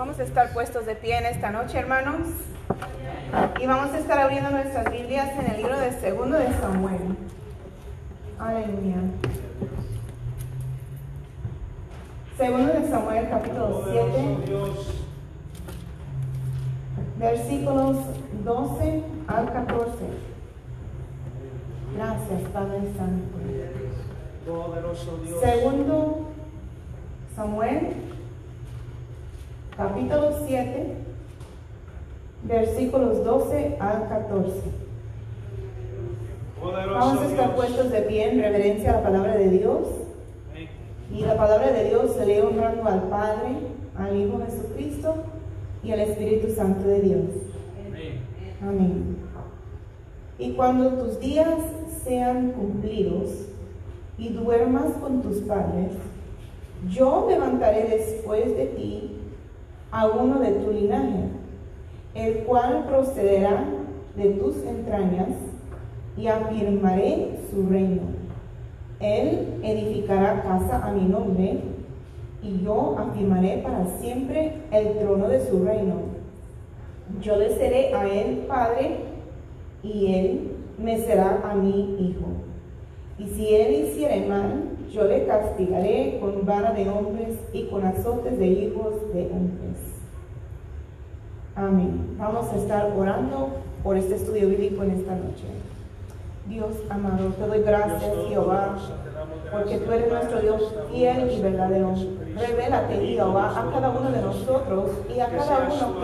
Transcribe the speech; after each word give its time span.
Vamos 0.00 0.18
a 0.18 0.22
estar 0.22 0.50
puestos 0.54 0.86
de 0.86 0.94
pie 0.94 1.18
en 1.18 1.26
esta 1.26 1.50
noche, 1.50 1.78
hermanos. 1.78 2.26
Y 3.60 3.66
vamos 3.66 3.92
a 3.92 3.98
estar 3.98 4.18
abriendo 4.18 4.48
nuestras 4.48 4.90
Biblias 4.90 5.28
en 5.38 5.50
el 5.50 5.58
libro 5.58 5.78
de 5.78 5.92
Segundo 5.92 6.38
de 6.38 6.50
Samuel. 6.54 7.18
Aleluya. 8.38 8.96
Segundo 12.38 12.72
de 12.72 12.88
Samuel, 12.88 13.28
capítulo 13.28 13.84
7, 13.92 14.38
versículos 17.18 17.98
12 18.42 19.02
al 19.28 19.52
14. 19.52 19.96
Gracias, 21.94 22.40
Padre 22.54 22.80
Santo. 22.96 23.38
Segundo 25.42 26.30
Samuel, 27.36 27.92
capítulo 29.76 30.32
7, 30.46 30.94
versículos 32.44 33.24
12 33.24 33.76
al 33.80 34.08
14. 34.08 34.50
Vamos 36.62 37.22
a 37.22 37.26
estar 37.26 37.54
puestos 37.54 37.90
de 37.90 38.02
pie 38.02 38.30
en 38.30 38.40
reverencia 38.40 38.90
a 38.90 38.96
la 38.96 39.02
palabra 39.02 39.36
de 39.36 39.48
Dios. 39.50 39.86
Y 41.12 41.22
la 41.22 41.36
palabra 41.36 41.72
de 41.72 41.88
Dios 41.88 42.14
se 42.14 42.24
lee 42.24 42.40
honrando 42.40 42.86
al 42.86 43.02
Padre, 43.04 43.56
al 43.96 44.16
Hijo 44.16 44.40
Jesucristo 44.46 45.14
y 45.82 45.90
al 45.90 46.00
Espíritu 46.00 46.54
Santo 46.54 46.86
de 46.86 47.00
Dios. 47.00 47.24
Amén. 48.62 49.16
Y 50.38 50.52
cuando 50.52 50.90
tus 50.90 51.18
días 51.18 51.58
sean 52.04 52.52
cumplidos 52.52 53.30
y 54.18 54.28
duermas 54.28 54.92
con 55.00 55.22
tus 55.22 55.38
padres, 55.38 55.92
yo 56.88 57.26
levantaré 57.28 57.88
después 57.88 58.56
de 58.56 58.66
ti 58.66 59.09
a 59.90 60.06
uno 60.06 60.38
de 60.38 60.52
tu 60.52 60.70
linaje, 60.70 61.24
el 62.14 62.44
cual 62.44 62.84
procederá 62.88 63.64
de 64.16 64.30
tus 64.30 64.56
entrañas, 64.64 65.28
y 66.16 66.26
afirmaré 66.26 67.38
su 67.50 67.66
reino. 67.68 68.02
Él 68.98 69.60
edificará 69.62 70.42
casa 70.42 70.86
a 70.86 70.92
mi 70.92 71.04
nombre, 71.04 71.60
y 72.42 72.62
yo 72.62 72.96
afirmaré 72.98 73.58
para 73.58 73.86
siempre 74.00 74.54
el 74.70 74.98
trono 74.98 75.28
de 75.28 75.46
su 75.46 75.64
reino. 75.64 75.94
Yo 77.22 77.36
le 77.36 77.54
seré 77.54 77.94
a 77.94 78.06
él 78.06 78.44
padre, 78.46 78.96
y 79.82 80.14
él 80.14 80.50
me 80.78 80.98
será 80.98 81.40
a 81.44 81.54
mí 81.54 81.96
hijo. 81.98 82.26
Y 83.18 83.26
si 83.34 83.54
él 83.54 83.86
hiciere 83.86 84.26
mal, 84.26 84.69
yo 84.92 85.04
le 85.04 85.26
castigaré 85.26 86.18
con 86.20 86.44
vara 86.44 86.72
de 86.72 86.88
hombres 86.88 87.38
y 87.52 87.64
con 87.66 87.84
azotes 87.84 88.38
de 88.38 88.46
hijos 88.46 88.94
de 89.12 89.26
hombres. 89.26 89.78
Amén. 91.54 92.16
Vamos 92.18 92.50
a 92.52 92.56
estar 92.56 92.92
orando 92.96 93.50
por 93.82 93.96
este 93.96 94.16
estudio 94.16 94.48
bíblico 94.48 94.82
en 94.82 94.92
esta 94.92 95.14
noche. 95.14 95.44
Dios 96.48 96.74
amado, 96.88 97.28
te 97.38 97.46
doy 97.46 97.62
gracias, 97.62 98.12
Jehová, 98.28 98.76
porque 99.52 99.78
tú 99.78 99.92
eres 99.92 100.10
nuestro 100.10 100.40
Dios 100.40 100.74
fiel 100.90 101.30
y 101.30 101.40
verdadero. 101.42 101.94
Revélate, 102.40 103.06
Jehová, 103.06 103.50
a 103.50 103.70
cada 103.70 103.90
uno 103.90 104.10
de 104.10 104.22
nosotros 104.22 104.90
y 105.14 105.20
a 105.20 105.26
cada 105.26 105.68
uno 105.68 106.00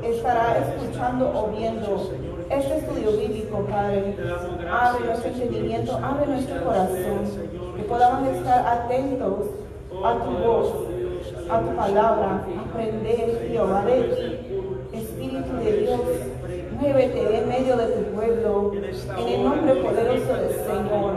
que 0.00 0.10
estará 0.10 0.58
escuchando 0.58 1.32
o 1.34 1.48
viendo 1.56 2.10
este 2.48 2.78
estudio 2.78 3.12
bíblico, 3.12 3.66
Padre. 3.68 4.16
Abre 4.70 5.06
nuestro 5.06 5.30
entendimiento, 5.30 5.98
abre 6.00 6.26
nuestro 6.26 6.62
corazón 6.62 7.52
que 7.76 7.82
podamos 7.82 8.28
estar 8.28 8.66
atentos 8.66 9.50
a 10.04 10.14
tu 10.24 10.30
voz, 10.30 10.72
a 11.50 11.60
tu 11.60 11.76
palabra, 11.76 12.44
aprender, 12.70 13.48
Jehová, 13.50 13.84
de 13.84 14.02
ti, 14.02 14.96
Espíritu 14.96 15.56
de 15.56 15.72
Dios. 15.78 16.00
En 16.84 17.48
medio 17.48 17.76
de 17.76 17.86
tu 17.86 18.02
pueblo, 18.10 18.72
en 18.74 19.28
el 19.28 19.44
nombre 19.44 19.74
poderoso 19.76 20.34
del 20.34 20.50
Señor. 20.50 21.12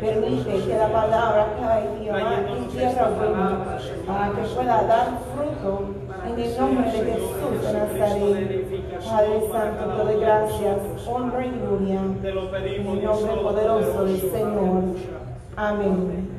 Permite 0.00 0.64
que 0.64 0.74
la 0.78 0.88
palabra 0.90 1.46
caiga 1.60 2.38
en 2.48 2.68
tierra 2.68 3.10
buena, 3.10 3.78
para 4.06 4.30
que 4.32 4.42
pueda 4.54 4.82
dar 4.84 5.08
fruto 5.34 5.90
en 6.26 6.40
el 6.40 6.58
nombre 6.58 6.90
de 6.90 7.12
Jesús 7.12 7.62
de 7.62 7.72
Nazaret. 7.72 8.80
Padre 9.04 9.40
Santo, 9.52 9.84
te 9.84 10.04
doy 10.04 10.20
gracias, 10.20 10.78
honra 11.06 11.46
y 11.46 11.50
gloria, 11.50 12.00
en 12.00 12.24
el 12.24 13.04
nombre 13.04 13.34
poderoso 13.42 14.04
del 14.06 14.20
Señor. 14.20 14.82
Amén. 15.54 16.30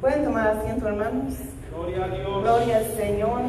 ¿Pueden 0.00 0.24
tomar 0.24 0.46
asiento, 0.56 0.88
hermanos? 0.88 1.34
Gloria 2.42 2.76
al 2.78 2.86
Señor. 2.96 3.40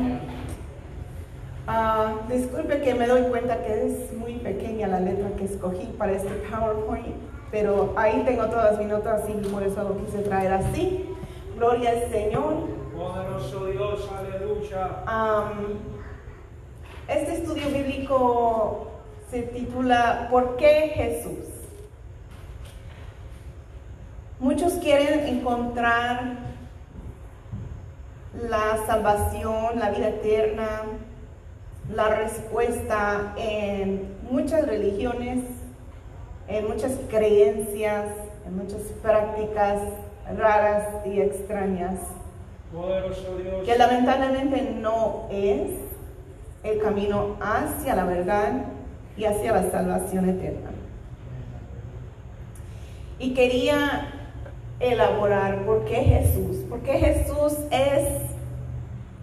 Ah, 1.66 2.16
disculpe 2.28 2.82
que 2.82 2.94
me 2.94 3.08
doy 3.08 3.22
cuenta 3.24 3.64
que 3.64 3.86
es 3.86 4.12
muy 4.14 4.34
pequeña 4.36 4.88
la 4.88 5.00
letra 5.00 5.30
que 5.38 5.46
escogí 5.46 5.86
para 5.98 6.12
este 6.12 6.30
PowerPoint, 6.50 7.16
pero 7.52 7.94
ahí 7.96 8.22
tengo 8.26 8.48
todas 8.48 8.78
mis 8.78 8.88
notas 8.88 9.22
y 9.30 9.34
por 9.48 9.64
eso 9.64 9.82
lo 9.84 9.98
quise 9.98 10.20
traer 10.20 10.52
así. 10.52 11.10
Gloria 11.56 11.92
al 11.92 12.12
Señor. 12.12 12.54
Poderoso 12.94 13.66
Dios, 13.68 14.10
aleluya. 14.18 15.04
Am, 15.06 15.80
este 17.08 17.34
estudio 17.36 17.70
bíblico 17.70 18.92
se 19.30 19.44
titula 19.44 20.28
¿Por 20.30 20.58
qué 20.58 20.92
Jesús? 20.96 21.48
Muchos 24.40 24.74
quieren 24.74 25.38
encontrar 25.38 26.40
la 28.34 28.86
salvación, 28.86 29.80
la 29.80 29.92
vida 29.92 30.10
eterna, 30.10 30.82
la 31.92 32.10
respuesta 32.10 33.34
en 33.38 34.16
muchas 34.30 34.66
religiones, 34.66 35.40
en 36.48 36.68
muchas 36.68 36.94
creencias, 37.10 38.06
en 38.46 38.58
muchas 38.58 38.82
prácticas 39.02 39.82
raras 40.38 40.88
y 41.06 41.20
extrañas, 41.22 42.00
Poderoso 42.72 43.38
Dios. 43.38 43.66
que 43.66 43.78
lamentablemente 43.78 44.76
no 44.80 45.28
es 45.30 45.70
el 46.64 46.80
camino 46.80 47.36
hacia 47.42 47.96
la 47.96 48.06
verdad 48.06 48.66
y 49.18 49.26
hacia 49.26 49.52
la 49.52 49.70
salvación 49.70 50.30
eterna. 50.30 50.72
Y 53.20 53.34
quería 53.34 54.14
elaborar 54.80 55.66
por 55.66 55.86
qué 55.86 55.96
Jesús, 55.96 56.58
por 56.70 56.80
qué 56.82 56.94
Jesús 56.94 57.54
es 57.70 58.23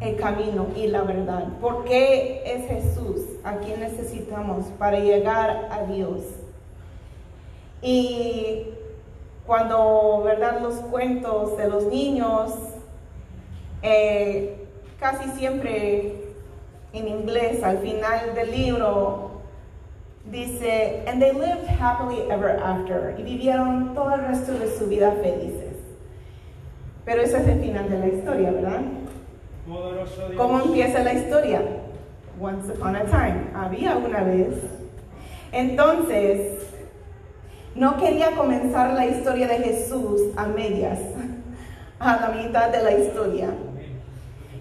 el 0.00 0.16
camino 0.16 0.68
y 0.74 0.86
la 0.88 1.02
verdad, 1.02 1.44
por 1.60 1.84
qué 1.84 2.42
es 2.44 2.66
Jesús 2.66 3.20
a 3.44 3.56
quien 3.58 3.80
necesitamos 3.80 4.66
para 4.78 4.98
llegar 4.98 5.68
a 5.70 5.84
Dios. 5.84 6.20
Y 7.82 8.66
cuando, 9.46 10.22
¿verdad? 10.24 10.60
Los 10.60 10.76
cuentos 10.76 11.56
de 11.56 11.68
los 11.68 11.84
niños, 11.84 12.52
eh, 13.82 14.66
casi 14.98 15.30
siempre 15.30 16.14
en 16.92 17.08
inglés, 17.08 17.62
al 17.62 17.78
final 17.78 18.34
del 18.34 18.50
libro, 18.50 19.30
dice, 20.30 21.02
and 21.06 21.20
they 21.20 21.32
lived 21.32 21.66
happily 21.78 22.22
ever 22.30 22.58
after, 22.62 23.14
y 23.18 23.22
vivieron 23.22 23.94
todo 23.94 24.14
el 24.14 24.22
resto 24.26 24.52
de 24.52 24.70
su 24.70 24.86
vida 24.86 25.12
felices. 25.22 25.76
Pero 27.04 27.22
ese 27.22 27.38
es 27.38 27.48
el 27.48 27.60
final 27.60 27.88
de 27.88 27.98
la 27.98 28.06
historia, 28.08 28.50
¿verdad? 28.50 28.82
¿Cómo 30.36 30.60
empieza 30.60 31.02
la 31.02 31.12
historia? 31.12 31.62
Once 32.40 32.72
upon 32.72 32.96
a 32.96 33.04
time, 33.04 33.50
había 33.54 33.96
una 33.96 34.22
vez. 34.22 34.54
Entonces, 35.52 36.58
no 37.74 37.96
quería 37.98 38.32
comenzar 38.32 38.94
la 38.94 39.06
historia 39.06 39.46
de 39.46 39.58
Jesús 39.58 40.20
a 40.36 40.46
medias, 40.46 40.98
a 41.98 42.20
la 42.20 42.28
mitad 42.30 42.70
de 42.70 42.82
la 42.82 42.92
historia. 42.92 43.50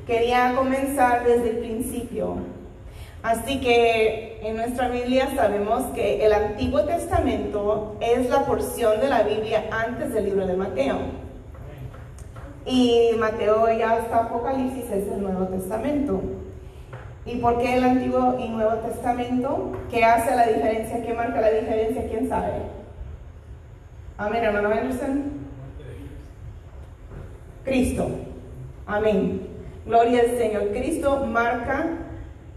Quería 0.05 0.53
comenzar 0.55 1.23
desde 1.23 1.51
el 1.51 1.57
principio. 1.59 2.37
Así 3.22 3.59
que 3.59 4.40
en 4.41 4.55
nuestra 4.55 4.90
Biblia 4.90 5.29
sabemos 5.35 5.84
que 5.93 6.25
el 6.25 6.34
Antiguo 6.34 6.84
Testamento 6.85 7.97
es 7.99 8.29
la 8.29 8.45
porción 8.45 8.99
de 9.02 9.09
la 9.09 9.23
Biblia 9.23 9.66
antes 9.72 10.13
del 10.13 10.25
libro 10.25 10.47
de 10.47 10.55
Mateo. 10.55 11.18
Y 12.69 13.16
Mateo 13.17 13.67
ya 13.73 13.93
hasta 13.93 14.25
Apocalipsis 14.25 14.91
es 14.91 15.07
el 15.07 15.23
Nuevo 15.23 15.47
Testamento. 15.47 16.21
¿Y 17.25 17.37
por 17.37 17.57
qué 17.57 17.77
el 17.77 17.83
Antiguo 17.83 18.37
y 18.39 18.47
Nuevo 18.49 18.75
Testamento? 18.75 19.71
¿Qué 19.89 20.05
hace 20.05 20.35
la 20.35 20.45
diferencia? 20.45 21.01
¿Qué 21.01 21.11
marca 21.16 21.41
la 21.41 21.49
diferencia? 21.49 22.07
¿Quién 22.07 22.29
sabe? 22.29 22.51
Amén, 24.19 24.43
hermano 24.43 24.69
Anderson. 24.69 25.23
Cristo. 27.66 28.07
Amén. 28.85 29.47
Gloria 29.87 30.21
al 30.21 30.37
Señor. 30.37 30.69
Cristo 30.69 31.25
marca 31.25 31.87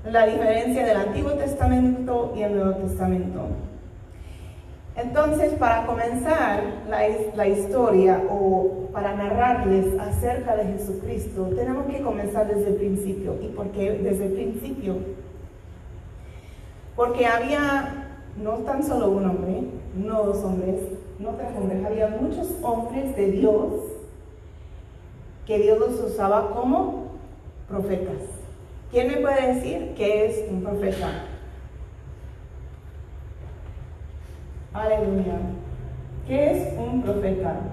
la 0.04 0.26
diferencia 0.26 0.84
del 0.84 0.96
Antiguo 0.98 1.32
Testamento 1.32 2.34
y 2.36 2.42
el 2.42 2.54
Nuevo 2.54 2.74
Testamento. 2.86 3.46
Entonces, 4.94 5.54
para 5.54 5.86
comenzar 5.86 6.62
la, 6.90 7.00
la 7.34 7.48
historia 7.48 8.22
o 8.28 8.81
para 8.92 9.14
narrarles 9.14 9.98
acerca 9.98 10.56
de 10.56 10.64
Jesucristo, 10.64 11.50
tenemos 11.56 11.86
que 11.86 12.02
comenzar 12.02 12.46
desde 12.46 12.70
el 12.70 12.76
principio. 12.76 13.36
¿Y 13.42 13.48
por 13.48 13.68
qué 13.70 13.92
desde 13.92 14.26
el 14.26 14.32
principio? 14.32 14.96
Porque 16.94 17.26
había 17.26 18.10
no 18.42 18.58
tan 18.58 18.82
solo 18.82 19.10
un 19.10 19.26
hombre, 19.26 19.62
no 19.96 20.24
dos 20.24 20.44
hombres, 20.44 20.80
no 21.18 21.30
tres 21.30 21.48
hombres, 21.56 21.84
había 21.84 22.08
muchos 22.08 22.48
hombres 22.62 23.16
de 23.16 23.30
Dios 23.30 23.72
que 25.46 25.58
Dios 25.58 25.78
los 25.78 26.00
usaba 26.00 26.50
como 26.50 27.12
profetas. 27.68 28.22
¿Quién 28.90 29.08
me 29.08 29.16
puede 29.16 29.54
decir 29.54 29.94
qué 29.96 30.26
es 30.26 30.50
un 30.50 30.62
profeta? 30.62 31.24
Aleluya. 34.74 35.38
¿Qué 36.26 36.50
es 36.50 36.78
un 36.78 37.02
profeta? 37.02 37.71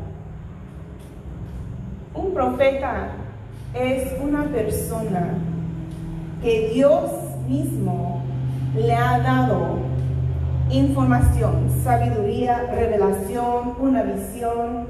Un 2.19 2.33
profeta 2.33 3.11
es 3.73 4.11
una 4.21 4.43
persona 4.43 5.35
que 6.43 6.71
Dios 6.73 7.11
mismo 7.47 8.23
le 8.75 8.93
ha 8.93 9.19
dado 9.19 9.77
información, 10.69 11.69
sabiduría, 11.81 12.67
revelación, 12.73 13.75
una 13.79 14.03
visión. 14.03 14.87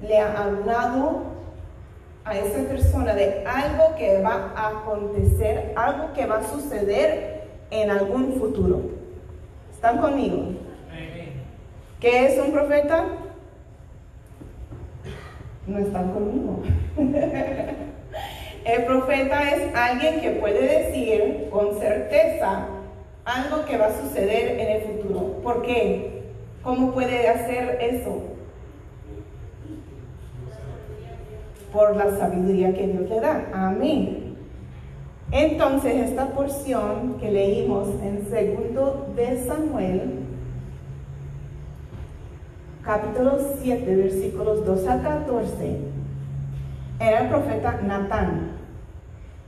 Le 0.00 0.20
ha 0.20 0.44
hablado 0.44 1.22
a 2.24 2.38
esa 2.38 2.68
persona 2.68 3.14
de 3.14 3.44
algo 3.44 3.96
que 3.98 4.22
va 4.22 4.52
a 4.54 4.68
acontecer, 4.68 5.72
algo 5.74 6.12
que 6.12 6.26
va 6.26 6.38
a 6.38 6.48
suceder 6.48 7.48
en 7.72 7.90
algún 7.90 8.34
futuro. 8.34 8.82
¿Están 9.72 9.98
conmigo? 9.98 10.44
¿Qué 11.98 12.26
es 12.26 12.40
un 12.40 12.52
profeta? 12.52 13.25
No 15.66 15.78
están 15.78 16.12
conmigo. 16.12 16.62
El 18.64 18.84
profeta 18.84 19.50
es 19.50 19.74
alguien 19.74 20.20
que 20.20 20.30
puede 20.32 20.62
decir 20.62 21.48
con 21.50 21.78
certeza 21.78 22.66
algo 23.24 23.64
que 23.64 23.76
va 23.76 23.86
a 23.86 24.00
suceder 24.00 24.60
en 24.60 24.68
el 24.68 24.82
futuro. 24.82 25.40
¿Por 25.42 25.62
qué? 25.62 26.22
¿Cómo 26.62 26.92
puede 26.92 27.28
hacer 27.28 27.78
eso? 27.80 28.22
Por 31.72 31.96
la 31.96 32.16
sabiduría 32.16 32.74
que 32.74 32.86
Dios 32.88 33.08
le 33.08 33.20
da. 33.20 33.46
Amén. 33.52 34.36
Entonces, 35.30 36.10
esta 36.10 36.26
porción 36.30 37.18
que 37.20 37.30
leímos 37.30 37.88
en 38.02 38.28
segundo 38.30 39.12
de 39.16 39.44
Samuel, 39.44 40.25
capítulo 42.86 43.36
7, 43.60 43.96
versículos 43.96 44.64
2 44.64 44.86
a 44.86 45.02
14, 45.02 45.78
era 47.00 47.22
el 47.22 47.28
profeta 47.28 47.80
Natán 47.82 48.52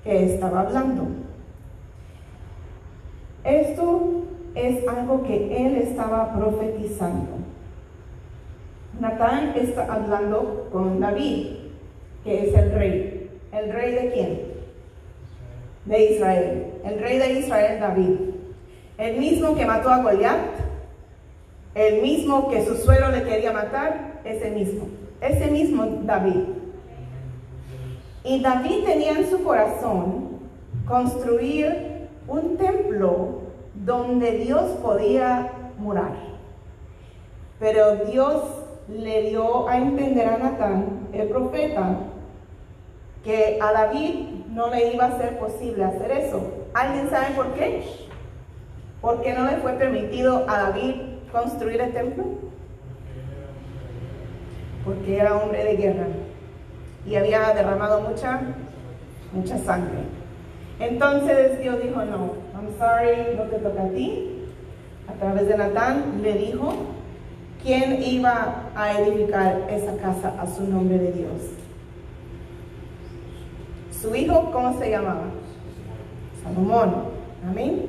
que 0.02 0.34
estaba 0.34 0.62
hablando. 0.62 1.06
Esto 3.44 4.24
es 4.56 4.86
algo 4.88 5.22
que 5.22 5.66
él 5.66 5.76
estaba 5.76 6.34
profetizando. 6.34 7.38
Natán 8.98 9.52
está 9.54 9.84
hablando 9.84 10.68
con 10.72 10.98
David, 10.98 11.58
que 12.24 12.48
es 12.48 12.54
el 12.56 12.72
rey. 12.72 13.30
¿El 13.52 13.72
rey 13.72 13.92
de 13.92 14.12
quién? 14.12 14.40
De 15.84 16.12
Israel. 16.12 16.66
El 16.84 16.98
rey 16.98 17.18
de 17.18 17.38
Israel, 17.38 17.78
David. 17.78 18.16
El 18.98 19.20
mismo 19.20 19.54
que 19.54 19.64
mató 19.64 19.90
a 19.90 20.02
Goliat, 20.02 20.67
el 21.78 22.02
mismo 22.02 22.50
que 22.50 22.66
su 22.66 22.76
suelo 22.76 23.10
le 23.10 23.22
quería 23.22 23.52
matar, 23.52 24.20
ese 24.24 24.50
mismo. 24.50 24.88
Ese 25.20 25.48
mismo 25.48 25.86
David. 26.02 26.42
Y 28.24 28.40
David 28.42 28.84
tenía 28.84 29.12
en 29.12 29.30
su 29.30 29.44
corazón 29.44 30.40
construir 30.86 32.08
un 32.26 32.56
templo 32.56 33.42
donde 33.76 34.32
Dios 34.38 34.72
podía 34.82 35.52
morar. 35.78 36.16
Pero 37.60 37.96
Dios 38.06 38.42
le 38.88 39.30
dio 39.30 39.68
a 39.68 39.76
entender 39.78 40.26
a 40.26 40.38
Natán, 40.38 41.08
el 41.12 41.28
profeta, 41.28 41.96
que 43.22 43.58
a 43.62 43.72
David 43.72 44.14
no 44.50 44.68
le 44.68 44.94
iba 44.94 45.04
a 45.04 45.18
ser 45.18 45.38
posible 45.38 45.84
hacer 45.84 46.10
eso. 46.10 46.40
¿Alguien 46.74 47.08
sabe 47.08 47.36
por 47.36 47.54
qué? 47.54 47.84
¿Por 49.00 49.22
qué 49.22 49.32
no 49.32 49.44
le 49.44 49.58
fue 49.58 49.74
permitido 49.74 50.44
a 50.48 50.58
David 50.58 51.17
construir 51.32 51.80
el 51.80 51.92
templo? 51.92 52.24
Porque 54.84 55.18
era 55.18 55.36
hombre 55.36 55.64
de 55.64 55.76
guerra 55.76 56.06
y 57.06 57.14
había 57.16 57.52
derramado 57.54 58.00
mucha, 58.00 58.40
mucha 59.32 59.58
sangre. 59.58 59.98
Entonces 60.80 61.60
Dios 61.60 61.82
dijo, 61.82 62.04
no, 62.04 62.32
I'm 62.54 62.70
sorry, 62.78 63.36
no 63.36 63.44
te 63.44 63.58
toca 63.58 63.82
a 63.82 63.88
ti. 63.88 64.34
A 65.08 65.12
través 65.14 65.48
de 65.48 65.56
Natán 65.56 66.20
le 66.22 66.34
dijo 66.34 66.72
quién 67.62 68.02
iba 68.02 68.64
a 68.74 69.00
edificar 69.00 69.66
esa 69.70 69.96
casa 69.96 70.34
a 70.40 70.46
su 70.46 70.64
nombre 70.64 70.98
de 70.98 71.12
Dios. 71.12 71.32
Su 74.00 74.14
hijo, 74.14 74.50
¿cómo 74.52 74.78
se 74.78 74.90
llamaba? 74.90 75.24
Salomón. 76.42 76.94
Amén. 77.48 77.86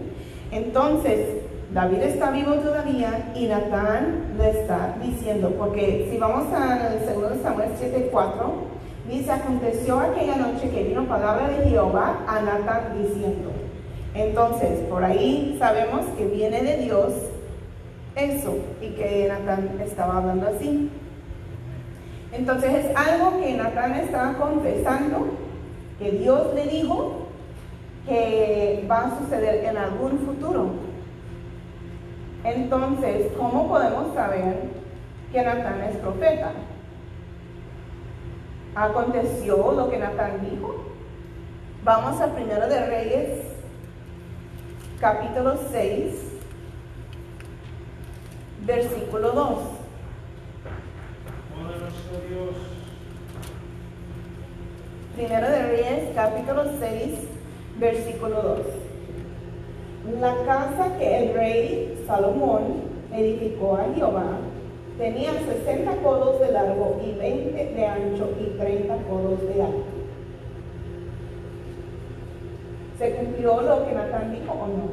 Entonces, 0.52 1.39
David 1.74 2.02
está 2.02 2.32
vivo 2.32 2.56
todavía 2.56 3.32
y 3.36 3.48
Natán 3.48 4.36
le 4.38 4.50
está 4.62 4.96
diciendo, 5.04 5.54
porque 5.58 6.08
si 6.10 6.18
vamos 6.18 6.52
a 6.54 6.94
el 6.94 7.06
segundo 7.06 7.36
Samuel 7.44 7.70
7:4, 7.80 8.70
Dice, 9.10 9.32
aconteció 9.32 10.00
aquella 10.00 10.36
noche 10.36 10.70
que 10.70 10.84
vino 10.84 11.04
palabra 11.06 11.48
de 11.48 11.68
Jehová 11.68 12.20
a 12.28 12.42
Natán 12.42 13.02
diciendo. 13.02 13.50
Entonces, 14.14 14.82
por 14.88 15.04
ahí 15.04 15.56
sabemos 15.58 16.06
que 16.16 16.28
viene 16.28 16.62
de 16.62 16.78
Dios 16.78 17.14
eso 18.16 18.58
y 18.80 18.90
que 18.90 19.28
Natán 19.28 19.80
estaba 19.84 20.18
hablando 20.18 20.48
así. 20.50 20.92
Entonces 22.32 22.86
es 22.86 22.96
algo 22.96 23.42
que 23.42 23.56
Natán 23.56 23.96
estaba 23.96 24.34
confesando, 24.34 25.30
que 25.98 26.12
Dios 26.12 26.54
le 26.54 26.68
dijo 26.68 27.26
que 28.08 28.86
va 28.90 29.08
a 29.08 29.20
suceder 29.20 29.66
en 29.66 29.78
algún 29.78 30.20
futuro. 30.20 30.70
Entonces, 32.44 33.32
¿cómo 33.38 33.68
podemos 33.68 34.14
saber 34.14 34.70
que 35.32 35.44
Natán 35.44 35.82
es 35.82 35.98
profeta? 35.98 36.52
aconteció 38.76 39.74
lo 39.74 39.90
que 39.90 39.98
Natán 39.98 40.50
dijo. 40.50 40.76
Vamos 41.84 42.20
al 42.22 42.32
primero 42.32 42.68
de 42.68 42.86
Reyes, 42.86 43.40
capítulo 45.00 45.58
6, 45.72 46.14
versículo 48.66 49.32
2. 49.32 49.60
Primero 55.16 55.50
de 55.50 55.64
Reyes, 55.64 56.10
capítulo 56.16 56.64
6, 56.80 57.20
versículo 57.78 58.42
2. 58.42 58.89
La 60.20 60.36
casa 60.46 60.98
que 60.98 61.18
el 61.18 61.34
rey 61.34 62.04
Salomón 62.08 62.64
edificó 63.12 63.76
a 63.76 63.86
Jehová 63.96 64.40
Tenían 65.00 65.36
60 65.46 65.96
codos 66.04 66.42
de 66.42 66.52
largo 66.52 67.00
y 67.02 67.18
20 67.18 67.74
de 67.74 67.86
ancho 67.86 68.32
y 68.38 68.58
30 68.60 68.98
codos 69.10 69.42
de 69.48 69.62
alto. 69.64 69.86
¿Se 72.98 73.16
cumplió 73.16 73.62
lo 73.62 73.86
que 73.86 73.94
Natán 73.94 74.34
dijo 74.34 74.52
o 74.52 74.68
no? 74.68 74.90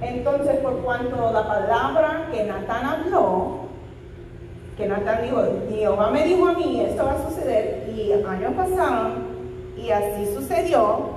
Entonces, 0.00 0.56
por 0.58 0.82
cuanto 0.82 1.32
la 1.32 1.48
palabra 1.48 2.28
que 2.30 2.44
Natán 2.44 2.86
habló, 2.86 3.62
que 4.76 4.86
Natán 4.86 5.22
dijo, 5.24 5.42
Jehová 5.68 6.10
me 6.12 6.22
dijo 6.22 6.46
a 6.46 6.52
mí, 6.52 6.82
esto 6.82 7.04
va 7.04 7.14
a 7.14 7.28
suceder, 7.28 7.92
y 7.92 8.12
años 8.12 8.52
pasaron, 8.54 9.14
y 9.76 9.90
así 9.90 10.32
sucedió, 10.32 11.15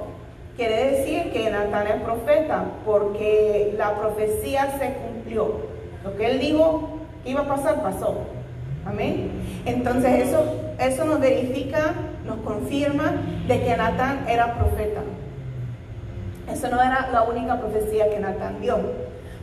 quiere 0.59 0.91
decir 0.91 1.31
que 1.31 1.49
Natán 1.49 1.87
es 1.87 2.01
profeta, 2.01 2.65
porque 2.85 3.73
la 3.77 3.95
profecía 3.95 4.77
se 4.77 4.93
cumplió. 4.93 5.55
Lo 6.03 6.17
que 6.17 6.25
él 6.25 6.39
dijo 6.39 6.99
que 7.23 7.29
iba 7.29 7.41
a 7.41 7.47
pasar, 7.47 7.81
pasó. 7.81 8.25
Amén. 8.85 9.31
Entonces 9.65 10.27
eso, 10.27 10.43
eso 10.77 11.05
nos 11.05 11.21
verifica, 11.21 11.93
nos 12.25 12.39
confirma 12.39 13.13
de 13.47 13.61
que 13.61 13.77
Natán 13.77 14.25
era 14.27 14.55
profeta. 14.55 14.99
Eso 16.51 16.67
no 16.67 16.81
era 16.81 17.07
la 17.09 17.23
única 17.23 17.57
profecía 17.57 18.09
que 18.09 18.19
Natán 18.19 18.59
dio. 18.59 18.79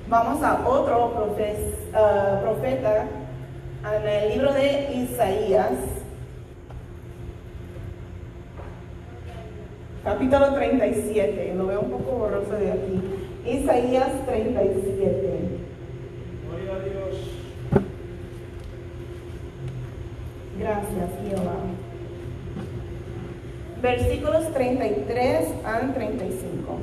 Vamos 0.08 0.42
a 0.42 0.68
otro 0.68 1.06
uh, 1.06 2.42
profeta 2.42 3.04
en 3.96 4.06
el 4.06 4.28
libro 4.34 4.52
de 4.52 4.92
Isaías, 4.92 5.72
capítulo 10.06 10.54
37, 10.54 11.54
lo 11.56 11.66
veo 11.66 11.80
un 11.80 11.90
poco 11.90 12.12
borroso 12.12 12.52
de 12.52 12.70
aquí. 12.70 13.02
Isaías 13.44 14.24
37. 14.24 15.40
Gloria 16.46 16.72
a 16.72 16.78
Dios. 16.78 17.16
Gracias, 20.60 21.10
Jehová. 21.28 21.56
Versículos 23.82 24.52
33 24.52 25.48
al 25.64 25.92
35. 25.92 26.78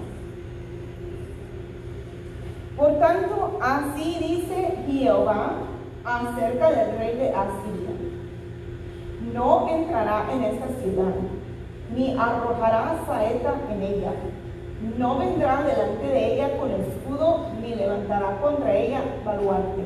Por 2.75 2.99
tanto, 2.99 3.57
así 3.61 4.17
dice 4.19 4.77
Jehová 4.85 5.59
acerca 6.03 6.71
del 6.71 6.97
rey 6.97 7.15
de 7.15 7.29
Asiria. 7.29 7.93
No 9.33 9.69
entrará 9.69 10.25
en 10.33 10.43
esta 10.43 10.67
ciudad 10.81 11.13
ni 11.95 12.17
arrojará 12.17 12.95
saeta 13.05 13.53
en 13.71 13.81
ella. 13.81 14.11
No 14.97 15.17
vendrá 15.17 15.63
delante 15.63 16.05
de 16.05 16.33
ella 16.33 16.57
con 16.57 16.71
escudo, 16.71 17.47
ni 17.61 17.75
levantará 17.75 18.37
contra 18.41 18.75
ella 18.75 19.01
baluarte. 19.25 19.83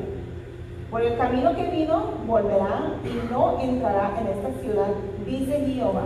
Por 0.90 1.02
el 1.02 1.16
camino 1.16 1.54
que 1.54 1.70
vino, 1.70 2.02
volverá 2.26 2.94
y 3.04 3.32
no 3.32 3.60
entrará 3.60 4.12
en 4.20 4.26
esta 4.28 4.60
ciudad, 4.60 4.88
dice 5.26 5.60
Jehová 5.66 6.02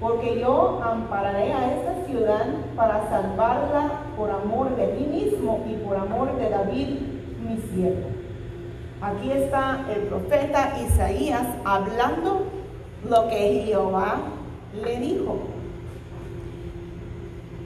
porque 0.00 0.38
yo 0.40 0.80
ampararé 0.82 1.52
a 1.52 1.74
esta 1.74 2.06
ciudad 2.06 2.46
para 2.76 3.08
salvarla 3.08 3.90
por 4.16 4.30
amor 4.30 4.76
de 4.76 4.86
mí 4.88 5.06
mismo 5.06 5.64
y 5.68 5.74
por 5.84 5.96
amor 5.96 6.36
de 6.36 6.50
David, 6.50 7.00
mi 7.46 7.56
siervo. 7.68 8.08
Aquí 9.00 9.30
está 9.30 9.84
el 9.92 10.02
profeta 10.02 10.74
Isaías 10.80 11.46
hablando 11.64 12.46
lo 13.08 13.28
que 13.28 13.64
Jehová 13.66 14.16
le 14.74 15.00
dijo. 15.00 15.38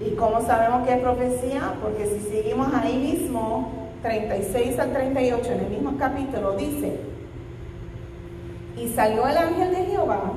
¿Y 0.00 0.14
cómo 0.16 0.40
sabemos 0.40 0.87
que 0.87 0.94
es 0.94 1.00
profecía? 1.00 1.75
Porque 1.80 2.06
si 2.06 2.21
seguimos 2.28 2.73
ahí 2.75 2.97
mismo, 2.97 3.71
36 4.02 4.78
al 4.78 4.92
38, 4.92 5.52
en 5.52 5.61
el 5.61 5.71
mismo 5.71 5.97
capítulo, 5.97 6.56
dice, 6.56 6.99
y 8.76 8.88
salió 8.88 9.26
el 9.28 9.37
ángel 9.37 9.71
de 9.71 9.85
Jehová 9.85 10.32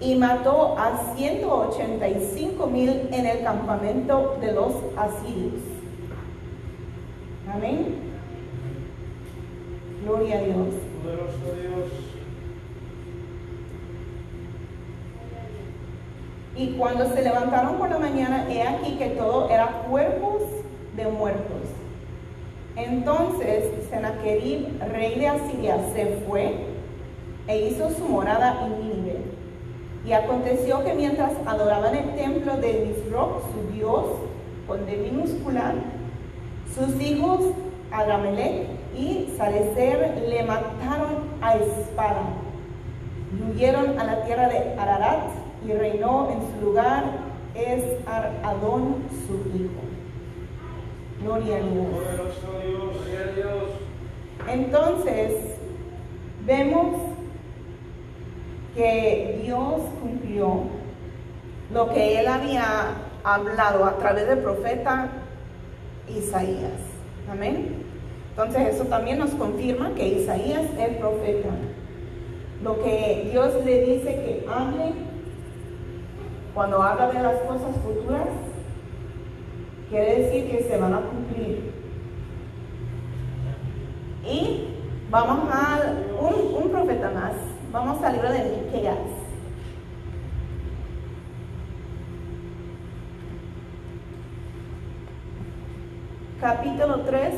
y 0.00 0.14
mató 0.16 0.76
a 0.78 1.14
185 1.16 2.66
mil 2.66 3.08
en 3.10 3.26
el 3.26 3.42
campamento 3.42 4.36
de 4.40 4.52
los 4.52 4.74
asirios. 4.96 5.62
Amén. 7.52 7.96
Gloria 10.04 10.38
a 10.38 10.42
Dios. 10.42 12.07
Y 16.58 16.70
cuando 16.72 17.08
se 17.14 17.22
levantaron 17.22 17.76
por 17.76 17.88
la 17.88 17.98
mañana, 17.98 18.46
he 18.50 18.62
aquí 18.62 18.96
que 18.98 19.10
todo 19.10 19.48
era 19.48 19.84
cuerpos 19.88 20.42
de 20.96 21.06
muertos. 21.06 21.62
Entonces 22.74 23.64
Sennacherib, 23.88 24.66
rey 24.92 25.20
de 25.20 25.28
Asiria, 25.28 25.78
se 25.94 26.20
fue 26.26 26.56
e 27.46 27.68
hizo 27.68 27.90
su 27.90 28.08
morada 28.08 28.66
en 28.66 28.80
Nínive 28.80 29.20
y 30.04 30.12
aconteció 30.12 30.84
que 30.84 30.94
mientras 30.94 31.32
adoraban 31.46 31.94
el 31.94 32.14
templo 32.16 32.56
de 32.56 32.86
Nisroch, 32.86 33.42
su 33.52 33.72
dios, 33.74 34.04
con 34.66 34.84
D 34.84 34.96
minúscula, 34.96 35.74
sus 36.74 37.00
hijos 37.00 37.40
Adramelech 37.92 38.66
y 38.96 39.32
Sarecer 39.36 40.24
le 40.28 40.42
mataron 40.42 41.18
a 41.40 41.54
espada. 41.54 42.22
Y 43.32 43.50
huyeron 43.50 43.98
a 43.98 44.04
la 44.04 44.24
tierra 44.24 44.48
de 44.48 44.74
Ararat 44.78 45.47
y 45.66 45.72
reinó 45.72 46.30
en 46.30 46.40
su 46.60 46.66
lugar 46.66 47.04
es 47.54 47.84
Adón 48.06 48.96
su 49.26 49.34
hijo. 49.56 49.82
Gloria 51.22 51.56
a 51.56 51.60
Dios. 51.60 51.86
Poderoso 51.86 52.60
Dios, 52.64 52.94
gloria 52.94 53.20
a 53.20 53.32
Dios. 53.34 53.64
Entonces, 54.48 55.32
vemos 56.46 56.94
que 58.74 59.40
Dios 59.42 59.80
cumplió 60.00 60.62
lo 61.72 61.92
que 61.92 62.20
él 62.20 62.28
había 62.28 62.64
hablado 63.24 63.84
a 63.84 63.98
través 63.98 64.28
del 64.28 64.38
profeta 64.38 65.08
Isaías. 66.08 66.72
Amén. 67.30 67.84
Entonces 68.30 68.74
eso 68.74 68.84
también 68.84 69.18
nos 69.18 69.30
confirma 69.30 69.94
que 69.94 70.06
Isaías 70.06 70.62
es 70.78 70.96
profeta. 70.96 71.48
Lo 72.62 72.82
que 72.82 73.28
Dios 73.32 73.52
le 73.64 73.84
dice 73.84 74.04
que 74.04 74.46
hable 74.48 74.92
cuando 76.58 76.82
habla 76.82 77.06
de 77.06 77.22
las 77.22 77.36
cosas 77.42 77.70
futuras, 77.84 78.26
quiere 79.88 80.22
decir 80.22 80.50
que 80.50 80.64
se 80.64 80.76
van 80.76 80.92
a 80.92 81.02
cumplir. 81.02 81.72
Y 84.26 84.66
vamos 85.08 85.48
a 85.52 85.78
un, 86.20 86.64
un 86.64 86.70
profeta 86.70 87.10
más. 87.10 87.34
Vamos 87.70 88.02
al 88.02 88.14
libro 88.14 88.32
de 88.32 88.40
Miqueas. 88.42 88.98
Capítulo 96.40 97.02
3, 97.02 97.34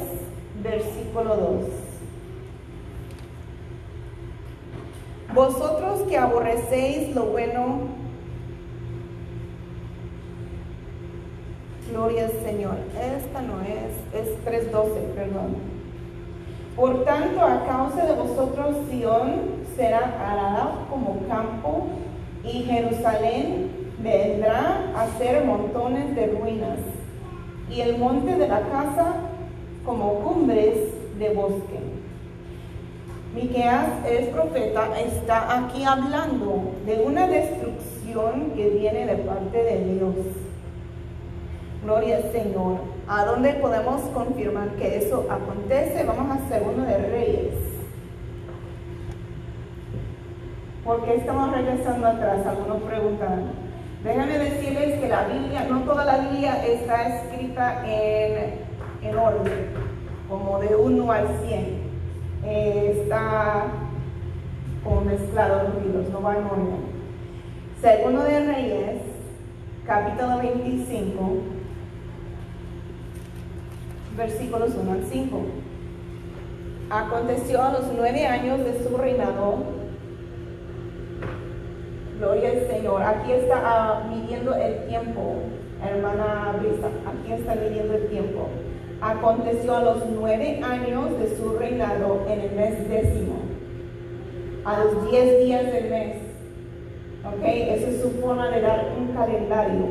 versículo 0.63 1.37
2. 1.37 1.67
Vosotros 5.35 6.09
que 6.09 6.17
aborrecéis 6.17 7.15
lo 7.15 7.27
bueno, 7.27 8.01
gloria 11.91 12.27
al 12.27 12.33
Señor. 12.45 12.77
Esta 12.95 13.43
no 13.43 13.61
es, 13.63 13.95
es 14.15 14.71
3.12, 14.73 15.15
perdón. 15.15 15.57
Por 16.77 17.05
tanto, 17.05 17.43
a 17.43 17.67
causa 17.67 18.07
de 18.07 18.15
vosotros, 18.15 18.77
Sión 18.91 19.61
será 19.77 19.99
arada 19.99 20.87
como 20.89 21.21
campo 21.29 21.89
y 22.45 22.63
Jerusalén 22.63 23.71
vendrá 24.03 24.93
a 24.97 25.19
ser 25.19 25.45
montones 25.45 26.15
de 26.15 26.29
ruinas 26.29 26.79
y 27.71 27.81
el 27.81 27.99
monte 27.99 28.37
de 28.37 28.49
la 28.49 28.61
casa 28.61 29.15
como 29.85 30.15
cumbres 30.21 30.77
de 31.19 31.31
bosque. 31.35 31.81
Miqueas 33.35 34.05
es 34.09 34.29
profeta, 34.29 34.89
está 34.99 35.59
aquí 35.59 35.85
hablando 35.85 36.73
de 36.85 37.03
una 37.05 37.29
destrucción 37.29 38.53
que 38.57 38.71
viene 38.71 39.07
de 39.07 39.17
parte 39.17 39.63
de 39.63 39.85
Dios. 39.85 40.15
Gloria 41.83 42.17
al 42.19 42.31
Señor. 42.31 42.79
¿A 43.09 43.25
dónde 43.25 43.55
podemos 43.55 44.03
confirmar 44.13 44.69
que 44.77 44.99
eso 44.99 45.27
acontece? 45.31 46.05
Vamos 46.05 46.37
a 46.37 46.49
Segundo 46.49 46.83
de 46.83 46.99
Reyes. 46.99 47.55
¿Por 50.85 51.05
qué 51.05 51.15
estamos 51.15 51.53
regresando 51.53 52.07
atrás? 52.07 52.47
Algunos 52.47 52.83
preguntan. 52.83 53.53
Déjenme 54.05 54.39
decirles 54.39 55.01
que 55.01 55.09
la 55.09 55.25
Biblia, 55.25 55.67
no 55.71 55.81
toda 55.81 56.05
la 56.05 56.19
Biblia 56.19 56.67
está 56.67 57.09
escrita 57.09 57.83
en, 57.87 59.17
orden, 59.17 59.67
como 60.29 60.59
de 60.59 60.77
1 60.77 61.13
al 61.13 61.29
100. 61.47 61.91
Eh, 62.45 63.03
está 63.03 63.65
como 64.85 65.03
mezclado 65.03 65.63
los 65.65 65.85
libros, 65.85 66.09
no 66.11 66.23
va 66.23 66.37
en 66.37 66.45
orden. 66.45 67.01
Segundo 67.81 68.23
de 68.23 68.41
Reyes, 68.41 69.03
capítulo 69.87 70.39
25, 70.39 71.60
versículos 74.17 74.71
1 74.81 74.93
al 74.93 75.05
5. 75.05 75.41
Aconteció 76.91 77.63
a 77.63 77.73
los 77.73 77.85
nueve 77.97 78.27
años 78.27 78.59
de 78.65 78.83
su 78.83 78.97
reinado 78.97 79.81
Gloria 82.19 82.51
al 82.51 82.67
Señor. 82.69 83.03
Aquí 83.03 83.33
está 83.33 83.63
ah, 83.65 84.03
midiendo 84.11 84.55
el 84.55 84.87
tiempo, 84.87 85.37
hermana 85.83 86.57
Brisa. 86.61 86.89
Aquí 87.07 87.33
está 87.33 87.55
midiendo 87.55 87.95
el 87.95 88.09
tiempo. 88.09 88.49
Aconteció 89.01 89.77
a 89.77 89.83
los 89.83 90.05
nueve 90.11 90.61
años 90.63 91.19
de 91.19 91.37
su 91.37 91.57
reinado 91.59 92.27
en 92.29 92.41
el 92.41 92.53
mes 92.53 92.89
décimo. 92.91 93.37
A 94.67 94.85
los 94.85 95.11
diez 95.11 95.45
días 95.45 95.73
del 95.73 95.91
mes. 95.91 96.17
¿Ok? 97.25 97.43
Esa 97.43 97.89
es 97.89 98.03
su 98.03 98.11
forma 98.21 98.51
de 98.51 98.61
dar 98.61 98.93
un 98.99 99.15
calendario. 99.15 99.87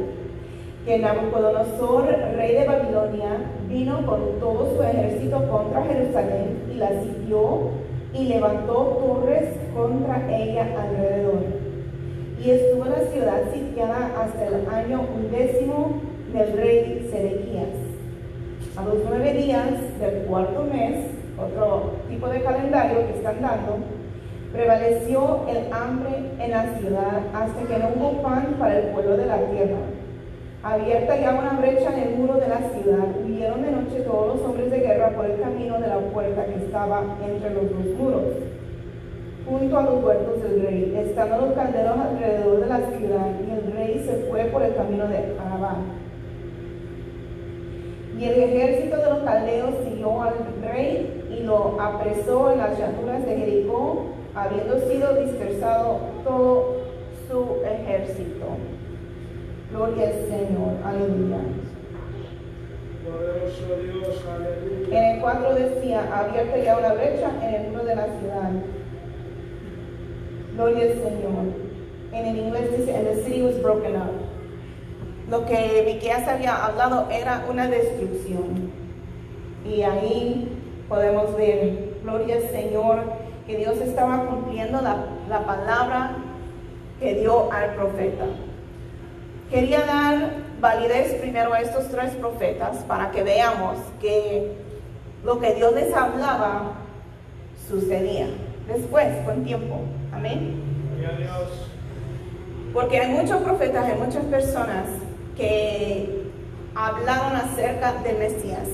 Que 0.85 0.99
Nabucodonosor, 0.99 2.05
rey 2.35 2.53
de 2.55 2.67
Babilonia, 2.67 3.38
vino 3.69 4.05
con 4.05 4.39
todo 4.39 4.75
su 4.75 4.83
ejército 4.83 5.47
contra 5.49 5.83
Jerusalén 5.83 6.57
y 6.73 6.77
la 6.77 6.89
sitió 7.01 7.69
y 8.13 8.25
levantó 8.25 8.73
torres 8.99 9.53
contra 9.75 10.27
ella 10.35 10.67
alrededor 10.81 11.69
y 12.43 12.51
estuvo 12.51 12.85
la 12.85 13.01
ciudad 13.11 13.41
sitiada 13.53 14.11
hasta 14.17 14.47
el 14.47 14.67
año 14.69 15.05
undécimo 15.15 16.01
del 16.33 16.53
rey 16.53 17.09
Sedequías. 17.11 17.67
A 18.77 18.85
los 18.85 18.95
nueve 19.07 19.33
días 19.33 19.67
del 19.99 20.23
cuarto 20.25 20.63
mes, 20.63 21.05
otro 21.38 21.95
tipo 22.07 22.29
de 22.29 22.41
calendario 22.41 23.07
que 23.07 23.17
están 23.17 23.41
dando, 23.41 23.79
prevaleció 24.53 25.41
el 25.49 25.71
hambre 25.73 26.31
en 26.39 26.51
la 26.51 26.77
ciudad 26.77 27.21
hasta 27.33 27.61
que 27.67 27.77
no 27.77 27.89
hubo 27.95 28.21
pan 28.21 28.55
para 28.57 28.79
el 28.79 28.85
pueblo 28.88 29.17
de 29.17 29.25
la 29.25 29.38
tierra. 29.38 29.77
Abierta 30.61 31.15
ya 31.15 31.31
una 31.31 31.59
brecha 31.59 31.93
en 31.93 31.99
el 32.09 32.17
muro 32.17 32.33
de 32.33 32.49
la 32.49 32.57
ciudad, 32.57 33.07
huyeron 33.25 33.61
de 33.61 33.71
noche 33.71 34.01
todos 34.01 34.35
los 34.35 34.45
hombres 34.45 34.69
de 34.69 34.79
guerra 34.79 35.11
por 35.15 35.25
el 35.25 35.39
camino 35.39 35.79
de 35.79 35.87
la 35.87 35.99
puerta 35.99 36.45
que 36.45 36.65
estaba 36.65 37.03
entre 37.25 37.53
los 37.53 37.69
dos 37.69 37.97
muros 37.97 38.23
junto 39.49 39.77
a 39.77 39.83
los 39.83 40.03
huertos 40.03 40.43
del 40.43 40.61
rey, 40.61 40.95
estando 40.99 41.45
los 41.45 41.53
calderos 41.53 41.97
alrededor 41.97 42.59
de 42.59 42.67
la 42.67 42.77
ciudad, 42.77 43.27
y 43.47 43.51
el 43.51 43.73
rey 43.73 44.03
se 44.05 44.29
fue 44.29 44.43
por 44.45 44.61
el 44.61 44.75
camino 44.75 45.07
de 45.07 45.37
Arabá. 45.39 45.77
Y 48.19 48.25
el 48.25 48.43
ejército 48.43 48.97
de 48.97 49.09
los 49.09 49.19
caldeos 49.19 49.75
siguió 49.85 50.21
al 50.21 50.35
rey 50.61 51.23
y 51.31 51.43
lo 51.43 51.79
apresó 51.79 52.51
en 52.51 52.59
las 52.59 52.77
llanuras 52.77 53.25
de 53.25 53.37
Jericó, 53.37 54.07
habiendo 54.35 54.77
sido 54.87 55.15
dispersado 55.15 55.99
todo 56.23 56.75
su 57.27 57.65
ejército. 57.65 58.45
Gloria 59.71 60.07
al 60.07 60.13
Señor, 60.13 60.77
aleluya. 60.83 61.38
Poderoso 63.05 63.77
Dios, 63.83 64.25
aleluya. 64.27 64.97
En 64.97 65.15
el 65.15 65.21
4 65.21 65.55
decía, 65.55 66.09
abierta 66.11 66.57
ya 66.57 66.77
una 66.77 66.93
brecha 66.93 67.31
en 67.43 67.53
el 67.53 67.71
muro 67.71 67.83
de 67.83 67.95
la 67.95 68.05
ciudad. 68.05 68.51
Gloria 70.55 70.85
al 70.85 70.93
Señor. 70.93 71.69
En 72.11 72.25
el 72.25 72.38
inglés 72.38 72.77
dice, 72.77 72.95
and 72.95 73.07
the 73.07 73.23
city 73.23 73.43
was 73.43 73.61
broken 73.61 73.95
up. 73.95 74.11
Lo 75.29 75.45
que 75.45 75.83
Miqueas 75.85 76.27
había 76.27 76.65
hablado 76.65 77.07
era 77.11 77.45
una 77.47 77.67
destrucción. 77.67 78.71
Y 79.63 79.83
ahí 79.83 80.49
podemos 80.88 81.35
ver, 81.38 81.99
gloria 82.01 82.38
al 82.38 82.49
Señor, 82.49 83.03
que 83.45 83.57
Dios 83.57 83.77
estaba 83.77 84.25
cumpliendo 84.25 84.81
la, 84.81 85.05
la 85.29 85.45
palabra 85.45 86.15
que 86.99 87.13
dio 87.13 87.51
al 87.51 87.75
profeta. 87.75 88.25
Quería 89.50 89.79
dar 89.79 90.32
validez 90.62 91.15
primero 91.15 91.53
a 91.53 91.62
estos 91.62 91.89
tres 91.89 92.12
profetas 92.12 92.77
para 92.88 93.10
que 93.10 93.24
veamos 93.24 93.77
que 94.00 94.51
lo 95.24 95.39
que 95.39 95.56
Dios 95.56 95.74
les 95.74 95.91
hablaba 95.94 96.74
sucedía 97.68 98.27
después, 98.68 99.08
con 99.25 99.44
tiempo. 99.44 99.82
Amén. 100.13 100.62
Porque 102.74 103.00
hay 103.00 103.12
muchos 103.12 103.41
profetas, 103.41 103.86
hay 103.86 103.98
muchas 103.98 104.24
personas 104.25 104.86
que 105.36 106.27
hablaron 106.75 107.36
acerca 107.36 107.94
del 108.03 108.20
Mesías. 108.20 108.68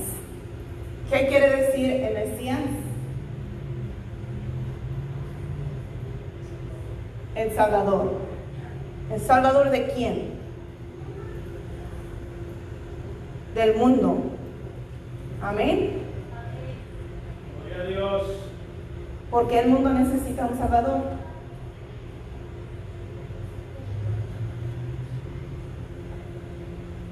¿Qué 1.10 1.26
quiere 1.28 1.56
decir 1.56 1.90
el 1.90 2.14
Mesías? 2.14 2.58
El 7.34 7.54
Salvador. 7.54 8.12
¿El 9.10 9.20
Salvador 9.20 9.70
de 9.70 9.86
quién? 9.88 10.35
Del 13.56 13.74
mundo. 13.74 14.18
Amén. 15.40 16.02
Gloria 17.64 17.82
a 17.82 17.86
Dios. 17.86 18.22
Porque 19.30 19.60
el 19.60 19.70
mundo 19.70 19.94
necesita 19.94 20.44
un 20.44 20.58
Salvador. 20.58 21.00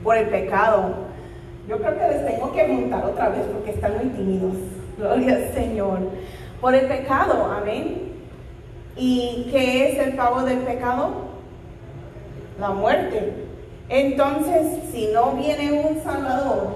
Por 0.03 0.19
el 0.19 0.29
pecado. 0.29 0.93
Yo 1.67 1.79
creo 1.79 1.99
que 1.99 2.09
les 2.09 2.27
tengo 2.27 2.53
que 2.53 2.69
montar 2.69 3.07
otra 3.07 3.31
vez 3.31 3.47
porque 3.51 3.71
están 3.71 3.97
muy 3.97 4.11
tímidos. 4.11 4.57
Gloria 4.99 5.37
al 5.37 5.55
Señor. 5.55 5.99
Por 6.61 6.75
el 6.75 6.87
pecado, 6.89 7.51
amén. 7.53 8.13
¿Y 8.99 9.49
qué 9.51 9.93
es 9.93 10.07
el 10.07 10.15
pago 10.15 10.43
del 10.43 10.59
pecado? 10.59 11.11
La 12.61 12.69
muerte. 12.69 13.44
Entonces, 13.89 14.91
si 14.93 15.09
no 15.09 15.33
viene 15.33 15.73
un 15.73 16.03
Salvador, 16.03 16.69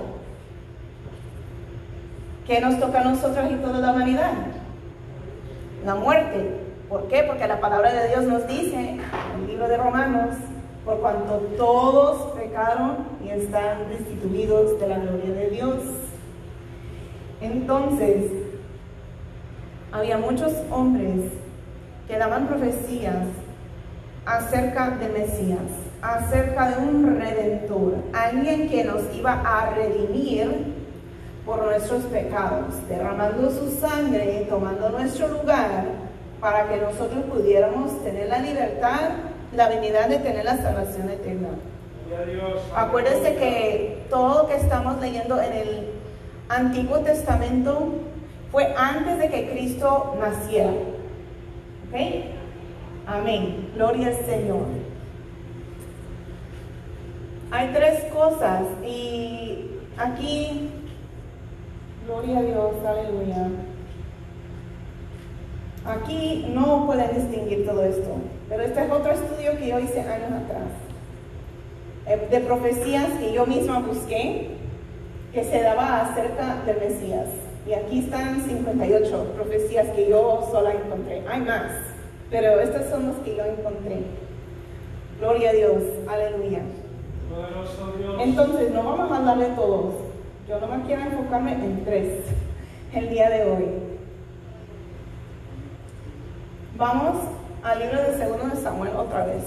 ¿qué 2.47 2.61
nos 2.61 2.79
toca 2.79 3.01
a 3.01 3.05
nosotros 3.05 3.51
y 3.51 3.55
toda 3.57 3.79
la 3.81 3.93
humanidad? 3.93 4.33
la 5.85 5.95
muerte. 5.95 6.61
¿Por 6.89 7.09
qué? 7.09 7.25
Porque 7.27 7.47
la 7.47 7.61
palabra 7.61 7.93
de 7.93 8.09
Dios 8.09 8.25
nos 8.25 8.47
dice 8.47 8.77
en 8.77 9.01
el 9.41 9.47
libro 9.47 9.69
de 9.69 9.77
Romanos, 9.77 10.37
por 10.85 11.01
cuanto 11.01 11.39
todos 11.57 12.33
pecaron 12.33 12.97
y 13.25 13.31
están 13.31 13.89
destituidos 13.91 14.81
de 14.81 14.89
la 14.89 14.99
gloria 14.99 15.35
de 15.35 15.51
Dios. 15.51 15.77
Entonces, 17.41 18.33
había 19.93 20.19
muchos 20.19 20.53
hombres 20.71 21.33
que 22.07 22.19
daban 22.19 22.49
profecías 22.49 23.27
acerca 24.25 24.91
del 24.91 25.13
Mesías, 25.13 25.59
acerca 26.03 26.71
de 26.71 26.79
un 26.79 27.19
redentor, 27.19 27.95
alguien 28.13 28.69
que 28.69 28.85
nos 28.85 29.03
iba 29.15 29.33
a 29.45 29.71
redimir 29.71 30.75
por 31.45 31.65
nuestros 31.65 32.05
pecados, 32.05 32.75
derramando 32.89 33.51
su 33.51 33.71
sangre, 33.81 34.47
tomando 34.49 34.91
nuestro 34.91 35.29
lugar, 35.29 35.85
para 36.41 36.69
que 36.69 36.77
nosotros 36.77 37.25
pudiéramos 37.25 38.03
tener 38.05 38.29
la 38.29 38.39
libertad, 38.39 39.11
la 39.55 39.65
habilidad 39.65 40.09
de 40.09 40.19
tener 40.19 40.45
la 40.45 40.57
salvación 40.59 41.11
eterna. 41.11 41.49
Acuérdense 42.75 43.35
que 43.37 44.05
todo 44.09 44.43
lo 44.43 44.49
que 44.49 44.57
estamos 44.57 45.01
leyendo 45.01 45.41
en 45.41 45.53
el 45.53 45.89
Antiguo 46.49 47.01
Testamento 47.01 47.95
fue 48.51 48.75
antes 48.77 49.19
de 49.19 49.29
que 49.29 49.51
Cristo 49.51 50.17
naciera. 50.19 50.71
¿Ok? 50.71 52.01
Amén. 53.07 53.71
Gloria 53.75 54.09
al 54.09 54.17
Señor. 54.27 54.88
Hay 57.51 57.69
tres 57.73 58.05
cosas 58.13 58.63
y 58.85 59.65
aquí, 59.97 60.71
gloria 62.07 62.41
a 62.41 62.43
Dios, 62.43 62.73
aleluya. 62.87 63.49
Aquí 65.87 66.47
no 66.51 66.85
pueden 66.85 67.15
distinguir 67.15 67.67
todo 67.67 67.83
esto, 67.85 68.17
pero 68.51 68.63
este 68.63 68.85
es 68.85 68.91
otro 68.91 69.13
estudio 69.13 69.57
que 69.57 69.69
yo 69.69 69.79
hice 69.79 70.01
años 70.01 70.31
atrás 70.45 70.69
eh, 72.07 72.29
de 72.31 72.41
profecías 72.41 73.07
que 73.19 73.33
yo 73.33 73.47
misma 73.47 73.79
busqué 73.79 74.51
que 75.33 75.45
se 75.45 75.63
daba 75.63 76.03
acerca 76.03 76.63
del 76.67 76.79
Mesías. 76.81 77.29
Y 77.67 77.73
aquí 77.73 78.01
están 78.01 78.43
58 78.47 79.33
profecías 79.35 79.89
que 79.89 80.11
yo 80.11 80.47
sola 80.51 80.75
encontré. 80.75 81.23
Hay 81.27 81.41
más, 81.41 81.73
pero 82.31 82.61
estas 82.61 82.91
son 82.91 83.09
las 83.09 83.17
que 83.19 83.37
yo 83.37 83.45
encontré. 83.45 84.03
Gloria 85.19 85.51
a 85.51 85.53
Dios, 85.55 85.83
aleluya. 86.07 86.61
Entonces, 88.21 88.71
no 88.73 88.83
vamos 88.83 89.11
a 89.11 89.17
hablarle 89.17 89.47
todos. 89.57 89.95
Yo 90.49 90.61
nomás 90.61 90.87
quiero 90.87 91.03
enfocarme 91.03 91.53
en 91.53 91.85
tres 91.85 92.25
el 92.95 93.11
día 93.11 93.29
de 93.29 93.45
hoy. 93.45 93.65
Vamos 96.77 97.17
al 97.63 97.79
libro 97.81 98.03
de 98.03 98.17
segundo 98.17 98.55
de 98.55 98.63
Samuel 98.63 98.93
otra 98.97 99.27
vez. 99.27 99.45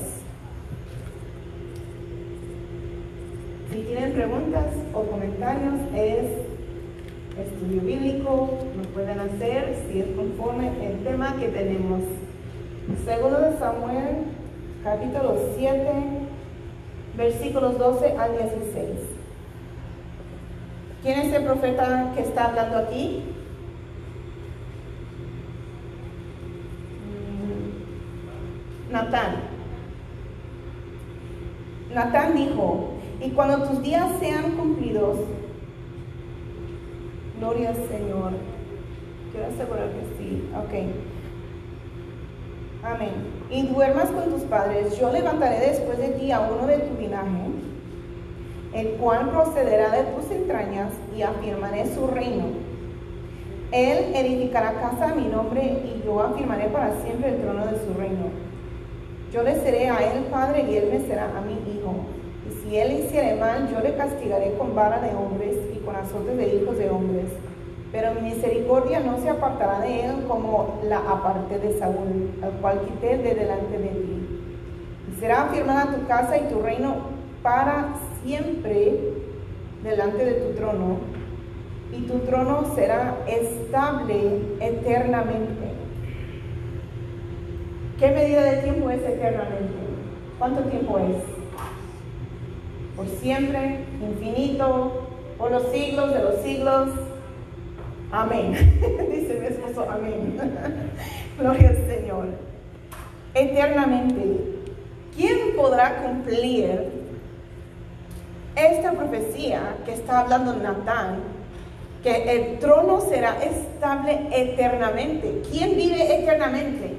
Si 3.71 3.77
tienen 3.83 4.11
preguntas 4.13 4.67
o 4.93 5.03
comentarios, 5.03 5.75
es 5.95 6.25
estudio 7.39 7.81
bíblico, 7.81 8.59
lo 8.77 8.83
pueden 8.89 9.19
hacer 9.19 9.75
si 9.87 10.01
es 10.01 10.07
conforme 10.15 10.67
el 10.85 11.03
tema 11.03 11.35
que 11.39 11.47
tenemos. 11.47 12.01
Segundo 13.05 13.39
de 13.39 13.57
Samuel, 13.57 14.25
capítulo 14.83 15.37
7, 15.57 15.81
versículos 17.21 17.77
12 17.77 18.17
al 18.17 18.31
16. 18.31 18.88
¿Quién 21.03 21.19
es 21.19 21.34
el 21.34 21.43
profeta 21.43 22.12
que 22.15 22.21
está 22.21 22.45
hablando 22.45 22.77
aquí? 22.77 23.23
Mm, 28.89 28.91
Natán. 28.91 29.36
Natán 31.93 32.36
dijo, 32.36 32.93
y 33.19 33.29
cuando 33.31 33.67
tus 33.67 33.84
días 33.84 34.10
sean 34.19 34.53
cumplidos, 34.53 35.19
gloria 37.39 37.69
al 37.69 37.88
Señor. 37.88 38.34
Quiero 39.31 39.47
asegurar 39.47 39.89
que 39.89 40.17
sí. 40.17 40.49
Ok. 40.55 41.11
Amén. 42.83 43.11
Y 43.51 43.67
duermas 43.67 44.09
con 44.09 44.31
tus 44.31 44.41
padres, 44.43 44.97
yo 44.97 45.11
levantaré 45.11 45.59
después 45.59 45.99
de 45.99 46.09
ti 46.09 46.31
a 46.31 46.39
uno 46.39 46.65
de 46.65 46.79
tu 46.79 46.99
linaje, 46.99 47.45
el 48.73 48.87
cual 48.93 49.29
procederá 49.29 49.91
de 49.91 50.03
tus 50.15 50.31
entrañas 50.31 50.91
y 51.15 51.21
afirmaré 51.21 51.93
su 51.93 52.07
reino. 52.07 52.45
Él 53.71 54.15
edificará 54.15 54.73
casa 54.81 55.11
a 55.11 55.15
mi 55.15 55.27
nombre 55.27 55.61
y 55.61 56.01
yo 56.03 56.21
afirmaré 56.21 56.69
para 56.69 56.99
siempre 57.03 57.29
el 57.29 57.41
trono 57.41 57.67
de 57.67 57.77
su 57.85 57.93
reino. 57.93 58.25
Yo 59.31 59.43
le 59.43 59.55
seré 59.61 59.87
a 59.89 59.99
él 60.13 60.23
padre 60.31 60.65
y 60.67 60.75
él 60.75 60.89
me 60.91 61.07
será 61.07 61.25
a 61.37 61.41
mi 61.41 61.53
hijo. 61.53 61.93
Y 62.49 62.63
si 62.63 62.77
él 62.77 62.99
hiciere 62.99 63.35
mal, 63.35 63.69
yo 63.71 63.79
le 63.79 63.95
castigaré 63.95 64.55
con 64.57 64.73
vara 64.73 64.99
de 64.99 65.15
hombres 65.15 65.55
y 65.73 65.77
con 65.85 65.95
azotes 65.95 66.35
de 66.35 66.55
hijos 66.55 66.77
de 66.79 66.89
hombres. 66.89 67.27
Pero 67.91 68.13
mi 68.13 68.21
misericordia 68.34 69.01
no 69.01 69.17
se 69.19 69.30
apartará 69.30 69.82
de 69.82 70.06
él 70.06 70.23
como 70.27 70.80
la 70.88 70.99
aparté 70.99 71.60
de 71.60 71.77
Saúl, 71.77 72.32
al 72.41 72.51
cual 72.62 72.82
quité 72.82 73.17
de 73.17 73.36
delante 73.36 73.77
de 73.77 73.89
ti. 73.89 74.41
Y 75.12 75.19
será 75.19 75.43
afirmada 75.43 75.93
tu 75.93 76.08
casa 76.08 76.38
y 76.38 76.47
tu 76.47 76.62
reino 76.62 76.95
para 77.43 77.95
siempre 78.23 78.97
delante 79.84 80.23
de 80.23 80.34
tu 80.34 80.56
trono, 80.56 80.99
y 81.91 82.01
tu 82.04 82.19
trono 82.19 82.63
será 82.75 83.17
estable 83.27 84.41
eternamente. 84.60 85.71
¿Qué 87.99 88.12
medida 88.12 88.43
de 88.43 88.58
tiempo 88.62 88.89
es 88.89 89.01
eternamente? 89.01 89.75
¿Cuánto 90.39 90.62
tiempo 90.63 90.97
es? 90.99 91.17
Por 92.95 93.08
siempre, 93.08 93.86
infinito, 94.01 95.08
por 95.38 95.51
los 95.51 95.63
siglos 95.71 96.13
de 96.13 96.23
los 96.23 96.36
siglos. 96.38 96.89
Amén. 98.12 98.52
Dice 99.12 99.39
mi 99.39 99.47
esposo, 99.47 99.89
amén. 99.89 100.38
Gloria 101.39 101.69
al 101.69 101.78
Señor. 101.88 102.26
Eternamente. 103.34 104.62
¿Quién 105.15 105.56
podrá 105.56 106.04
cumplir 106.04 106.89
esta 108.56 108.91
profecía 108.91 109.78
que 109.86 109.93
está 109.93 110.19
hablando 110.21 110.54
Natán? 110.56 111.19
Que 112.04 112.32
el 112.32 112.60
trono 112.60 113.00
será 113.00 113.41
estable 113.43 114.28
eternamente. 114.32 115.43
¿Quién 115.50 115.76
vive 115.78 116.21
eternamente? 116.21 116.97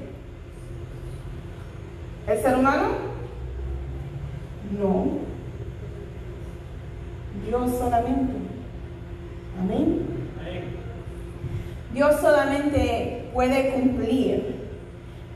¿El 2.27 2.39
ser 2.39 2.55
humano? 2.55 2.87
No. 4.79 5.05
Dios 7.45 7.71
solamente. 7.77 8.33
Amén. 9.59 10.12
Dios 11.93 12.19
solamente 12.21 13.29
puede 13.33 13.69
cumplir 13.69 14.55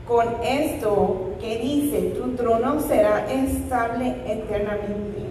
con 0.08 0.26
esto 0.42 1.34
que 1.40 1.58
dice, 1.58 2.14
tu 2.18 2.34
trono 2.34 2.80
será 2.80 3.30
estable 3.30 4.16
eternamente. 4.26 5.22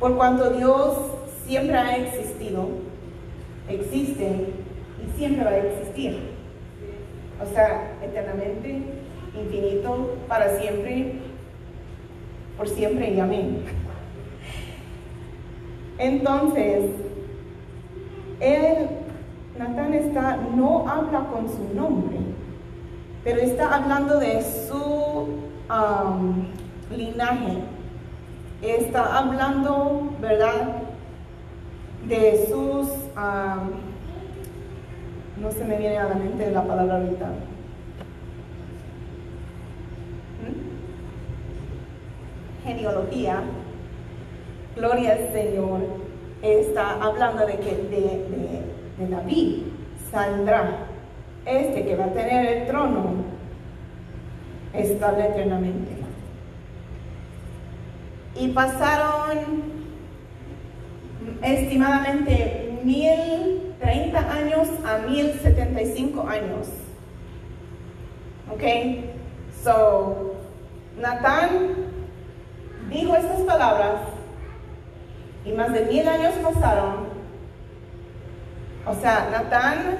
Por 0.00 0.16
cuanto 0.16 0.50
Dios 0.50 0.98
siempre 1.46 1.76
ha 1.76 1.96
existido, 1.96 2.68
existe 3.68 4.46
y 5.04 5.18
siempre 5.18 5.44
va 5.44 5.50
a 5.50 5.58
existir. 5.58 6.18
O 7.40 7.54
sea, 7.54 7.92
eternamente, 8.02 8.82
infinito, 9.38 10.16
para 10.26 10.58
siempre, 10.58 11.12
por 12.56 12.68
siempre 12.68 13.12
y 13.12 13.20
amén. 13.20 13.64
Entonces, 15.98 16.90
él, 18.40 18.88
Natán 19.58 19.94
está, 19.94 20.36
no 20.56 20.88
habla 20.88 21.26
con 21.26 21.48
su 21.48 21.74
nombre, 21.74 22.18
pero 23.22 23.40
está 23.40 23.76
hablando 23.76 24.18
de 24.18 24.42
su 24.42 25.44
um, 25.70 26.44
linaje. 26.94 27.58
Está 28.62 29.18
hablando, 29.18 30.10
¿verdad? 30.20 30.76
De 32.08 32.46
sus, 32.46 32.88
um, 33.16 33.70
no 35.40 35.50
se 35.50 35.64
me 35.64 35.76
viene 35.76 35.98
a 35.98 36.08
la 36.08 36.14
mente 36.14 36.50
la 36.50 36.64
palabra 36.64 36.96
ahorita. 36.96 37.26
¿Mm? 40.40 40.54
Genealogía. 42.64 43.42
Gloria 44.76 45.12
al 45.12 45.32
Señor. 45.32 46.03
Está 46.44 47.02
hablando 47.02 47.46
de 47.46 47.54
que 47.54 47.74
de, 47.74 49.06
David 49.08 49.62
saldrá 50.10 50.76
este 51.46 51.86
que 51.86 51.96
va 51.96 52.04
a 52.04 52.12
tener 52.12 52.46
el 52.46 52.66
trono 52.66 53.14
estable 54.74 55.26
eternamente. 55.26 55.92
Y 58.36 58.48
pasaron 58.48 59.38
estimadamente 61.42 62.78
mil 62.84 63.72
treinta 63.80 64.30
años 64.30 64.68
a 64.84 64.98
mil 65.08 65.32
setenta 65.40 65.80
y 65.80 65.86
cinco 65.86 66.28
años. 66.28 66.68
¿Ok? 68.52 68.62
So, 69.62 70.34
Natán 71.00 71.48
dijo 72.90 73.16
estas 73.16 73.40
palabras 73.40 74.13
y 75.44 75.52
más 75.52 75.72
de 75.72 75.84
mil 75.86 76.08
años 76.08 76.34
pasaron. 76.42 77.08
O 78.86 78.94
sea, 78.94 79.28
Natán, 79.30 79.96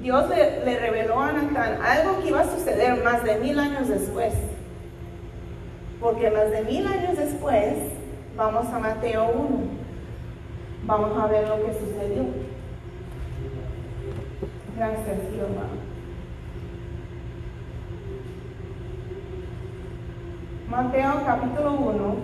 Dios 0.00 0.28
le, 0.28 0.78
reveló 0.78 1.20
a 1.20 1.32
Natán 1.32 1.78
algo 1.82 2.20
que 2.20 2.28
iba 2.28 2.40
a 2.40 2.50
suceder 2.50 3.02
más 3.02 3.22
de 3.24 3.36
mil 3.36 3.58
años 3.58 3.88
después. 3.88 4.32
Porque 6.00 6.30
más 6.30 6.50
de 6.50 6.62
mil 6.62 6.86
años 6.86 7.16
después, 7.16 7.74
vamos 8.36 8.66
a 8.72 8.78
Mateo 8.78 9.30
1. 9.34 9.82
Vamos 10.84 11.18
a 11.18 11.26
ver 11.26 11.48
lo 11.48 11.56
que 11.64 11.72
sucedió. 11.74 12.24
Gracias, 14.76 15.18
Jehová. 15.32 15.68
Mateo 20.68 21.22
capítulo 21.26 21.72
1, 21.72 22.16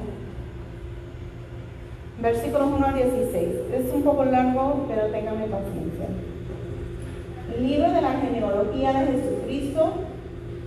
versículos 2.21 2.69
1 2.77 2.87
a 2.87 2.93
16. 2.93 3.49
Es 3.73 3.95
un 3.95 4.03
poco 4.03 4.25
largo, 4.25 4.87
pero 4.89 5.07
téngame 5.07 5.47
paciencia. 5.47 6.07
Libro 7.61 7.93
de 7.93 8.03
la 8.03 8.13
genealogía 8.21 8.93
de 8.93 9.07
Jesucristo. 9.13 9.93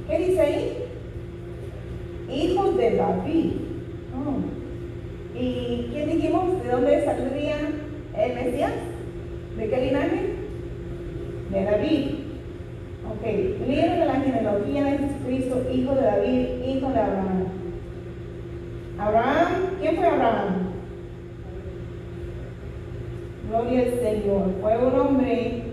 ¿Qué 0.08 0.18
dice 0.18 0.42
ahí? 0.42 0.78
Hijo 2.30 2.72
de 2.74 2.96
David. 2.96 3.52
Oh. 4.16 5.38
¿Y 5.38 5.90
quién 5.92 6.10
dijimos? 6.10 6.64
¿De 6.64 6.70
dónde 6.70 7.06
saldría 7.06 7.56
el 8.18 8.34
Mesías? 8.36 8.74
¿De 9.58 9.70
qué 9.70 9.78
linaje? 9.86 10.36
De 11.52 11.64
David. 11.64 12.06
Ok. 13.10 13.26
Libro 13.68 13.92
de 13.92 14.06
la 14.06 14.16
genealogía 14.16 14.84
de 14.86 14.98
Jesucristo, 14.98 15.66
hijo 15.74 15.96
de 15.96 16.02
David, 16.02 16.48
hijo 16.66 16.90
de 16.90 17.00
Abraham. 17.00 17.46
Abraham, 18.98 19.48
¿quién 19.80 19.96
fue 19.96 20.06
Abraham? 20.06 20.61
Gloria 23.52 23.82
al 23.82 24.00
Señor. 24.00 24.44
Fue 24.62 24.78
un 24.78 24.98
hombre 24.98 25.64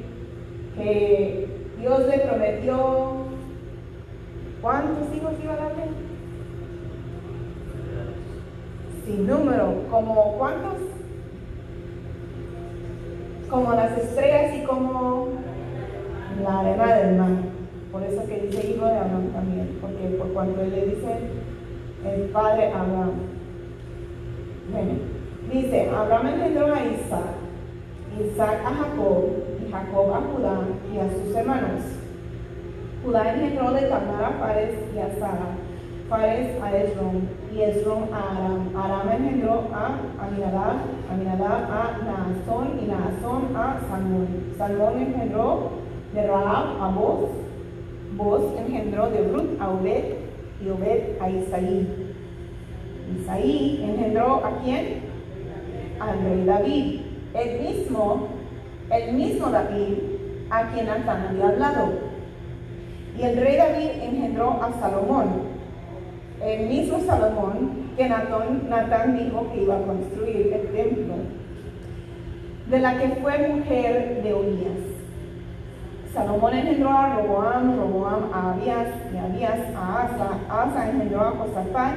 que 0.77 1.47
Dios 1.79 2.01
le 2.07 2.19
prometió. 2.19 3.19
¿Cuántos 4.61 5.15
hijos 5.15 5.33
iba 5.41 5.53
a 5.53 5.57
darle? 5.57 5.85
Sin 9.07 9.29
número. 9.29 9.85
¿Como 9.89 10.39
cuántos? 10.39 10.75
Como 13.49 13.73
las 13.75 13.97
estrellas 13.97 14.57
y 14.57 14.65
como 14.65 15.29
la 16.43 16.59
arena 16.59 16.95
del 16.97 17.17
mar. 17.17 17.31
Por 17.93 18.03
eso 18.03 18.27
que 18.27 18.41
dice 18.41 18.73
hijo 18.73 18.87
de 18.87 18.97
Abraham 18.97 19.31
también. 19.33 19.79
Porque 19.81 20.17
por 20.19 20.33
cuanto 20.33 20.61
él 20.63 20.71
le 20.71 20.87
dice 20.87 21.17
el 22.05 22.23
padre 22.31 22.73
Abraham. 22.73 23.13
Bueno, 24.73 24.95
dice, 25.53 25.89
Abraham 25.89 26.27
engendró 26.27 26.75
a 26.75 26.85
Isaac, 26.85 27.48
Isaac 28.21 28.61
a 28.65 28.71
Jacob, 28.75 29.25
y 29.61 29.71
Jacob 29.71 30.13
a 30.13 30.21
Judá 30.21 30.61
y 30.93 30.99
a 30.99 31.09
sus 31.09 31.37
hermanos. 31.37 31.83
Judá 33.05 33.33
engendró 33.33 33.73
de 33.73 33.83
Tamar 33.83 34.25
a 34.25 34.31
Fares 34.41 34.75
y 34.95 34.99
a 34.99 35.15
Sara, 35.21 35.55
Fares 36.09 36.63
a 36.63 36.77
Esrom, 36.77 37.23
y 37.55 37.63
Esrom 37.63 38.05
a 38.13 38.37
Aram. 38.37 38.77
Aram 38.77 39.09
engendró 39.11 39.69
a 39.73 39.99
Aminadab, 40.21 40.79
Aminadab 41.13 41.71
a 41.71 41.99
Naasón, 42.05 42.81
y 42.83 42.87
Naasón 42.87 43.57
a 43.57 43.81
Salmón. 43.89 44.27
Salmón 44.57 45.01
engendró 45.01 45.71
de 46.13 46.27
Rahab 46.27 46.83
a 46.83 46.89
Boz, 46.89 47.31
Boz 48.17 48.43
engendró 48.59 49.11
de 49.11 49.29
Ruth 49.29 49.61
a 49.61 49.71
Obed, 49.71 50.05
y 50.65 50.69
Obed 50.71 51.21
a 51.21 51.31
Isaí. 51.31 52.15
Isaí 53.17 53.85
engendró 53.85 54.45
a 54.45 54.51
quién? 54.65 55.03
Al 56.01 56.21
rey 56.25 56.45
David. 56.45 57.08
El 57.35 57.61
mismo, 57.61 58.29
el 58.91 59.13
mismo 59.15 59.51
David 59.51 59.95
a 60.51 60.69
quien 60.69 60.87
Natán 60.87 61.27
había 61.29 61.49
hablado. 61.49 61.93
Y 63.19 63.23
el 63.23 63.37
rey 63.37 63.57
David 63.57 63.91
engendró 64.03 64.63
a 64.63 64.73
Salomón. 64.81 65.59
El 66.43 66.69
mismo 66.69 67.01
Salomón 67.01 67.89
que 67.97 68.09
Natán, 68.09 68.69
Natán 68.69 69.19
dijo 69.19 69.51
que 69.53 69.63
iba 69.63 69.77
a 69.77 69.83
construir 69.83 70.53
el 70.53 70.69
templo. 70.73 71.15
De 72.71 72.79
la 72.79 72.99
que 72.99 73.09
fue 73.21 73.49
mujer 73.49 74.23
de 74.23 74.35
Orías. 74.35 74.99
Salomón 76.15 76.55
engendró 76.55 76.91
a 76.91 77.17
Roboam, 77.17 77.77
Roboam 77.77 78.33
a 78.33 78.53
Abías, 78.53 78.89
y 79.13 79.17
Abías 79.19 79.61
a 79.77 80.03
Asa, 80.03 80.39
Asa 80.49 80.91
engendró 80.91 81.21
a 81.21 81.31
Josafat, 81.33 81.95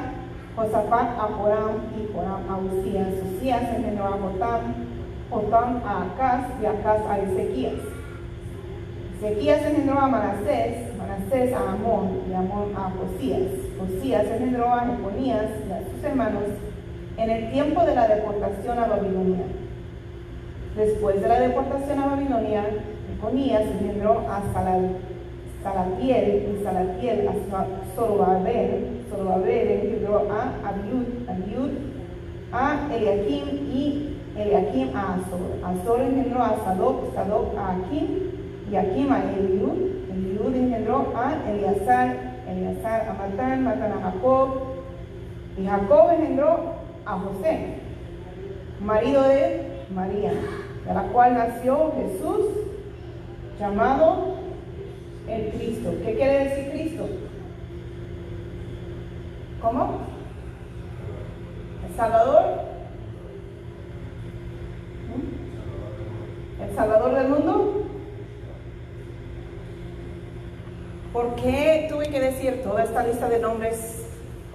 Josafat 0.56 1.18
a 1.18 1.28
Joram, 1.38 1.72
y 1.98 2.14
Joram 2.14 2.42
a 2.50 2.58
Usías, 2.58 3.08
Usías 3.36 3.64
engendró 3.76 4.06
a 4.06 4.12
Jotam, 4.12 4.91
Jotam 5.32 5.82
a 5.86 6.04
Acaz, 6.04 6.44
y 6.62 6.66
Acaz 6.66 7.00
a 7.10 7.20
Ezequías. 7.20 7.80
Ezequías 9.18 9.66
engendró 9.66 10.00
a 10.00 10.08
Manasés, 10.10 10.94
Manasés 10.98 11.54
a 11.54 11.72
Amón, 11.72 12.24
y 12.30 12.34
Amón 12.34 12.74
a 12.76 12.92
Josías. 12.92 13.48
Josías 13.80 14.26
engendró 14.26 14.66
a 14.74 14.82
Jeconías 14.82 15.46
y 15.68 15.72
a 15.72 15.80
sus 15.90 16.04
hermanos 16.04 16.44
en 17.16 17.30
el 17.30 17.52
tiempo 17.52 17.82
de 17.86 17.96
la 17.96 18.08
deportación 18.10 18.78
a 18.78 18.88
Babilonia. 18.88 19.46
Después 20.76 21.22
de 21.22 21.28
la 21.30 21.40
deportación 21.40 22.00
a 22.00 22.08
Babilonia, 22.08 22.66
Jeconías 23.16 23.62
engendró 23.62 24.26
a 24.30 24.42
Salatiel, 25.64 26.58
y 26.60 26.64
Salatiel 26.64 27.30
a 27.30 27.66
Zorobabel, 27.96 29.04
Zorobabel 29.10 29.72
engendró 29.72 30.28
a 30.30 30.68
Abiud, 30.68 31.30
Abiud 31.30 31.72
a 32.52 32.88
Eliakim 32.94 33.46
y 33.74 34.18
Eliakim 34.42 34.96
a 34.96 35.16
Azor. 35.16 35.60
Azor 35.64 36.02
engendró 36.02 36.44
a 36.44 36.56
Sadoc, 36.64 37.14
Sadoc 37.14 37.58
a 37.58 37.72
Akim, 37.72 38.08
y 38.72 38.76
Akim 38.76 39.12
a 39.12 39.20
Eliud, 39.20 39.92
Eliud 40.12 40.56
engendró 40.56 41.14
a 41.16 41.34
Eleazar, 41.50 42.16
Eleazar 42.48 43.10
a 43.10 43.14
Matán, 43.14 43.64
Matán 43.64 43.92
a 43.92 44.12
Jacob, 44.12 44.50
y 45.58 45.66
Jacob 45.66 46.12
engendró 46.12 46.76
a 47.06 47.20
José, 47.20 47.76
marido 48.80 49.24
de 49.24 49.86
María, 49.94 50.32
de 50.88 50.94
la 50.94 51.04
cual 51.12 51.34
nació 51.34 51.92
Jesús, 51.98 52.46
llamado 53.60 54.36
el 55.28 55.50
Cristo. 55.52 55.94
¿Qué 56.06 56.16
quiere 56.16 56.46
decir 56.46 56.72
Cristo? 56.72 57.06
¿Cómo? 59.62 60.00
¿El 61.88 61.96
Salvador? 61.96 62.71
¿El 66.62 66.76
Salvador 66.76 67.16
del 67.16 67.28
mundo? 67.30 67.84
¿Por 71.14 71.36
qué 71.36 71.88
tuve 71.90 72.10
que 72.10 72.20
decir 72.20 72.64
toda 72.64 72.84
esta 72.84 73.04
lista 73.04 73.28
de 73.28 73.40
nombres 73.40 74.08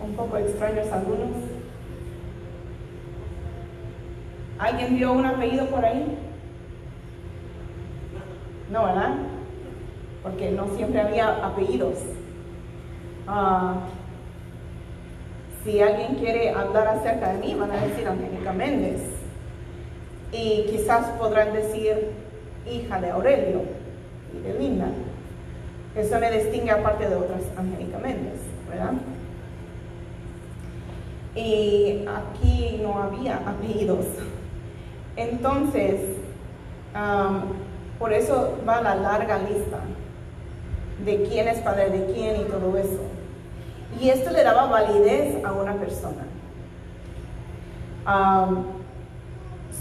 un 0.03 0.14
poco 0.14 0.38
extraños 0.38 0.90
algunos? 0.90 1.31
¿Alguien 4.59 4.97
vio 4.97 5.12
un 5.12 5.27
apellido 5.27 5.66
por 5.66 5.85
ahí? 5.85 6.16
No, 8.71 8.85
¿verdad? 8.85 9.16
Porque 10.23 10.51
no 10.51 10.66
siempre 10.77 11.01
había 11.01 11.45
apellidos. 11.45 11.99
Ah, 13.29 13.75
si 15.62 15.81
alguien 15.81 16.14
quiere 16.14 16.51
hablar 16.51 16.88
acerca 16.88 17.33
de 17.33 17.38
mí, 17.38 17.55
van 17.55 17.71
a 17.71 17.77
decir 17.77 18.07
Angélica 18.07 18.53
Méndez. 18.53 19.16
Y 20.33 20.67
quizás 20.71 21.07
podrán 21.19 21.53
decir 21.53 22.11
hija 22.71 23.01
de 23.01 23.11
Aurelio 23.11 23.62
y 24.35 24.41
de 24.47 24.59
Linda. 24.59 24.89
Eso 25.95 26.19
me 26.21 26.31
distingue 26.31 26.71
aparte 26.71 27.09
de 27.09 27.15
otras 27.15 27.43
Angélica 27.57 27.99
Méndez, 27.99 28.41
¿verdad? 28.69 28.93
Y 31.35 32.05
aquí 32.07 32.81
no 32.83 33.03
había 33.03 33.37
apellidos. 33.37 34.05
Entonces, 35.17 36.01
por 37.99 38.12
eso 38.12 38.59
va 38.69 38.83
la 38.83 38.95
larga 38.97 39.39
lista 39.39 39.79
de 41.05 41.23
quién 41.25 41.49
es 41.49 41.59
padre 41.61 41.91
de 41.91 42.12
quién 42.12 42.41
y 42.41 42.45
todo 42.45 42.77
eso. 42.77 43.01
Y 44.01 44.11
esto 44.11 44.31
le 44.31 44.43
daba 44.43 44.67
validez 44.67 45.43
a 45.45 45.53
una 45.53 45.75
persona. 45.75 46.25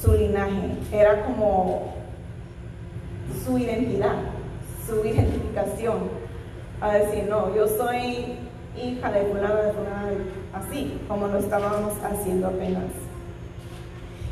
Su 0.05 0.13
linaje 0.13 0.77
era 0.91 1.25
como 1.25 1.93
su 3.43 3.57
identidad, 3.57 4.15
su 4.87 5.05
identificación. 5.05 6.25
A 6.79 6.93
decir, 6.93 7.25
no, 7.29 7.55
yo 7.55 7.67
soy 7.67 8.37
hija 8.77 9.11
de 9.11 9.25
fulano 9.25 9.55
de 9.55 9.71
fulano, 9.71 10.17
así 10.53 10.99
como 11.07 11.27
lo 11.27 11.39
estábamos 11.39 11.93
haciendo 12.03 12.47
apenas. 12.47 12.83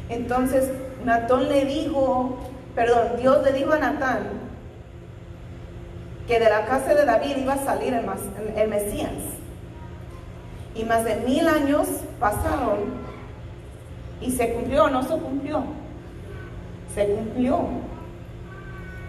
Entonces, 0.10 0.70
Natón 1.06 1.50
le 1.50 1.66
dijo, 1.66 2.38
perdón, 2.76 3.18
Dios 3.20 3.44
le 3.44 3.54
dijo 3.54 3.72
a 3.72 3.80
Natán 3.80 4.44
que 6.28 6.40
de 6.40 6.50
la 6.50 6.66
casa 6.66 6.94
de 6.94 7.06
David 7.06 7.38
iba 7.38 7.54
a 7.54 7.58
salir 7.58 7.94
el, 7.94 8.68
Mesías. 8.70 9.12
Y 10.76 10.84
más 10.86 11.06
de 11.06 11.18
mil 11.18 11.48
años 11.48 11.88
pasaron 12.20 13.03
y 14.22 14.32
se 14.32 14.54
cumplió 14.54 14.86
o 14.86 14.90
no 14.90 15.04
se 15.04 15.18
cumplió. 15.18 15.64
Se 16.94 17.08
cumplió. 17.08 17.60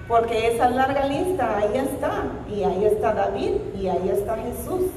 Porque 0.09 0.49
esa 0.55 0.71
larga 0.71 1.07
lista 1.07 1.59
ahí 1.59 1.77
está. 1.77 2.25
Y 2.49 2.63
ahí 2.65 2.85
está 2.85 3.15
David 3.15 3.53
y 3.79 3.89
ahí 3.89 4.11
está 4.11 4.37
Jesús. 4.37 4.91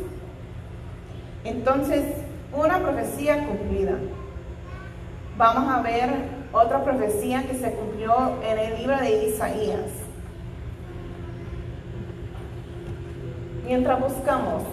Entonces, 1.43 2.03
una 2.53 2.79
profecía 2.79 3.45
cumplida. 3.45 3.93
Vamos 5.37 5.69
a 5.71 5.81
ver 5.81 6.09
otra 6.51 6.83
profecía 6.83 7.43
que 7.43 7.53
se 7.53 7.71
cumplió 7.71 8.41
en 8.43 8.57
el 8.57 8.79
libro 8.79 8.97
de 8.97 9.25
Isaías. 9.25 9.91
Mientras 13.65 13.99
buscamos, 13.99 14.63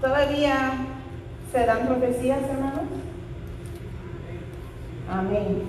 ¿todavía 0.00 0.72
se 1.50 1.64
dan 1.64 1.86
profecías, 1.86 2.40
hermanos? 2.42 2.87
Amén. 5.10 5.62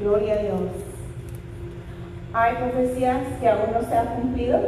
Gloria 0.00 0.34
a 0.34 0.38
Dios. 0.38 0.60
¿Hay 2.32 2.56
profecías 2.56 3.24
que 3.40 3.48
aún 3.48 3.72
no 3.72 3.82
se 3.82 3.96
han 3.96 4.06
cumplido? 4.16 4.58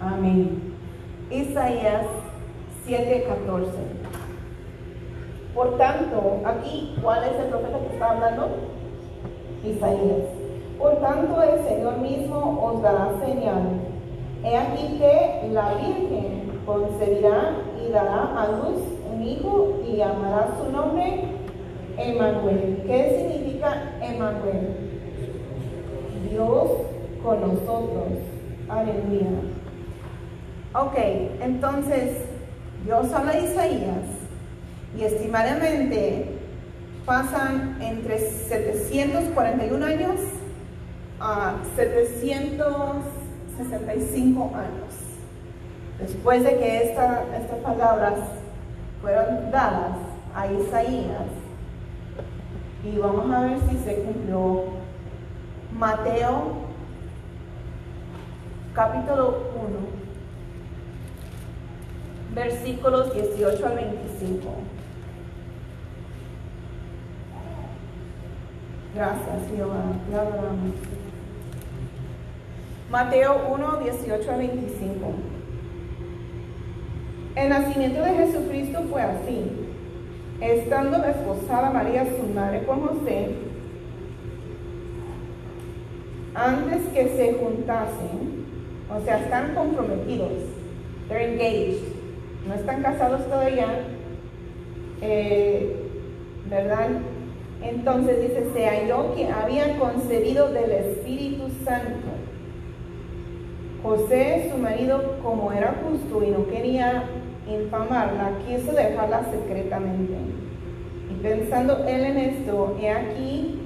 Amén. 0.00 0.74
Isaías 1.30 2.06
7:14. 2.86 3.68
Por 5.54 5.76
tanto, 5.76 6.40
aquí, 6.46 6.96
¿cuál 7.02 7.24
es 7.24 7.38
el 7.38 7.46
profeta 7.48 7.78
que 7.78 7.92
está 7.92 8.10
hablando? 8.12 8.48
Isaías. 9.64 10.26
Por 10.78 10.96
tanto, 11.00 11.42
el 11.42 11.64
Señor 11.64 11.98
mismo 11.98 12.58
os 12.64 12.82
dará 12.82 13.10
señal. 13.22 13.62
He 14.42 14.56
aquí 14.56 14.98
que 14.98 15.50
la 15.52 15.74
Virgen 15.74 16.60
concebirá 16.64 17.56
y 17.84 17.92
dará 17.92 18.40
a 18.40 18.48
luz 18.48 18.91
hijo 19.22 19.80
y 19.86 19.96
llamará 19.96 20.56
su 20.58 20.70
nombre 20.72 21.24
Emmanuel. 21.96 22.82
¿Qué 22.86 23.16
significa 23.18 23.92
Emmanuel? 24.00 24.76
Dios 26.30 26.70
con 27.22 27.40
nosotros. 27.40 28.18
Aleluya. 28.68 29.30
Ok, 30.74 30.96
entonces 31.40 32.18
Dios 32.84 33.10
habla 33.12 33.32
a 33.32 33.38
Isaías 33.38 34.04
y 34.98 35.04
estimadamente 35.04 36.26
pasan 37.04 37.76
entre 37.82 38.18
741 38.18 39.84
años 39.84 40.18
a 41.20 41.56
765 41.76 44.50
años. 44.54 44.94
Después 45.98 46.42
de 46.42 46.56
que 46.58 46.84
estas 46.84 47.20
palabras 47.62 48.14
fueron 49.02 49.50
dadas 49.50 49.98
a 50.34 50.46
Isaías, 50.46 51.26
y 52.84 52.96
vamos 52.98 53.30
a 53.30 53.40
ver 53.40 53.58
si 53.68 53.76
se 53.78 54.02
cumplió 54.02 54.64
Mateo 55.76 56.62
capítulo 58.74 59.50
1, 62.34 62.42
versículos 62.42 63.12
18 63.12 63.66
al 63.66 63.74
25. 63.74 64.48
Gracias, 68.94 69.50
Jehová. 69.54 69.84
Te 70.08 70.14
adoramos. 70.14 70.74
Mateo 72.90 73.48
1, 73.50 73.76
18 73.78 74.30
a 74.30 74.36
25. 74.36 75.14
El 77.34 77.48
nacimiento 77.48 78.02
de 78.02 78.14
Jesucristo 78.14 78.80
fue 78.90 79.02
así. 79.02 79.50
Estando 80.40 80.98
desposada 80.98 81.70
María, 81.70 82.04
su 82.04 82.32
madre, 82.34 82.64
con 82.64 82.80
José, 82.80 83.28
antes 86.34 86.82
que 86.92 87.08
se 87.08 87.34
juntasen, 87.34 88.44
o 88.90 89.04
sea, 89.04 89.18
están 89.20 89.54
comprometidos, 89.54 90.32
they're 91.08 91.32
engaged, 91.32 91.82
no 92.48 92.54
están 92.54 92.82
casados 92.82 93.24
todavía, 93.26 93.66
eh, 95.00 95.76
¿verdad? 96.50 96.88
Entonces 97.62 98.22
dice, 98.22 98.46
se 98.52 98.66
halló 98.66 99.14
que 99.14 99.28
había 99.28 99.78
concebido 99.78 100.52
del 100.52 100.70
Espíritu 100.72 101.44
Santo. 101.64 102.08
José, 103.82 104.50
su 104.50 104.58
marido, 104.58 105.18
como 105.22 105.52
era 105.52 105.76
justo 105.84 106.24
y 106.24 106.30
no 106.30 106.46
quería 106.48 107.04
infamarla, 107.54 108.32
quiso 108.46 108.72
dejarla 108.72 109.24
secretamente. 109.30 110.14
Y 111.10 111.22
pensando 111.22 111.84
él 111.86 112.04
en 112.04 112.18
esto, 112.18 112.76
he 112.80 112.90
aquí, 112.90 113.58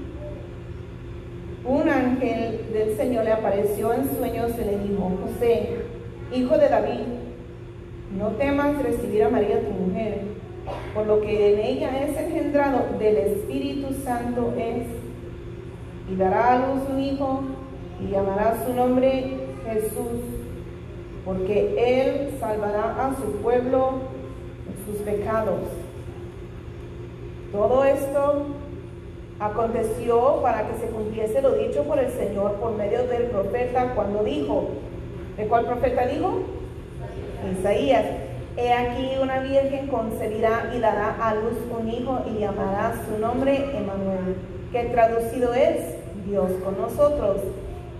un 1.65 1.89
ángel 1.89 2.61
del 2.73 2.97
Señor 2.97 3.25
le 3.25 3.33
apareció 3.33 3.93
en 3.93 4.17
sueños 4.17 4.53
y 4.57 4.65
le 4.65 4.79
dijo, 4.79 5.13
José, 5.23 5.69
hijo 6.33 6.59
de 6.59 6.69
David, 6.69 7.01
no 8.17 8.29
temas 8.33 8.83
recibir 8.83 9.25
a 9.25 9.31
María 9.31 9.61
tu 9.61 9.73
mujer 9.73 10.37
por 10.95 11.07
lo 11.07 11.21
que 11.21 11.55
en 11.55 11.61
ella 11.61 12.05
es 12.05 12.17
engendrado 12.17 12.99
del 12.99 13.17
Espíritu 13.17 13.95
Santo 14.05 14.53
es, 14.57 14.87
y 16.11 16.17
dará 16.17 16.55
a 16.55 16.67
luz 16.67 16.83
un 16.91 17.01
hijo, 17.01 17.41
y 18.01 18.11
llamará 18.11 18.57
su 18.65 18.75
nombre 18.75 19.37
Jesús, 19.65 20.36
porque 21.27 21.75
él 21.77 22.31
salvará 22.39 23.09
a 23.09 23.17
su 23.17 23.33
pueblo 23.43 23.95
de 24.65 24.93
sus 24.93 25.03
pecados. 25.03 25.59
Todo 27.51 27.85
esto 27.85 28.47
aconteció 29.41 30.41
para 30.41 30.69
que 30.69 30.79
se 30.79 30.87
cumpliese 30.87 31.43
lo 31.43 31.55
dicho 31.55 31.83
por 31.83 31.99
el 31.99 32.11
Señor 32.13 32.53
por 32.55 32.77
medio 32.77 33.07
del 33.09 33.25
profeta 33.25 33.93
cuando 33.97 34.23
dijo, 34.23 34.69
¿de 35.37 35.47
cuál 35.49 35.67
profeta 35.67 36.07
dijo? 36.07 36.43
Isaías, 37.59 38.05
he 38.57 38.73
aquí 38.73 39.11
una 39.21 39.41
virgen 39.41 39.89
concebirá 39.89 40.73
y 40.75 40.79
dará 40.79 41.17
a 41.21 41.35
luz 41.35 41.59
un 41.77 41.91
hijo 41.91 42.21
y 42.31 42.39
llamará 42.39 42.95
su 43.05 43.21
nombre 43.21 43.57
Emanuel, 43.57 44.37
que 44.71 44.85
traducido 44.85 45.53
es 45.55 45.97
Dios 46.25 46.53
con 46.65 46.81
nosotros. 46.81 47.39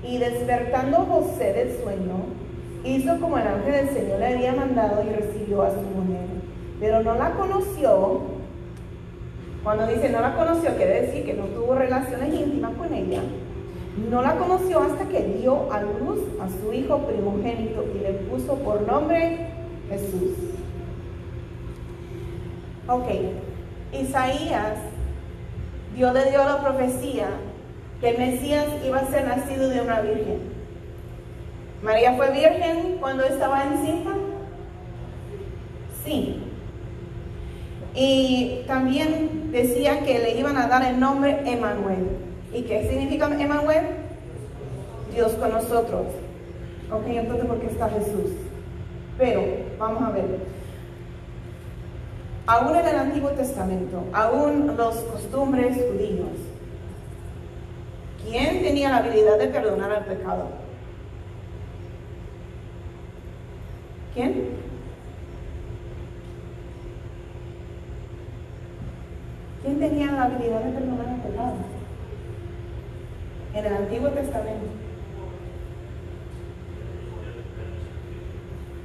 Y 0.05 0.19
despertando 0.19 0.99
José 0.99 1.53
del 1.53 1.77
sueño, 1.83 2.46
hizo 2.87 3.19
como 3.21 3.39
el 3.39 3.47
ángel 3.47 3.73
del 3.73 3.89
Señor 3.91 4.19
le 4.19 4.27
había 4.27 4.53
mandado 4.55 5.03
y 5.03 5.13
recibió 5.13 5.63
a 5.63 5.71
su 5.71 5.81
mujer. 5.81 6.27
Pero 6.81 7.03
no 7.03 7.15
la 7.15 7.33
conoció. 7.33 8.21
Cuando 9.65 9.87
dice 9.87 10.11
no 10.11 10.21
la 10.21 10.37
conoció, 10.37 10.77
quiere 10.77 11.03
decir 11.03 11.25
que 11.25 11.35
no 11.35 11.45
tuvo 11.47 11.75
relaciones 11.75 12.33
íntimas 12.33 12.73
con 12.77 12.93
ella. 12.95 13.23
No 14.11 14.23
la 14.23 14.37
conoció 14.37 14.83
hasta 14.83 15.09
que 15.09 15.23
dio 15.23 15.73
a 15.73 15.81
luz 15.83 16.21
a 16.41 16.49
su 16.49 16.73
hijo 16.73 16.99
primogénito 16.99 17.85
y 17.95 17.99
le 18.01 18.13
puso 18.13 18.55
por 18.57 18.83
nombre 18.83 19.49
Jesús. 19.89 20.33
Ok, 22.89 23.07
Isaías, 23.93 24.79
Dios 25.97 26.15
le 26.15 26.31
dio 26.31 26.45
la 26.45 26.61
profecía 26.61 27.27
que 28.01 28.11
el 28.11 28.19
Mesías 28.19 28.67
iba 28.87 28.99
a 28.99 29.07
ser 29.07 29.27
nacido 29.27 29.69
de 29.71 29.81
una 29.81 30.01
virgen. 30.03 30.56
María 31.83 32.15
fue 32.15 32.31
virgen 32.31 32.97
cuando 33.01 33.25
estaba 33.25 33.65
encinta. 33.65 34.11
Sí. 36.05 36.43
Y 37.95 38.63
también 38.67 39.51
decía 39.53 40.01
que 40.01 40.19
le 40.19 40.39
iban 40.39 40.57
a 40.57 40.69
dar 40.69 40.85
el 40.85 41.01
nombre 41.01 41.41
Emanuel. 41.45 42.09
¿Y 42.53 42.63
qué 42.63 42.89
significa 42.89 43.27
Emanuel? 43.27 43.87
Dios 45.15 45.33
con 45.33 45.51
nosotros. 45.51 46.07
Ok, 46.91 47.05
entonces, 47.07 47.47
¿por 47.47 47.59
qué 47.59 47.67
está 47.67 47.89
Jesús? 47.89 48.33
Pero, 49.19 49.43
vamos 49.79 50.03
a 50.03 50.11
ver. 50.11 50.57
Aún 52.47 52.77
en 52.77 52.87
el 52.87 52.97
Antiguo 52.97 53.31
Testamento, 53.31 54.05
aún 54.13 54.77
los 54.77 54.95
costumbres 54.97 55.77
judíos, 55.77 56.29
¿quién 58.25 58.63
tenía 58.63 58.91
la 58.91 58.99
habilidad 58.99 59.39
de 59.39 59.49
perdonar 59.49 59.91
el 59.93 60.17
pecado? 60.17 60.66
¿Quién? 64.17 64.49
¿Quién 69.63 69.79
tenía 69.79 70.11
la 70.13 70.25
habilidad 70.25 70.61
de 70.61 70.73
perdonar 70.73 71.07
el 71.07 71.21
pecado? 71.21 71.53
En 73.53 73.67
el 73.67 73.73
Antiguo 73.75 74.09
Testamento. 74.09 74.69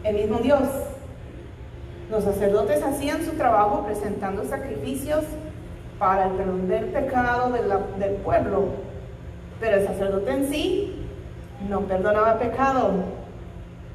El 0.04 0.16
mismo 0.18 0.40
Dios. 0.40 0.68
Los 2.10 2.26
sacerdotes 2.26 2.84
hacían 2.84 3.24
su 3.24 3.32
trabajo 3.38 3.86
presentando 3.86 4.44
sacrificios 4.44 5.24
para 5.98 6.26
el 6.26 6.32
perdón 6.34 6.68
del 6.68 6.86
pecado 6.88 7.54
del 7.98 8.16
pueblo, 8.16 8.66
pero 9.62 9.78
el 9.78 9.88
sacerdote 9.88 10.30
en 10.30 10.50
sí 10.50 11.06
no 11.70 11.80
perdonaba 11.82 12.38
pecado. 12.38 13.21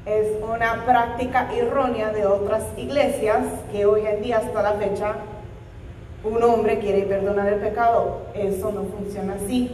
Es 0.07 0.41
una 0.41 0.85
práctica 0.85 1.53
errónea 1.53 2.13
de 2.13 2.25
otras 2.25 2.63
iglesias 2.77 3.43
que 3.73 3.85
hoy 3.85 4.05
en 4.05 4.23
día 4.23 4.37
hasta 4.37 4.61
la 4.61 4.71
fecha 4.73 5.15
un 6.23 6.41
hombre 6.41 6.79
quiere 6.79 7.01
perdonar 7.01 7.51
el 7.51 7.59
pecado. 7.59 8.21
Eso 8.33 8.71
no 8.71 8.83
funciona 8.83 9.33
así. 9.33 9.69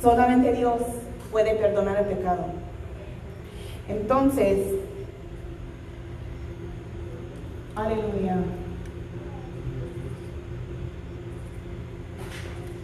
Solamente 0.00 0.54
Dios 0.54 0.80
puede 1.30 1.54
perdonar 1.54 1.98
el 1.98 2.16
pecado. 2.16 2.46
Entonces, 3.86 4.66
aleluya. 7.76 8.38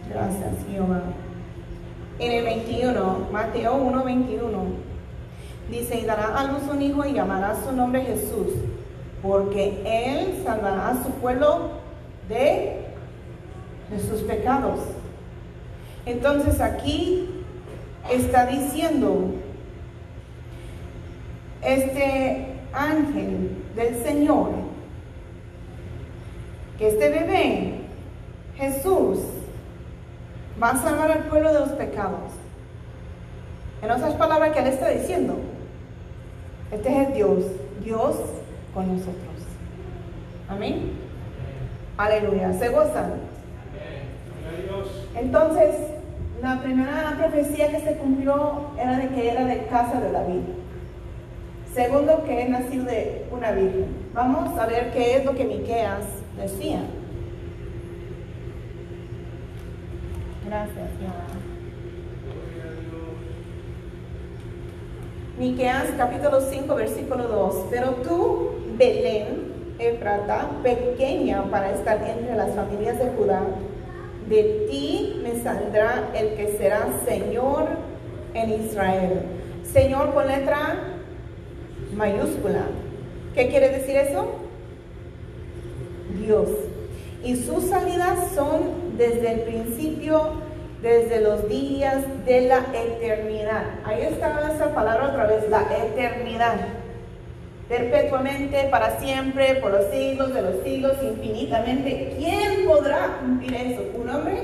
Gracias, 0.07 0.53
Jehová. 0.69 1.01
En 2.21 2.31
el 2.31 2.45
21, 2.45 3.29
Mateo 3.31 3.77
1, 3.77 4.03
21, 4.03 4.63
dice, 5.71 6.01
y 6.01 6.05
dará 6.05 6.37
a 6.37 6.43
luz 6.51 6.61
un 6.71 6.79
hijo 6.79 7.03
y 7.03 7.13
llamará 7.13 7.55
su 7.65 7.71
nombre 7.75 8.03
Jesús, 8.03 8.53
porque 9.23 9.81
él 9.83 10.43
salvará 10.45 10.89
a 10.89 11.03
su 11.03 11.09
pueblo 11.13 11.71
de, 12.29 12.85
de 13.89 13.99
sus 14.07 14.21
pecados. 14.21 14.81
Entonces 16.05 16.61
aquí 16.61 17.27
está 18.11 18.45
diciendo 18.45 19.31
este 21.63 22.53
ángel 22.71 23.49
del 23.75 23.95
Señor 24.03 24.49
que 26.77 26.87
este 26.87 27.09
bebé, 27.09 27.81
Jesús, 28.57 29.17
va 30.61 30.71
a 30.71 30.77
salvar 30.77 31.11
al 31.11 31.23
pueblo 31.25 31.53
de 31.53 31.59
los 31.59 31.69
pecados. 31.69 32.31
En 33.81 33.91
otras 33.91 34.13
palabras, 34.15 34.51
que 34.51 34.59
Él 34.59 34.67
está 34.67 34.89
diciendo? 34.89 35.37
Este 36.71 37.01
es 37.01 37.13
Dios, 37.13 37.43
Dios 37.83 38.15
con 38.73 38.87
nosotros. 38.87 39.15
Amén. 40.49 40.91
Aleluya. 41.97 42.53
¿Se 42.53 42.69
gozan? 42.69 43.13
Entonces, 45.15 45.75
la 46.41 46.61
primera 46.61 47.15
profecía 47.17 47.69
que 47.69 47.79
se 47.79 47.97
cumplió 47.97 48.71
era 48.77 48.97
de 48.97 49.09
que 49.09 49.29
era 49.29 49.45
de 49.45 49.65
casa 49.65 49.99
de 49.99 50.11
David. 50.11 50.41
Segundo, 51.73 52.23
que 52.23 52.43
es 52.43 52.49
nacido 52.49 52.85
de 52.85 53.25
una 53.31 53.51
virgen. 53.51 53.85
Vamos 54.13 54.57
a 54.57 54.65
ver 54.65 54.91
qué 54.91 55.17
es 55.17 55.25
lo 55.25 55.35
que 55.35 55.45
Miqueas 55.45 56.05
decía. 56.37 56.81
Gracias, 60.51 60.89
Miqueas 65.39 65.85
capítulo 65.95 66.41
5, 66.41 66.75
versículo 66.75 67.23
2. 67.23 67.55
Pero 67.69 67.91
tú, 68.03 68.49
Belén, 68.77 69.53
Efrata, 69.79 70.49
pequeña 70.61 71.45
para 71.49 71.71
estar 71.71 72.05
entre 72.05 72.35
las 72.35 72.53
familias 72.53 72.99
de 72.99 73.11
Judá, 73.11 73.43
de 74.27 74.67
ti 74.69 75.21
me 75.23 75.41
saldrá 75.41 76.09
el 76.13 76.35
que 76.35 76.57
será 76.57 76.85
Señor 77.07 77.69
en 78.33 78.49
Israel. 78.65 79.21
Señor 79.63 80.13
con 80.13 80.27
letra 80.27 80.79
mayúscula. 81.95 82.65
¿Qué 83.35 83.47
quiere 83.47 83.69
decir 83.69 83.95
eso? 83.95 84.25
Dios. 86.19 86.49
Y 87.23 87.37
sus 87.37 87.69
salidas 87.69 88.31
son 88.35 88.80
desde 89.01 89.31
el 89.31 89.39
principio, 89.41 90.33
desde 90.83 91.21
los 91.21 91.49
días 91.49 92.03
de 92.23 92.41
la 92.41 92.59
eternidad. 92.71 93.63
Ahí 93.83 94.03
está 94.03 94.51
esa 94.53 94.75
palabra 94.75 95.09
otra 95.09 95.25
vez, 95.25 95.49
la 95.49 95.63
eternidad. 95.75 96.57
Perpetuamente, 97.67 98.67
para 98.69 98.99
siempre, 98.99 99.55
por 99.55 99.71
los 99.71 99.85
siglos 99.85 100.33
de 100.35 100.41
los 100.43 100.63
siglos, 100.63 100.97
infinitamente. 101.01 102.13
¿Quién 102.15 102.67
podrá 102.67 103.17
cumplir 103.21 103.55
eso? 103.55 103.81
¿Un 103.99 104.09
hombre? 104.09 104.37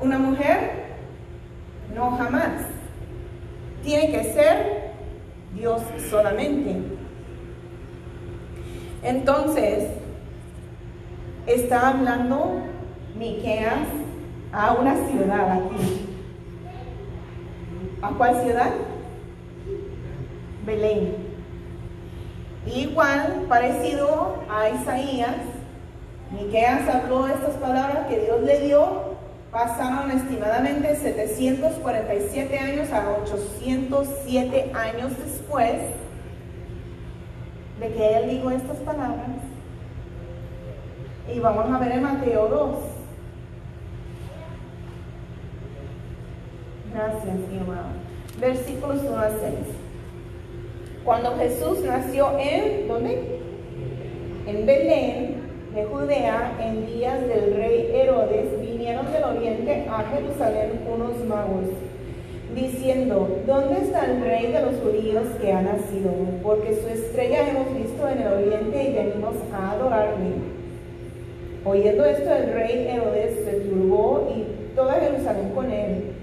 ¿Una 0.00 0.18
mujer? 0.18 0.70
No, 1.94 2.10
jamás. 2.16 2.62
Tiene 3.84 4.10
que 4.10 4.32
ser 4.32 4.90
Dios 5.54 5.80
solamente. 6.10 6.74
Entonces, 9.04 9.90
está 11.46 11.90
hablando 11.90 12.62
Miqueas 13.18 13.88
a 14.52 14.72
una 14.74 14.94
ciudad 15.08 15.52
aquí. 15.52 16.06
¿A 18.02 18.10
cuál 18.10 18.42
ciudad? 18.42 18.72
Belén. 20.64 21.16
Igual, 22.66 23.46
parecido 23.48 24.36
a 24.50 24.68
Isaías, 24.70 25.36
Miqueas 26.32 26.88
habló 26.88 27.26
estas 27.26 27.54
palabras 27.54 28.06
que 28.08 28.20
Dios 28.20 28.42
le 28.42 28.60
dio 28.60 29.16
pasaron 29.56 30.10
estimadamente 30.10 30.96
747 30.96 32.58
años 32.58 32.92
a 32.92 33.08
807 33.22 34.72
años 34.74 35.12
después 35.24 35.72
de 37.80 37.88
que 37.88 38.16
él 38.18 38.30
dijo 38.30 38.50
estas 38.50 38.76
palabras. 38.78 39.28
Y 41.34 41.38
vamos 41.38 41.72
a 41.72 41.78
ver 41.78 41.92
en 41.92 42.02
Mateo 42.02 42.48
2. 42.48 42.95
Gracias, 46.96 47.36
Jehová. 47.52 47.92
Versículos 48.40 49.02
1 49.06 49.18
a 49.18 49.28
6. 49.28 49.38
Cuando 51.04 51.36
Jesús 51.36 51.80
nació 51.84 52.38
en, 52.38 52.88
¿dónde? 52.88 53.38
En 54.46 54.64
Belén, 54.64 55.34
de 55.74 55.84
Judea, 55.84 56.56
en 56.58 56.86
días 56.86 57.20
del 57.28 57.54
rey 57.54 57.90
Herodes, 57.92 58.62
vinieron 58.62 59.12
del 59.12 59.24
oriente 59.24 59.86
a 59.90 60.04
Jerusalén 60.04 60.80
unos 60.90 61.22
magos, 61.26 61.66
diciendo, 62.54 63.42
¿dónde 63.46 63.82
está 63.82 64.06
el 64.06 64.22
rey 64.22 64.50
de 64.50 64.62
los 64.62 64.76
judíos 64.76 65.24
que 65.38 65.52
ha 65.52 65.60
nacido? 65.60 66.12
Porque 66.42 66.80
su 66.80 66.88
estrella 66.88 67.50
hemos 67.50 67.74
visto 67.74 68.08
en 68.08 68.22
el 68.22 68.32
oriente 68.32 68.84
y 68.84 68.94
venimos 68.94 69.34
a 69.52 69.72
adorarle. 69.72 70.32
Oyendo 71.62 72.06
esto, 72.06 72.32
el 72.32 72.54
rey 72.54 72.88
Herodes 72.88 73.44
se 73.44 73.52
turbó 73.68 74.32
y 74.34 74.74
toda 74.74 74.94
Jerusalén 74.94 75.50
con 75.54 75.70
él. 75.70 76.15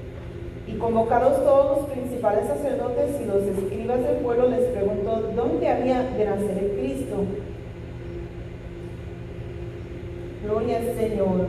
Y 0.66 0.74
convocados 0.78 1.44
todos 1.44 1.78
los 1.78 1.90
principales 1.90 2.48
sacerdotes 2.48 3.20
y 3.22 3.26
los 3.26 3.44
escribas 3.44 4.02
del 4.04 4.18
pueblo, 4.18 4.50
les 4.50 4.70
preguntó 4.70 5.32
dónde 5.36 5.68
había 5.68 6.04
de 6.04 6.26
nacer 6.26 6.58
el 6.58 6.72
Cristo. 6.80 7.26
Gloria 10.44 10.78
al 10.78 10.96
Señor. 10.96 11.48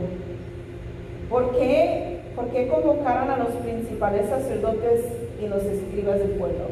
¿Por 1.29 1.57
qué, 1.57 2.21
¿Por 2.35 2.49
qué 2.49 2.67
convocaron 2.67 3.29
a 3.29 3.37
los 3.37 3.49
principales 3.63 4.29
sacerdotes 4.29 5.05
y 5.41 5.47
los 5.47 5.63
escribas 5.63 6.19
del 6.19 6.31
pueblo? 6.31 6.65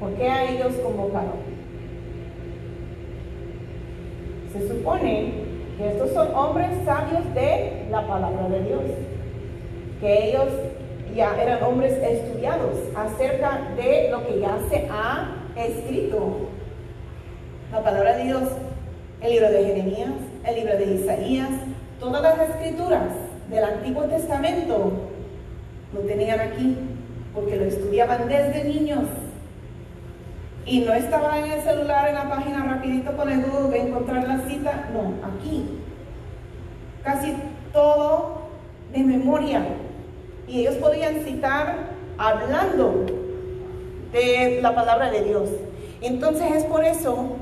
¿Por 0.00 0.12
qué 0.14 0.28
a 0.28 0.50
ellos 0.50 0.74
convocaron? 0.82 1.54
Se 4.52 4.68
supone 4.68 5.32
que 5.78 5.88
estos 5.88 6.10
son 6.12 6.34
hombres 6.34 6.68
sabios 6.84 7.34
de 7.34 7.86
la 7.90 8.06
palabra 8.06 8.48
de 8.48 8.62
Dios, 8.64 8.82
que 10.04 10.28
ellos 10.28 10.48
ya 11.16 11.34
eran 11.40 11.62
hombres 11.62 11.94
estudiados 11.94 12.76
acerca 12.94 13.70
de 13.74 14.10
lo 14.10 14.26
que 14.26 14.38
ya 14.38 14.58
se 14.68 14.86
ha 14.90 15.34
escrito. 15.56 16.50
La 17.72 17.82
palabra 17.82 18.18
de 18.18 18.24
Dios, 18.24 18.42
el 19.22 19.30
libro 19.30 19.50
de 19.50 19.64
Jeremías, 19.64 20.10
el 20.46 20.56
libro 20.56 20.76
de 20.76 20.92
Isaías, 20.92 21.48
todas 21.98 22.20
las 22.20 22.50
escrituras 22.50 23.08
del 23.48 23.64
Antiguo 23.64 24.02
Testamento 24.04 24.92
lo 25.94 26.00
tenían 26.00 26.38
aquí, 26.38 26.76
porque 27.32 27.56
lo 27.56 27.64
estudiaban 27.64 28.28
desde 28.28 28.64
niños. 28.64 29.04
Y 30.66 30.80
no 30.80 30.92
estaba 30.92 31.38
en 31.38 31.50
el 31.50 31.62
celular, 31.62 32.08
en 32.08 32.16
la 32.16 32.28
página 32.28 32.62
rapidito 32.62 33.16
con 33.16 33.30
el 33.30 33.42
Google 33.42 33.80
encontrar 33.80 34.28
la 34.28 34.40
cita, 34.46 34.90
no, 34.92 35.14
aquí. 35.26 35.80
Casi 37.02 37.34
todo 37.72 38.42
de 38.92 39.02
memoria. 39.02 39.64
Y 40.46 40.60
ellos 40.60 40.76
podían 40.76 41.24
citar 41.24 41.76
hablando 42.18 43.06
de 44.12 44.60
la 44.62 44.74
palabra 44.74 45.10
de 45.10 45.22
Dios. 45.24 45.48
Entonces 46.00 46.52
es 46.54 46.64
por 46.64 46.84
eso 46.84 47.36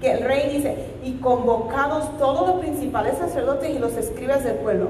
que 0.00 0.12
el 0.12 0.24
rey 0.24 0.56
dice, 0.56 0.76
y 1.04 1.14
convocados 1.14 2.18
todos 2.18 2.48
los 2.48 2.60
principales 2.60 3.18
sacerdotes 3.18 3.70
y 3.70 3.78
los 3.78 3.96
escribas 3.96 4.44
del 4.44 4.56
pueblo. 4.56 4.88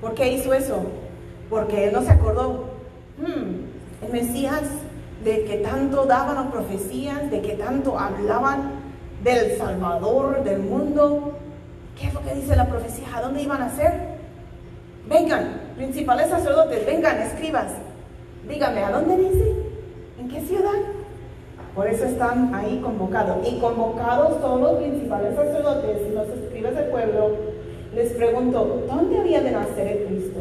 ¿Por 0.00 0.14
qué 0.14 0.32
hizo 0.32 0.52
eso? 0.52 0.82
Porque 1.48 1.84
él 1.84 1.92
no 1.92 2.02
se 2.02 2.12
acordó. 2.12 2.64
Hmm, 3.18 4.04
el 4.04 4.12
Mesías, 4.12 4.62
de 5.24 5.44
que 5.44 5.56
tanto 5.58 6.04
daban 6.04 6.34
las 6.34 6.46
profecías, 6.48 7.30
de 7.30 7.40
que 7.40 7.54
tanto 7.54 7.98
hablaban 7.98 8.72
del 9.22 9.56
Salvador, 9.56 10.44
del 10.44 10.60
mundo. 10.60 11.38
¿Qué 11.98 12.08
es 12.08 12.14
lo 12.14 12.22
que 12.22 12.34
dice 12.34 12.54
la 12.54 12.66
profecía? 12.66 13.08
¿A 13.14 13.22
dónde 13.22 13.42
iban 13.42 13.62
a 13.62 13.74
ser? 13.74 14.13
Vengan, 15.08 15.60
principales 15.76 16.28
sacerdotes, 16.28 16.86
vengan, 16.86 17.20
escribas. 17.20 17.72
Dígame, 18.48 18.84
¿a 18.84 18.90
dónde 18.90 19.16
dice? 19.16 19.52
¿En 20.18 20.28
qué 20.28 20.40
ciudad? 20.40 20.80
Por 21.74 21.88
eso 21.88 22.04
están 22.04 22.54
ahí 22.54 22.80
convocados. 22.82 23.46
Y 23.46 23.58
convocados 23.58 24.40
todos 24.40 24.60
los 24.60 24.82
principales 24.82 25.34
sacerdotes 25.34 26.08
y 26.08 26.14
los 26.14 26.28
escribas 26.28 26.74
del 26.74 26.86
pueblo, 26.86 27.36
les 27.94 28.12
preguntó, 28.12 28.84
¿dónde 28.86 29.18
había 29.18 29.42
de 29.42 29.50
nacer 29.50 29.88
el 29.88 30.04
Cristo? 30.06 30.40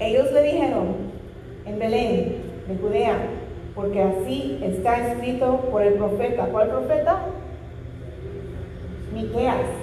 Ellos 0.00 0.32
le 0.32 0.42
dijeron, 0.42 0.96
en 1.64 1.78
Belén, 1.78 2.36
de 2.68 2.76
Judea, 2.80 3.16
porque 3.74 4.02
así 4.02 4.60
está 4.62 5.08
escrito 5.08 5.68
por 5.70 5.82
el 5.82 5.94
profeta. 5.94 6.46
¿Cuál 6.46 6.68
profeta? 6.68 7.20
Miqueas. 9.14 9.81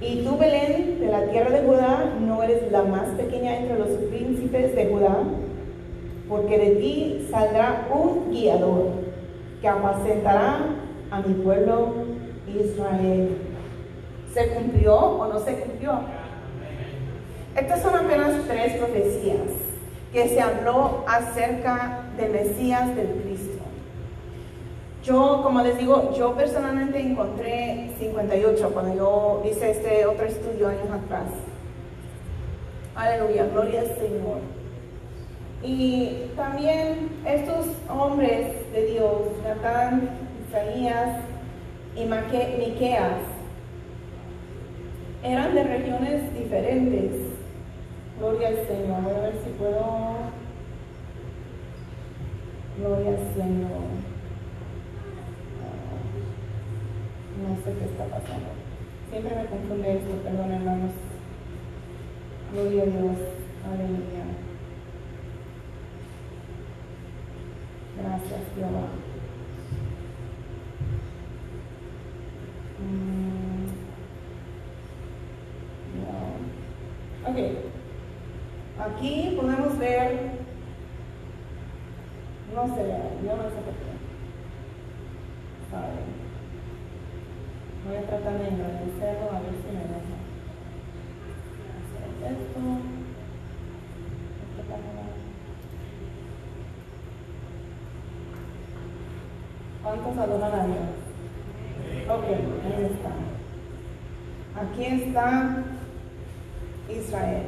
Y 0.00 0.22
tú, 0.24 0.38
Belén, 0.38 0.98
de 0.98 1.06
la 1.08 1.26
tierra 1.26 1.50
de 1.50 1.66
Judá, 1.66 2.10
no 2.20 2.42
eres 2.42 2.72
la 2.72 2.82
más 2.82 3.08
pequeña 3.18 3.58
entre 3.58 3.78
los 3.78 3.88
príncipes 3.88 4.74
de 4.74 4.86
Judá, 4.86 5.16
porque 6.28 6.58
de 6.58 6.70
ti 6.76 7.28
saldrá 7.30 7.86
un 7.92 8.30
guiador 8.30 8.86
que 9.60 9.68
apacentará 9.68 10.60
a 11.10 11.20
mi 11.20 11.34
pueblo 11.34 11.92
Israel. 12.48 13.36
¿Se 14.32 14.48
cumplió 14.48 14.96
o 14.96 15.26
no 15.26 15.38
se 15.40 15.54
cumplió? 15.56 16.00
Estas 17.56 17.82
son 17.82 17.94
apenas 17.94 18.32
tres 18.48 18.74
profecías 18.74 19.36
que 20.12 20.28
se 20.28 20.40
habló 20.40 21.04
acerca 21.06 22.04
del 22.16 22.32
Mesías 22.32 22.94
del 22.96 23.08
Cristo. 23.22 23.49
Yo, 25.02 25.40
como 25.42 25.62
les 25.62 25.78
digo, 25.78 26.12
yo 26.14 26.34
personalmente 26.34 27.00
encontré 27.00 27.90
58 27.98 28.70
cuando 28.70 28.94
yo 28.94 29.42
hice 29.50 29.70
este 29.70 30.04
otro 30.04 30.26
estudio 30.26 30.68
años 30.68 30.90
atrás. 30.90 31.24
Aleluya, 32.94 33.46
gloria 33.46 33.80
al 33.80 33.86
Señor. 33.86 34.40
Y 35.62 36.30
también 36.36 37.10
estos 37.24 37.66
hombres 37.88 38.72
de 38.72 38.86
Dios, 38.86 39.22
Natán, 39.42 40.10
Isaías 40.48 41.20
y 41.96 42.04
Miqueas, 42.04 43.20
eran 45.22 45.54
de 45.54 45.64
regiones 45.64 46.34
diferentes. 46.34 47.12
Gloria 48.18 48.48
al 48.48 48.66
Señor. 48.66 49.16
A 49.16 49.20
ver 49.20 49.34
si 49.44 49.50
puedo. 49.50 50.16
Gloria 52.78 53.10
al 53.10 53.34
Señor. 53.34 54.09
No 57.40 57.56
sé 57.64 57.72
qué 57.78 57.84
está 57.86 58.04
pasando. 58.04 58.48
Siempre 59.10 59.34
me 59.34 59.46
confunde 59.46 59.96
esto, 59.96 60.14
perdón 60.22 60.52
hermanos. 60.52 60.92
Gloria 62.52 62.82
a 62.82 62.86
Dios. 62.86 63.16
Aleluya. 63.64 64.24
Gracias, 67.98 68.40
Jehová. 68.54 68.88
Mm. 72.80 73.40
Ok. 77.26 77.38
Aquí 78.80 79.34
podemos 79.36 79.78
ver, 79.78 80.30
no 82.54 82.66
sé, 82.74 82.82
yo 83.24 83.36
no 83.36 83.42
sé 83.42 83.60
por 83.64 83.74
qué. 83.74 83.90
Voy 87.86 87.96
a 87.96 88.02
tratar 88.06 88.38
de 88.38 88.48
engrandecerlo 88.48 89.30
a 89.30 89.40
ver 89.40 89.54
si 89.62 89.68
me 89.72 89.80
deja. 89.80 90.16
Hacer 91.80 92.32
esto. 92.32 92.60
¿Cuántos 99.82 100.18
adoran 100.18 100.60
a 100.60 100.66
Dios? 100.66 101.00
Ok, 102.08 102.24
ahí 102.24 102.84
está. 102.84 103.10
Aquí 104.60 104.84
está 104.84 105.64
Israel. 106.88 107.46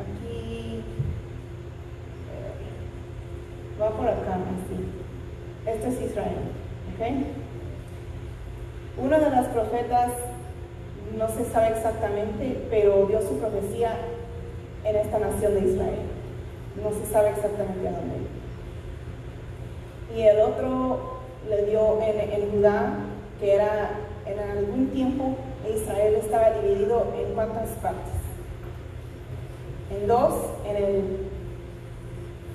Aquí 0.00 0.82
eh, 2.30 2.54
va 3.80 3.90
por 3.90 4.08
acá, 4.08 4.34
así. 4.34 4.78
Este 5.66 5.88
es 5.88 6.10
Israel, 6.10 6.52
¿ok? 6.94 7.49
Una 9.02 9.18
de 9.18 9.30
las 9.30 9.46
profetas, 9.46 10.12
no 11.16 11.28
se 11.28 11.44
sabe 11.46 11.68
exactamente, 11.68 12.66
pero 12.70 13.06
dio 13.06 13.20
su 13.20 13.38
profecía 13.38 13.92
en 14.84 14.96
esta 14.96 15.18
nación 15.18 15.54
de 15.54 15.70
Israel. 15.70 16.00
No 16.82 16.90
se 16.90 17.12
sabe 17.12 17.30
exactamente 17.30 17.88
a 17.88 17.92
dónde. 17.92 18.16
Y 20.16 20.22
el 20.22 20.40
otro 20.40 21.20
le 21.48 21.66
dio 21.66 22.00
en, 22.02 22.20
en 22.32 22.50
Judá, 22.50 22.94
que 23.40 23.54
era 23.54 23.90
en 24.26 24.38
algún 24.38 24.88
tiempo 24.88 25.36
Israel 25.68 26.14
estaba 26.14 26.50
dividido 26.50 27.06
en 27.18 27.34
cuántas 27.34 27.68
partes 27.82 28.20
en 29.90 30.06
dos, 30.06 30.34
en 30.66 30.76
el 30.76 31.02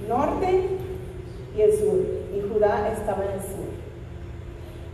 norte 0.07 0.69
y 1.55 1.61
el 1.61 1.73
sur, 1.73 1.99
y 2.33 2.41
Judá 2.41 2.89
estaba 2.91 3.25
en 3.25 3.31
el 3.31 3.41
sur. 3.41 3.74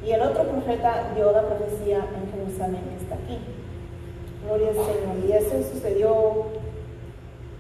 Y 0.04 0.12
el 0.12 0.22
otro 0.22 0.43
profeta 0.43 1.12
dio 1.16 1.32
la 1.32 1.41
profecía 1.43 1.97
en 1.97 2.32
Jerusalén, 2.32 2.82
que 2.89 3.04
está 3.04 3.16
aquí. 3.16 3.39
Gloria 4.45 4.70
al 4.70 4.76
Señor. 4.76 5.26
Y 5.28 5.32
eso 5.32 5.72
sucedió 5.72 6.45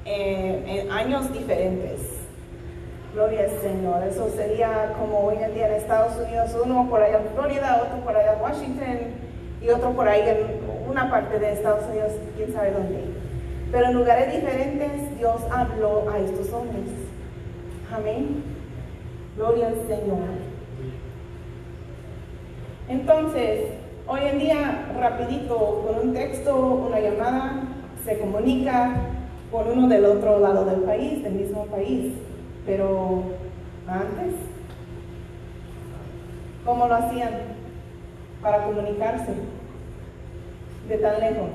en, 0.05 0.67
en 0.67 0.91
años 0.91 1.31
diferentes. 1.31 1.99
Gloria 3.13 3.41
al 3.41 3.61
Señor. 3.61 4.03
Eso 4.03 4.29
sería 4.35 4.93
como 4.97 5.27
hoy 5.27 5.37
en 5.41 5.53
día 5.53 5.67
en 5.67 5.73
Estados 5.73 6.17
Unidos, 6.17 6.55
uno 6.63 6.87
por 6.89 7.03
allá 7.03 7.19
en 7.19 7.27
Florida, 7.35 7.83
otro 7.85 8.03
por 8.03 8.15
allá 8.15 8.33
en 8.33 8.41
Washington 8.41 8.97
y 9.61 9.69
otro 9.69 9.91
por 9.91 10.07
ahí 10.07 10.21
en 10.27 10.89
una 10.89 11.09
parte 11.09 11.37
de 11.37 11.53
Estados 11.53 11.85
Unidos, 11.89 12.13
quién 12.35 12.51
sabe 12.53 12.71
dónde. 12.71 13.03
Pero 13.71 13.85
en 13.85 13.93
lugares 13.93 14.33
diferentes 14.33 15.17
Dios 15.17 15.41
habló 15.51 16.09
a 16.09 16.19
estos 16.19 16.51
hombres. 16.51 16.89
Amén. 17.93 18.43
Gloria 19.37 19.67
al 19.67 19.75
Señor. 19.87 20.40
Entonces, 22.91 23.67
hoy 24.05 24.19
en 24.25 24.39
día, 24.39 24.91
rapidito, 24.99 25.85
con 25.87 26.09
un 26.09 26.13
texto, 26.13 26.85
una 26.89 26.99
llamada, 26.99 27.63
se 28.03 28.19
comunica 28.19 28.97
con 29.49 29.65
uno 29.69 29.87
del 29.87 30.03
otro 30.03 30.39
lado 30.39 30.65
del 30.65 30.81
país, 30.81 31.23
del 31.23 31.35
mismo 31.35 31.67
país. 31.67 32.11
Pero 32.65 33.23
antes, 33.87 34.35
¿cómo 36.65 36.85
lo 36.87 36.95
hacían 36.95 37.31
para 38.41 38.65
comunicarse 38.65 39.35
de 40.89 40.97
tan 40.97 41.21
lejos? 41.21 41.49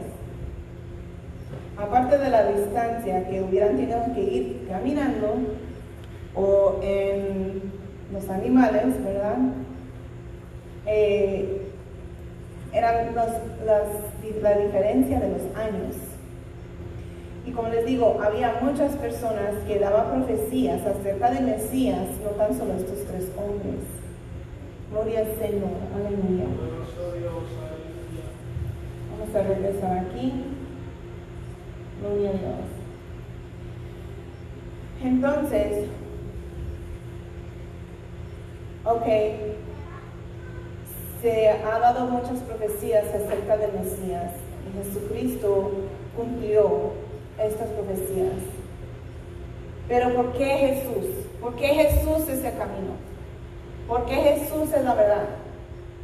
Aparte 1.77 2.17
de 2.17 2.31
la 2.31 2.47
distancia 2.47 3.29
que 3.29 3.43
hubieran 3.43 3.77
tenido 3.77 4.03
que 4.15 4.23
ir 4.23 4.67
caminando 4.71 5.35
o 6.35 6.81
en 6.83 7.61
los 8.11 8.27
animales, 8.31 9.05
¿verdad? 9.05 9.37
Eh, 10.87 11.63
eran 12.73 13.15
los, 13.15 13.27
las, 13.65 14.43
la 14.43 14.59
diferencia 14.59 15.21
de 15.21 15.29
los 15.31 15.57
años. 15.57 15.97
Y 17.47 17.53
como 17.53 17.69
les 17.69 17.87
digo, 17.87 18.19
había 18.23 18.59
muchas 18.61 18.93
personas 18.97 19.55
que 19.67 19.79
daban 19.79 20.25
profecías 20.25 20.85
acerca 20.85 21.31
del 21.31 21.47
Mesías, 21.47 22.09
no 22.23 22.31
tan 22.31 22.57
solo 22.57 22.75
estos 22.75 23.05
tres 23.07 23.31
hombres. 23.37 23.81
Gloria 24.91 25.21
al 25.21 25.27
Señor, 25.39 25.71
aleluya. 25.95 26.45
Vamos 29.11 29.35
a 29.35 29.43
regresar 29.43 29.99
aquí. 29.99 30.33
Gloria 32.01 32.31
a 32.31 32.33
Dios. 32.33 32.77
Entonces, 35.05 35.87
ok, 38.85 39.07
se 41.27 41.49
ha 41.49 41.79
dado 41.81 42.05
muchas 42.05 42.39
profecías 42.43 43.05
acerca 43.09 43.57
del 43.57 43.73
Mesías 43.73 44.31
y 44.65 44.79
Jesucristo 44.79 45.73
cumplió 46.17 46.93
estas 47.37 47.67
profecías. 47.71 48.37
Pero 49.89 50.15
¿por 50.15 50.35
qué 50.35 50.45
Jesús? 50.45 51.07
¿Por 51.41 51.57
qué 51.57 51.67
Jesús 51.67 52.29
es 52.29 52.45
el 52.45 52.57
camino? 52.57 52.93
¿Por 53.89 54.07
qué 54.07 54.15
Jesús 54.15 54.73
es 54.73 54.85
la 54.85 54.95
verdad? 54.95 55.25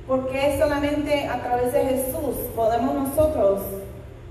¿Por 0.08 0.28
qué 0.28 0.58
solamente 0.58 1.28
a 1.28 1.40
través 1.40 1.72
de 1.72 1.84
Jesús 1.84 2.34
podemos 2.56 2.92
nosotros 2.92 3.60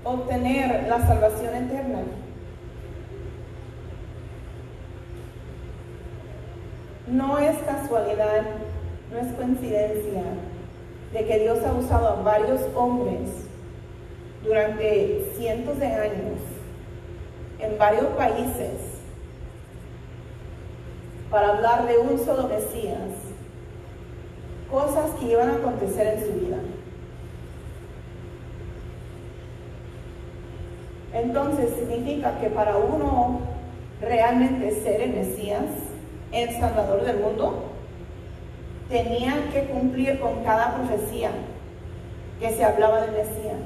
obtener 0.04 0.88
la 0.88 1.06
salvación 1.06 1.54
eterna? 1.54 2.02
No 7.06 7.38
es 7.38 7.56
casualidad, 7.62 8.42
no 9.10 9.18
es 9.18 9.32
coincidencia 9.32 10.22
de 11.12 11.24
que 11.26 11.38
Dios 11.40 11.58
ha 11.64 11.72
usado 11.72 12.08
a 12.08 12.22
varios 12.22 12.60
hombres 12.74 13.28
durante 14.42 15.32
cientos 15.36 15.78
de 15.78 15.86
años 15.86 16.38
en 17.58 17.78
varios 17.78 18.06
países 18.16 18.72
para 21.30 21.50
hablar 21.50 21.86
de 21.86 21.98
un 21.98 22.18
solo 22.18 22.48
Mesías, 22.48 23.08
cosas 24.70 25.10
que 25.18 25.26
iban 25.26 25.50
a 25.50 25.56
acontecer 25.56 26.06
en 26.06 26.20
su 26.20 26.32
vida. 26.40 26.58
Entonces 31.14 31.74
significa 31.78 32.38
que 32.40 32.48
para 32.48 32.76
uno 32.76 33.40
realmente 34.00 34.82
ser 34.82 35.00
el 35.02 35.12
Mesías, 35.12 35.64
el 36.32 36.50
Salvador 36.58 37.04
del 37.04 37.20
mundo, 37.20 37.71
tenía 38.88 39.50
que 39.52 39.64
cumplir 39.66 40.20
con 40.20 40.42
cada 40.44 40.74
profecía 40.76 41.30
que 42.40 42.50
se 42.50 42.64
hablaba 42.64 43.02
del 43.02 43.12
Mesías. 43.12 43.58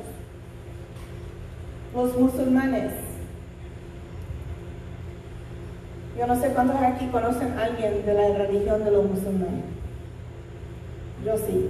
Los 1.94 2.16
musulmanes 2.18 2.92
Yo 6.18 6.26
no 6.26 6.34
sé 6.40 6.48
cuántos 6.54 6.76
aquí 6.80 7.06
conocen 7.08 7.58
a 7.58 7.64
alguien 7.64 8.06
de 8.06 8.14
la 8.14 8.38
religión 8.38 8.82
de 8.84 8.90
los 8.90 9.04
musulmanes. 9.04 9.64
Yo 11.24 11.36
sí. 11.36 11.68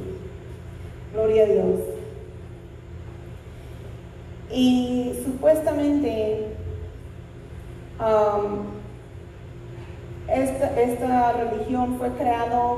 Gloria 1.12 1.42
a 1.42 1.46
Dios. 1.46 1.80
Y 4.52 5.14
supuestamente 5.24 6.46
um, 7.98 8.66
esta, 10.28 10.80
esta 10.80 11.32
religión 11.32 11.98
fue 11.98 12.10
creada 12.10 12.76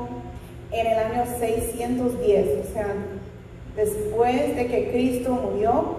en 0.71 0.87
el 0.87 0.99
año 0.99 1.25
610, 1.39 2.47
o 2.69 2.73
sea, 2.73 2.95
después 3.75 4.55
de 4.55 4.67
que 4.67 4.91
Cristo 4.91 5.31
murió, 5.31 5.97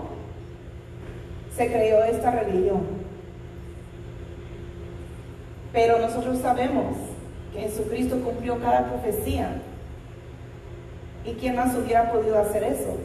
se 1.56 1.66
creó 1.66 2.04
esta 2.04 2.30
religión. 2.30 2.82
Pero 5.72 5.98
nosotros 5.98 6.38
sabemos 6.38 6.96
que 7.52 7.60
Jesucristo 7.60 8.20
cumplió 8.20 8.58
cada 8.60 8.88
profecía. 8.88 9.60
¿Y 11.24 11.32
quién 11.34 11.56
más 11.56 11.76
hubiera 11.76 12.10
podido 12.10 12.38
hacer 12.38 12.62
eso? 12.64 12.96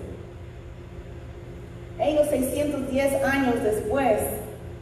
Ellos 1.99 2.27
610 2.29 3.23
años 3.23 3.55
después 3.63 4.21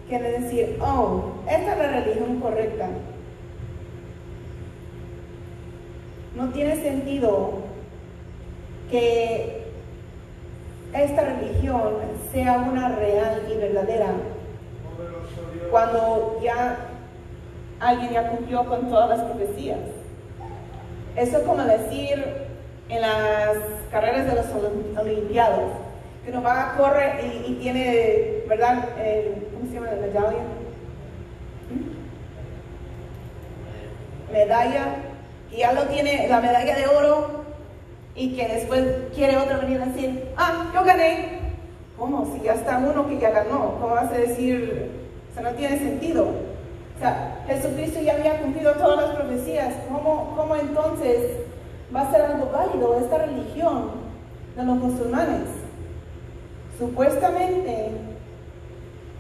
quieren 0.08 0.44
decir, 0.44 0.78
oh, 0.82 1.32
esta 1.48 1.74
es 1.74 1.78
la 1.78 2.02
religión 2.02 2.40
correcta. 2.40 2.90
No 6.36 6.50
tiene 6.50 6.82
sentido 6.82 7.60
que 8.90 9.68
esta 10.94 11.22
religión 11.22 11.94
sea 12.32 12.58
una 12.58 12.96
real 12.96 13.44
y 13.52 13.58
verdadera 13.58 14.14
cuando 15.72 16.40
ya 16.44 16.78
alguien 17.80 18.14
ya 18.14 18.30
cumplió 18.30 18.66
con 18.66 18.90
todas 18.90 19.10
las 19.10 19.22
profecías. 19.22 19.80
Eso 21.16 21.38
es 21.38 21.44
como 21.44 21.64
decir 21.64 22.24
en 22.90 23.02
las 23.02 23.58
carreras 23.92 24.26
de 24.26 24.36
los 24.36 24.46
olimpiados, 25.00 25.72
que 26.24 26.32
uno 26.32 26.44
va 26.44 26.74
a 26.74 26.78
correr 26.78 27.20
y, 27.48 27.54
tiene, 27.56 28.44
¿verdad? 28.48 28.90
¿Cómo 29.54 29.68
se 29.68 29.74
llama 29.74 29.88
la 29.88 29.96
medalla? 29.96 30.44
¿Mm? 31.70 31.94
Medalla, 34.32 34.96
y 35.54 35.60
ya 35.60 35.74
lo 35.74 35.84
tiene 35.84 36.28
la 36.28 36.42
medalla 36.42 36.76
de 36.76 36.88
oro 36.88 37.44
y 38.16 38.36
que 38.36 38.48
después 38.48 38.84
quiere 39.14 39.38
otro 39.38 39.60
venir 39.60 39.82
a 39.82 39.86
decir, 39.86 40.30
ah, 40.38 40.72
yo 40.74 40.84
gané. 40.84 41.40
¿Cómo? 41.98 42.26
Si 42.34 42.44
ya 42.44 42.54
está 42.54 42.80
uno 42.80 43.08
que 43.08 43.20
ya 43.20 43.30
ganó, 43.30 43.78
¿cómo 43.80 43.96
vas 43.96 44.12
a 44.12 44.18
decir? 44.18 44.92
O 45.32 45.34
sea, 45.34 45.44
no 45.44 45.56
tiene 45.56 45.78
sentido. 45.78 46.26
O 46.26 47.00
sea, 47.00 47.44
Jesucristo 47.48 48.02
ya 48.02 48.14
había 48.14 48.42
cumplido 48.42 48.74
todas 48.74 49.08
las 49.08 49.16
profecías. 49.16 49.74
¿Cómo, 49.88 50.34
¿Cómo, 50.36 50.56
entonces 50.56 51.38
va 51.96 52.02
a 52.02 52.12
ser 52.12 52.22
algo 52.22 52.52
válido 52.52 52.98
esta 53.00 53.20
religión 53.20 53.92
de 54.56 54.64
los 54.64 54.76
musulmanes? 54.78 55.50
Supuestamente, 56.78 57.92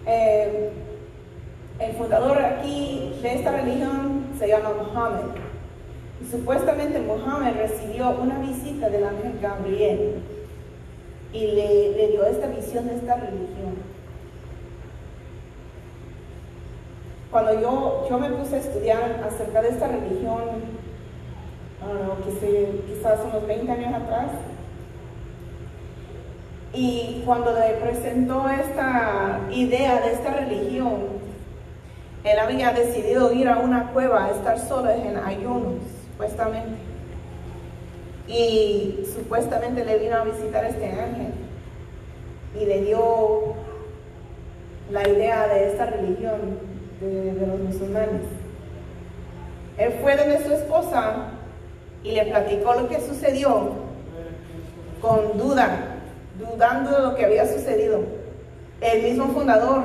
eh, 0.06 0.72
el 1.80 1.94
fundador 1.94 2.40
aquí 2.40 3.20
de 3.22 3.36
esta 3.36 3.52
religión 3.52 4.26
se 4.38 4.48
llama 4.48 4.72
Mohammed. 4.72 5.53
Y 6.22 6.32
supuestamente 6.32 7.00
Mohammed 7.00 7.56
recibió 7.56 8.12
una 8.12 8.40
visita 8.40 8.90
del 8.90 9.04
ángel 9.04 9.40
Gabriel 9.42 10.22
y 11.34 11.48
le, 11.48 12.08
dio 12.10 12.26
esta 12.26 12.48
visión 12.48 12.88
de 12.88 12.96
esta 12.96 13.16
religión. 13.16 13.94
Cuando 17.32 17.60
yo, 17.60 18.06
yo 18.08 18.20
me 18.20 18.30
puse 18.30 18.56
a 18.56 18.60
estudiar 18.60 19.24
acerca 19.28 19.62
de 19.64 19.70
esta 19.70 19.88
religión, 19.88 20.44
quizás 22.88 23.20
unos 23.26 23.48
20 23.48 23.72
años 23.72 23.94
atrás, 23.96 24.28
y 26.74 27.22
cuando 27.26 27.54
le 27.54 27.76
presentó 27.76 28.50
esta 28.50 29.42
idea 29.52 30.02
de 30.02 30.14
esta 30.14 30.34
religión, 30.34 31.24
él 32.24 32.40
había 32.40 32.72
decidido 32.72 33.32
ir 33.32 33.48
a 33.48 33.60
una 33.60 33.92
cueva 33.92 34.26
a 34.26 34.32
estar 34.32 34.60
solo 34.60 34.90
en 34.90 35.18
ayunos, 35.18 35.82
supuestamente. 36.24 36.78
Y 38.28 39.06
supuestamente 39.14 39.84
le 39.84 39.98
vino 39.98 40.16
a 40.16 40.24
visitar 40.24 40.64
este 40.66 40.86
ángel 40.86 41.34
y 42.60 42.66
le 42.66 42.82
dio 42.82 43.56
la 44.92 45.08
idea 45.08 45.48
de 45.48 45.72
esta 45.72 45.88
religión 45.88 46.60
de, 47.02 47.34
de 47.34 47.48
los 47.48 47.60
musulmanes. 47.60 48.22
Él 49.78 49.94
fue 50.02 50.16
donde 50.16 50.44
su 50.44 50.54
esposa 50.54 51.32
y 52.04 52.12
le 52.12 52.26
platicó 52.26 52.74
lo 52.76 52.88
que 52.88 53.02
sucedió 53.02 53.72
con 55.02 55.38
duda, 55.38 55.98
dudando 56.40 56.92
de 56.92 57.02
lo 57.02 57.16
que 57.16 57.26
había 57.26 57.46
sucedido. 57.46 58.02
El 58.80 59.04
mismo 59.04 59.28
fundador. 59.30 59.84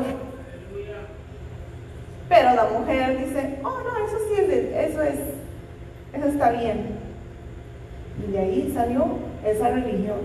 Pero 2.28 2.54
la 2.54 2.64
mujer 2.64 3.18
dice, 3.18 3.58
oh 3.64 3.80
no, 3.80 4.06
eso 4.06 4.16
sí 4.28 4.40
es, 4.40 4.90
eso 4.90 5.02
es, 5.02 5.18
eso 6.12 6.26
está 6.26 6.50
bien. 6.50 6.98
Y 8.26 8.32
de 8.32 8.38
ahí 8.38 8.72
salió 8.74 9.06
esa 9.44 9.70
religión 9.70 10.18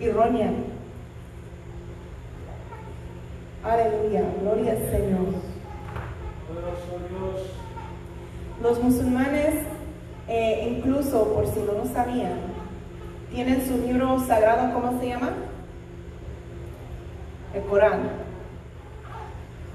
errónea. 0.00 0.50
Aleluya, 3.64 4.22
gloria 4.40 4.72
al 4.72 4.90
Señor. 4.90 5.26
Los 8.62 8.82
musulmanes, 8.82 9.54
eh, 10.28 10.76
incluso 10.76 11.32
por 11.34 11.46
si 11.46 11.60
no 11.60 11.72
lo 11.72 11.86
sabían, 11.86 12.38
tienen 13.30 13.66
su 13.66 13.78
libro 13.78 14.20
sagrado, 14.20 14.72
¿cómo 14.72 15.00
se 15.00 15.08
llama? 15.08 15.30
El 17.54 17.62
Corán. 17.62 18.00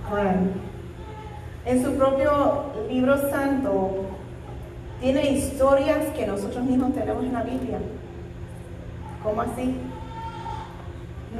Corán. 0.10 0.52
En 1.66 1.84
su 1.84 1.94
propio 1.96 2.64
libro 2.90 3.18
santo 3.30 4.11
tiene 5.02 5.32
historias 5.32 6.06
que 6.16 6.28
nosotros 6.28 6.64
mismos 6.64 6.94
tenemos 6.94 7.24
en 7.24 7.34
la 7.34 7.44
Biblia. 7.44 7.80
¿Cómo 9.24 9.42
así? 9.42 9.76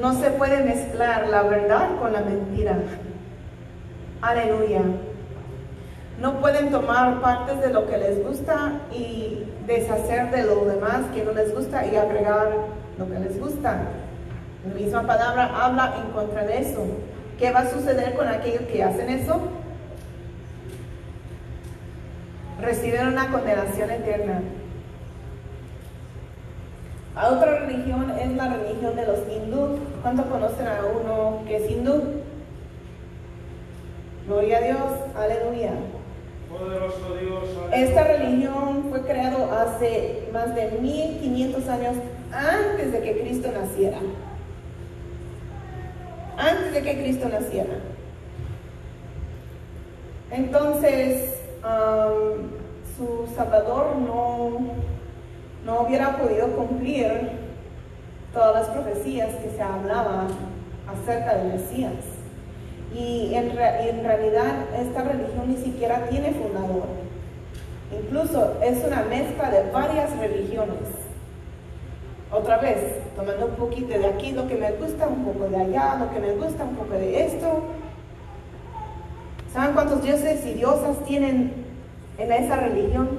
No 0.02 0.14
se 0.20 0.32
puede 0.32 0.64
mezclar 0.64 1.28
la 1.30 1.44
verdad 1.44 1.96
con 2.00 2.12
la 2.12 2.22
mentira. 2.22 2.80
Aleluya. 4.22 4.82
No 6.20 6.40
pueden 6.40 6.72
tomar 6.72 7.22
partes 7.22 7.62
de 7.62 7.72
lo 7.72 7.88
que 7.88 7.98
les 7.98 8.26
gusta 8.26 8.82
y 8.92 9.44
deshacer 9.68 10.32
de 10.32 10.44
lo 10.44 10.66
demás 10.66 11.02
que 11.14 11.24
no 11.24 11.32
les 11.32 11.54
gusta 11.54 11.86
y 11.86 11.96
agregar 11.96 12.52
lo 12.98 13.08
que 13.08 13.20
les 13.20 13.40
gusta. 13.40 13.84
La 14.68 14.74
misma 14.74 15.04
palabra 15.04 15.52
habla 15.64 15.96
en 16.04 16.12
contra 16.12 16.46
de 16.46 16.60
eso. 16.60 16.86
¿Qué 17.38 17.52
va 17.52 17.60
a 17.62 17.70
suceder 17.70 18.16
con 18.16 18.28
aquellos 18.28 18.64
que 18.64 18.84
hacen 18.84 19.10
eso? 19.10 19.40
Reciben 22.62 23.08
una 23.08 23.32
condenación 23.32 23.90
eterna. 23.90 24.42
A 27.16 27.30
otra 27.30 27.60
religión 27.60 28.12
es 28.20 28.32
la 28.36 28.54
religión 28.56 28.96
de 28.96 29.06
los 29.06 29.20
hindú. 29.30 29.80
¿Cuánto 30.02 30.26
conocen 30.30 30.68
a 30.68 30.80
uno 30.86 31.44
que 31.48 31.58
es 31.58 31.72
hindú? 31.72 32.22
Gloria 34.28 34.58
a 34.58 34.62
Dios, 34.62 34.92
aleluya. 35.16 35.72
Poderoso 36.50 37.16
Dios. 37.20 37.44
Esta 37.74 38.02
aleluya. 38.02 38.26
religión 38.26 38.86
fue 38.90 39.02
creado 39.02 39.52
hace 39.52 40.28
más 40.32 40.54
de 40.56 40.72
1500 40.80 41.68
años 41.68 41.96
antes 42.32 42.92
de 42.94 43.02
que 43.02 43.22
Cristo 43.22 43.50
naciera. 43.52 43.98
Antes 46.38 46.74
de 46.74 46.82
que 46.82 47.02
Cristo 47.02 47.28
naciera. 47.28 47.74
Entonces, 50.32 51.41
am, 51.64 52.52
su 52.98 53.34
Salvador 53.36 53.96
no, 53.98 54.60
no 55.66 55.82
hubiera 55.82 56.18
podido 56.18 56.48
cumplir 56.56 57.32
todas 58.34 58.54
las 58.56 58.70
profecías 58.70 59.30
que 59.36 59.50
se 59.50 59.62
hablaba 59.62 60.28
acerca 60.88 61.36
del 61.36 61.54
Mesías. 61.54 61.94
Y 62.94 63.34
en, 63.36 63.56
re- 63.56 63.90
en 63.90 64.04
realidad 64.04 64.54
esta 64.78 65.04
religión 65.04 65.48
ni 65.48 65.58
siquiera 65.58 66.08
tiene 66.10 66.32
fundador. 66.32 66.84
Incluso 67.92 68.58
es 68.62 68.84
una 68.86 69.04
mezcla 69.04 69.50
de 69.50 69.70
varias 69.72 70.18
religiones. 70.18 70.90
Otra 72.32 72.58
vez, 72.58 72.78
tomando 73.16 73.48
un 73.48 73.56
poquito 73.56 73.98
de 73.98 74.06
aquí 74.06 74.32
lo 74.32 74.48
que 74.48 74.56
me 74.56 74.72
gusta, 74.74 75.08
un 75.08 75.26
poco 75.26 75.50
de 75.50 75.58
allá, 75.58 75.96
lo 76.00 76.10
que 76.14 76.20
me 76.20 76.34
gusta, 76.34 76.64
un 76.64 76.76
poco 76.76 76.94
de 76.94 77.26
esto. 77.26 77.62
¿Saben 79.54 79.74
cuántos 79.74 80.02
dioses 80.02 80.46
y 80.46 80.54
diosas 80.54 81.04
tienen 81.06 81.52
en 82.18 82.32
esa 82.32 82.56
religión? 82.56 83.10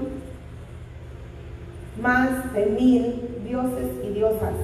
Más 2.01 2.55
de 2.55 2.67
mil 2.67 3.29
dioses 3.45 3.87
y 4.03 4.15
diosas. 4.15 4.55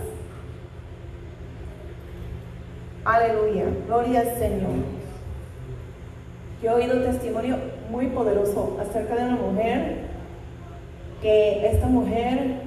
Aleluya, 3.04 3.64
gloria 3.86 4.20
al 4.20 4.38
Señor. 4.38 4.70
Yo 6.62 6.70
he 6.70 6.74
oído 6.74 6.96
un 6.96 7.04
testimonio 7.04 7.56
muy 7.90 8.06
poderoso 8.06 8.78
acerca 8.80 9.14
de 9.16 9.24
una 9.24 9.36
mujer, 9.36 9.96
que 11.20 11.66
esta 11.66 11.86
mujer 11.86 12.62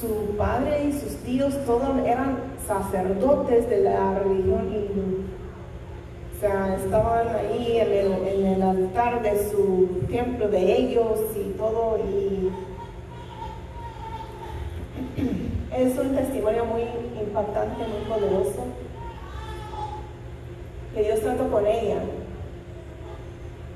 su 0.00 0.36
padre 0.36 0.84
y 0.84 0.92
sus 0.92 1.16
tíos 1.24 1.54
todos 1.66 1.98
eran 2.06 2.47
sacerdotes 2.68 3.68
de 3.70 3.80
la 3.80 4.18
religión 4.18 4.68
hindú. 4.72 5.24
O 6.36 6.40
sea, 6.40 6.76
estaban 6.76 7.28
ahí 7.34 7.78
en 7.78 8.46
el, 8.46 8.62
altar 8.62 9.22
de 9.22 9.50
su 9.50 9.88
templo 10.08 10.48
de 10.48 10.76
ellos 10.76 11.18
y 11.34 11.50
todo 11.56 11.98
y 11.98 12.52
es 15.74 15.98
un 15.98 16.14
testimonio 16.14 16.64
muy 16.66 16.82
impactante, 17.20 17.82
muy 17.84 18.04
poderoso. 18.08 18.66
Que 20.94 21.02
Dios 21.02 21.20
trató 21.20 21.50
con 21.50 21.66
ella. 21.66 21.96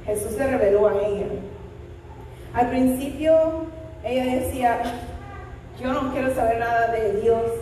Jesús 0.05 0.33
se 0.33 0.47
reveló 0.47 0.89
a 0.89 1.01
ella. 1.01 1.27
Al 2.55 2.69
principio 2.69 3.33
ella 4.05 4.25
decía, 4.37 4.83
yo 5.81 5.93
no 5.93 6.13
quiero 6.13 6.35
saber 6.35 6.59
nada 6.59 6.93
de 6.93 7.21
Dios. 7.23 7.62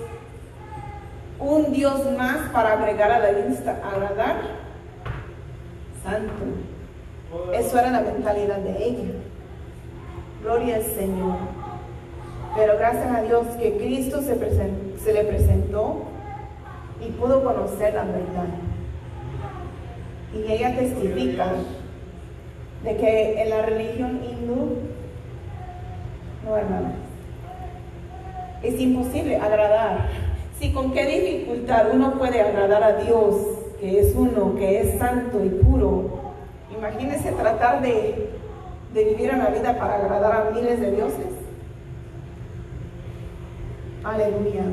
Un 1.41 1.73
Dios 1.73 2.01
más 2.19 2.51
para 2.53 2.75
agregar 2.75 3.11
a 3.11 3.19
la 3.19 3.33
lista, 3.33 3.81
agradar. 3.83 4.37
Santo. 6.05 6.33
Eso 7.55 7.79
era 7.79 7.91
la 7.91 8.01
mentalidad 8.01 8.59
de 8.59 8.85
ella. 8.85 9.13
Gloria 10.43 10.77
al 10.77 10.83
Señor. 10.83 11.37
Pero 12.57 12.77
gracias 12.77 13.11
a 13.11 13.23
Dios 13.23 13.47
que 13.59 13.77
Cristo 13.79 14.21
se 14.21 15.13
le 15.13 15.25
presentó 15.25 16.03
y 17.01 17.11
pudo 17.13 17.43
conocer 17.43 17.95
la 17.95 18.05
verdad. 18.05 18.49
Y 20.35 20.53
ella 20.53 20.77
testifica 20.77 21.47
de 22.85 22.97
que 22.97 23.43
en 23.43 23.51
la 23.51 23.63
religión 23.63 24.21
hindú, 24.23 24.79
no 26.45 26.57
hermanas, 26.57 26.93
es 28.63 28.79
imposible 28.81 29.37
agradar. 29.37 30.30
Si 30.61 30.71
con 30.73 30.93
qué 30.93 31.07
dificultad 31.07 31.87
uno 31.91 32.19
puede 32.19 32.43
agradar 32.43 32.83
a 32.83 32.93
Dios, 32.99 33.35
que 33.81 33.99
es 33.99 34.15
uno, 34.15 34.55
que 34.57 34.81
es 34.81 34.99
santo 34.99 35.43
y 35.43 35.49
puro, 35.49 36.35
imagínese 36.77 37.33
tratar 37.33 37.81
de, 37.81 38.29
vivir 38.93 39.33
una 39.33 39.47
vida 39.47 39.79
para 39.79 39.95
agradar 39.95 40.33
a 40.33 40.51
miles 40.51 40.79
de 40.79 40.91
dioses. 40.91 41.33
Aleluya. 44.05 44.65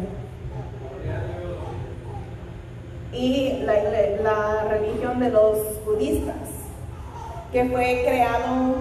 Y 3.14 3.62
la, 3.64 3.74
la 4.22 4.64
religión 4.70 5.22
de 5.22 5.30
los 5.30 5.86
budistas, 5.86 6.36
que 7.54 7.64
fue 7.64 8.04
creado 8.06 8.76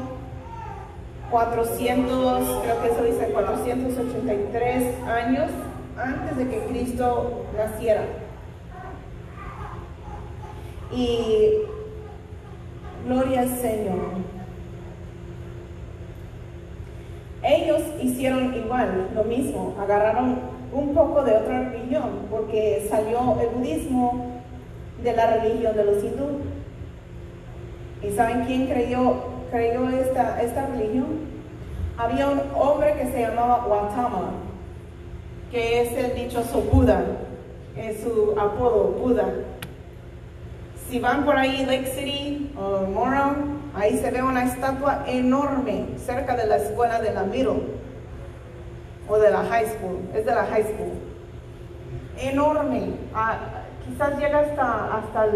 400, 1.30 2.62
creo 2.64 2.82
que 2.82 2.88
eso 2.88 3.04
dice 3.04 3.32
483 3.32 5.04
años 5.06 5.50
antes 5.98 6.36
de 6.36 6.48
que 6.48 6.64
Cristo 6.66 7.44
naciera. 7.56 8.02
Y 10.92 11.50
gloria 13.06 13.40
al 13.42 13.48
Señor. 13.48 14.26
Ellos 17.42 17.82
hicieron 18.02 18.54
igual, 18.54 19.08
lo 19.14 19.24
mismo, 19.24 19.76
agarraron 19.80 20.40
un 20.72 20.94
poco 20.94 21.22
de 21.22 21.32
otra 21.32 21.70
religión, 21.70 22.26
porque 22.30 22.86
salió 22.90 23.38
el 23.40 23.48
budismo 23.48 24.42
de 25.02 25.12
la 25.12 25.36
religión 25.36 25.76
de 25.76 25.84
los 25.84 26.02
hindú. 26.02 26.40
¿Y 28.02 28.10
saben 28.10 28.44
quién 28.46 28.66
creyó, 28.66 29.14
creyó 29.50 29.88
esta, 29.90 30.42
esta 30.42 30.66
religión? 30.66 31.36
Había 31.96 32.28
un 32.28 32.40
hombre 32.54 32.94
que 32.94 33.10
se 33.10 33.20
llamaba 33.22 33.64
Gautama, 33.68 34.30
que 35.50 35.82
es 35.82 35.92
el 35.92 36.14
dichoso 36.14 36.60
Buda, 36.60 37.04
es 37.76 38.00
su 38.00 38.34
apodo, 38.38 38.96
Buda. 39.00 39.26
Si 40.88 40.98
van 41.00 41.24
por 41.24 41.36
ahí, 41.36 41.64
Lake 41.66 41.86
City 41.86 42.52
o 42.56 42.86
Morrow, 42.86 43.34
ahí 43.74 43.98
se 43.98 44.10
ve 44.10 44.22
una 44.22 44.44
estatua 44.44 45.04
enorme 45.06 45.86
cerca 46.04 46.36
de 46.36 46.46
la 46.46 46.56
escuela 46.56 47.00
de 47.00 47.12
la 47.12 47.24
Middle 47.24 47.62
o 49.08 49.18
de 49.18 49.30
la 49.30 49.44
High 49.44 49.66
School, 49.66 49.98
es 50.14 50.24
de 50.24 50.34
la 50.34 50.44
High 50.46 50.64
School. 50.64 50.92
enorme, 52.18 52.94
ah, 53.14 53.36
quizás 53.84 54.18
llega 54.18 54.40
hasta, 54.40 54.96
hasta 54.96 55.26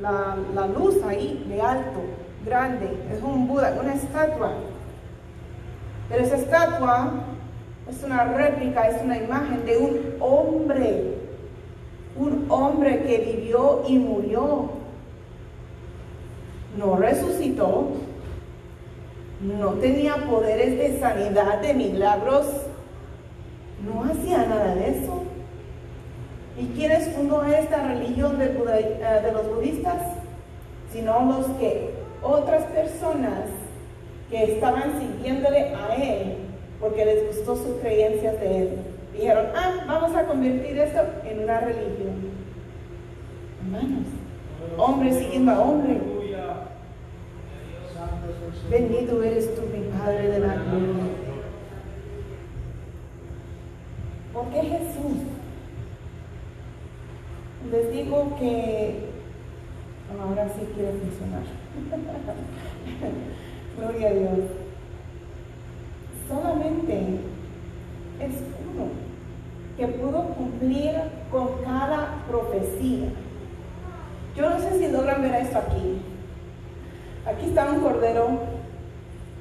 la, 0.00 0.36
la 0.54 0.66
luz 0.68 0.96
ahí, 1.06 1.44
de 1.48 1.60
alto, 1.60 2.00
grande, 2.44 2.88
es 3.12 3.22
un 3.22 3.46
Buda, 3.46 3.76
una 3.80 3.94
estatua. 3.94 4.52
Pero 6.08 6.24
esa 6.24 6.36
estatua 6.36 7.12
es 7.90 8.02
una 8.02 8.24
réplica, 8.24 8.88
es 8.88 9.02
una 9.02 9.18
imagen 9.18 9.64
de 9.66 9.76
un 9.76 10.14
hombre, 10.20 11.14
un 12.16 12.46
hombre 12.48 13.02
que 13.02 13.18
vivió 13.18 13.82
y 13.86 13.98
murió. 13.98 14.70
No 16.78 16.96
resucitó, 16.96 17.88
no 19.40 19.70
tenía 19.74 20.16
poderes 20.28 20.76
de 20.78 20.98
sanidad, 20.98 21.60
de 21.60 21.74
milagros, 21.74 22.46
no 23.84 24.04
hacía 24.04 24.46
nada 24.46 24.74
de 24.74 24.88
eso. 24.98 25.22
¿Y 26.58 26.66
quiénes 26.68 27.08
fundó 27.14 27.44
esta 27.44 27.86
religión 27.88 28.38
Buda- 28.56 28.78
eh, 28.80 29.20
de 29.24 29.32
los 29.32 29.48
budistas? 29.54 30.00
Sino 30.92 31.20
los 31.24 31.46
que 31.58 31.90
otras 32.22 32.62
personas 32.64 33.50
que 34.30 34.54
estaban 34.54 35.00
siguiéndole 35.00 35.74
a 35.74 35.94
él 35.96 36.36
porque 36.84 37.02
les 37.02 37.26
gustó 37.28 37.56
sus 37.56 37.80
creencias 37.80 38.38
de 38.40 38.58
él. 38.58 38.68
Dijeron, 39.14 39.46
ah, 39.56 39.84
vamos 39.86 40.14
a 40.14 40.26
convertir 40.26 40.78
esto 40.78 41.00
en 41.24 41.44
una 41.44 41.60
religión. 41.60 42.12
Hermanos, 43.62 44.06
hombre 44.76 45.14
siguiendo 45.14 45.52
a 45.52 45.60
hombre. 45.60 45.98
Bendito 48.68 49.22
eres 49.22 49.54
tú, 49.54 49.62
mi 49.62 49.88
Padre 49.98 50.28
de 50.28 50.38
la 50.40 50.54
gloria. 50.56 51.04
¿Por 54.34 54.48
qué 54.50 54.60
Jesús? 54.60 55.22
Les 57.72 57.92
digo 57.92 58.36
que 58.38 59.06
ahora 60.20 60.48
sí 60.50 60.66
quiere 60.74 60.92
funcionar. 60.92 61.44
Gloria 63.78 64.08
a 64.08 64.12
Dios. 64.12 64.63
Solamente 66.28 66.94
es 68.20 68.32
uno 68.72 68.86
que 69.76 69.86
pudo 69.88 70.22
cumplir 70.34 70.92
con 71.30 71.48
cada 71.64 72.22
profecía. 72.28 73.08
Yo 74.36 74.50
no 74.50 74.58
sé 74.58 74.78
si 74.78 74.88
logran 74.88 75.22
ver 75.22 75.34
esto 75.34 75.58
aquí. 75.58 76.00
Aquí 77.26 77.46
está 77.46 77.70
un 77.70 77.80
cordero 77.80 78.38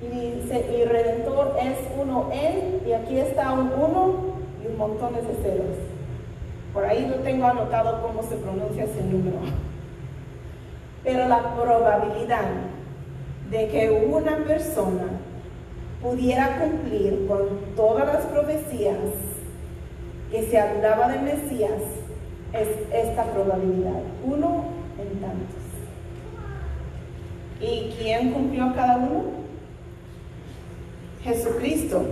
y 0.01 0.07
dice, 0.07 0.67
mi 0.69 0.83
redentor 0.85 1.55
es 1.61 1.77
uno 2.01 2.29
él, 2.33 2.81
y 2.85 2.91
aquí 2.91 3.17
está 3.19 3.53
un 3.53 3.71
uno 3.71 4.15
y 4.63 4.67
un 4.67 4.77
montón 4.77 5.13
de 5.13 5.21
ceros. 5.21 5.77
Por 6.73 6.85
ahí 6.85 7.05
no 7.05 7.15
tengo 7.23 7.45
anotado 7.45 8.01
cómo 8.01 8.23
se 8.23 8.35
pronuncia 8.35 8.83
ese 8.83 9.03
número. 9.03 9.37
Pero 11.03 11.27
la 11.27 11.55
probabilidad 11.55 12.45
de 13.49 13.67
que 13.67 14.07
una 14.09 14.37
persona 14.37 15.03
pudiera 16.03 16.59
cumplir 16.59 17.25
con 17.27 17.75
todas 17.77 18.05
las 18.05 18.25
profecías 18.25 18.97
que 20.29 20.43
se 20.43 20.59
hablaba 20.59 21.07
del 21.07 21.21
Mesías 21.21 21.81
es 22.51 22.67
esta 22.93 23.23
probabilidad, 23.31 24.01
uno 24.25 24.65
en 24.99 25.21
tantos. 25.21 25.63
¿Y 27.61 27.93
quién 27.97 28.31
cumplió 28.31 28.73
cada 28.75 28.97
uno? 28.97 29.23
Jesucristo. 31.23 32.03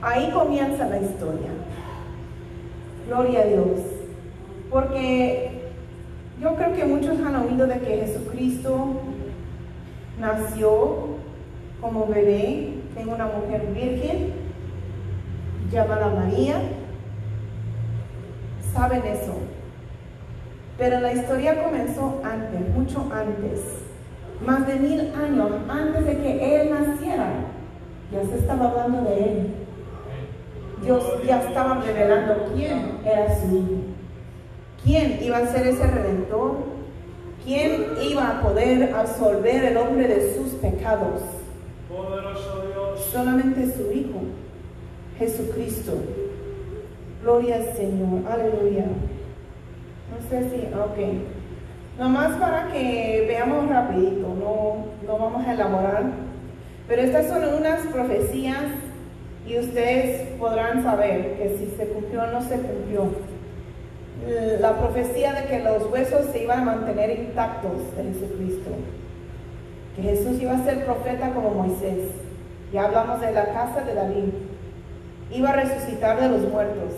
Ahí 0.00 0.30
comienza 0.30 0.88
la 0.88 0.98
historia. 0.98 1.50
Gloria 3.06 3.40
a 3.42 3.44
Dios. 3.44 3.80
Porque 4.70 5.50
yo 6.40 6.54
creo 6.54 6.72
que 6.72 6.84
muchos 6.86 7.18
han 7.20 7.36
oído 7.36 7.66
de 7.66 7.78
que 7.80 7.98
Jesucristo 7.98 9.02
nació 10.20 11.16
como 11.80 12.06
bebé 12.06 12.74
en 12.96 13.08
una 13.08 13.26
mujer 13.26 13.66
virgen 13.74 14.32
llamada 15.72 16.08
María. 16.08 16.56
Saben 18.72 19.02
eso. 19.06 19.34
Pero 20.78 21.00
la 21.00 21.12
historia 21.12 21.62
comenzó 21.62 22.20
antes, 22.22 22.68
mucho 22.74 23.06
antes. 23.12 23.60
Más 24.46 24.66
de 24.66 24.76
mil 24.76 25.12
años 25.14 25.50
antes 25.68 26.06
de 26.06 26.16
que 26.18 26.62
Él 26.62 26.70
naciera. 26.70 27.32
Ya 28.12 28.22
se 28.24 28.38
estaba 28.38 28.70
hablando 28.70 29.10
de 29.10 29.24
Él. 29.24 29.54
Dios 30.82 31.04
ya 31.26 31.42
estaba 31.42 31.80
revelando 31.82 32.50
quién 32.54 32.98
era 33.04 33.38
su 33.38 33.56
hijo. 33.56 33.82
¿Quién 34.82 35.22
iba 35.22 35.38
a 35.38 35.46
ser 35.46 35.66
ese 35.66 35.86
redentor? 35.86 36.79
¿Quién 37.44 37.86
iba 38.02 38.28
a 38.28 38.42
poder 38.42 38.94
absolver 38.94 39.64
el 39.64 39.76
hombre 39.76 40.06
de 40.08 40.34
sus 40.34 40.52
pecados? 40.54 41.22
Poderoso 41.88 42.64
Dios. 42.66 43.00
Solamente 43.10 43.72
su 43.74 43.90
Hijo, 43.90 44.20
Jesucristo. 45.18 45.94
Gloria 47.22 47.56
al 47.56 47.76
Señor, 47.76 48.30
aleluya. 48.30 48.84
No 50.10 50.28
sé 50.28 50.50
si, 50.50 50.66
ok. 50.74 51.98
Nomás 51.98 52.36
para 52.38 52.68
que 52.72 53.24
veamos 53.26 53.68
rapidito, 53.68 54.28
no, 54.28 54.86
no 55.06 55.18
vamos 55.18 55.46
a 55.46 55.54
elaborar. 55.54 56.04
Pero 56.88 57.02
estas 57.02 57.28
son 57.28 57.42
unas 57.54 57.86
profecías 57.86 58.64
y 59.46 59.58
ustedes 59.58 60.28
podrán 60.38 60.82
saber 60.82 61.36
que 61.36 61.56
si 61.56 61.76
se 61.76 61.86
cumplió 61.86 62.22
o 62.22 62.26
no 62.26 62.42
se 62.42 62.56
cumplió. 62.56 63.29
La 64.60 64.78
profecía 64.78 65.32
de 65.32 65.46
que 65.46 65.60
los 65.60 65.90
huesos 65.90 66.26
se 66.32 66.42
iban 66.42 66.60
a 66.60 66.64
mantener 66.64 67.18
intactos 67.18 67.96
de 67.96 68.04
Jesucristo. 68.04 68.70
Que 69.96 70.02
Jesús 70.02 70.40
iba 70.40 70.52
a 70.52 70.64
ser 70.64 70.84
profeta 70.84 71.30
como 71.30 71.50
Moisés. 71.50 72.10
Ya 72.72 72.84
hablamos 72.84 73.20
de 73.20 73.32
la 73.32 73.46
casa 73.46 73.80
de 73.82 73.94
David. 73.94 74.32
Iba 75.32 75.50
a 75.50 75.56
resucitar 75.56 76.20
de 76.20 76.28
los 76.28 76.42
muertos. 76.42 76.92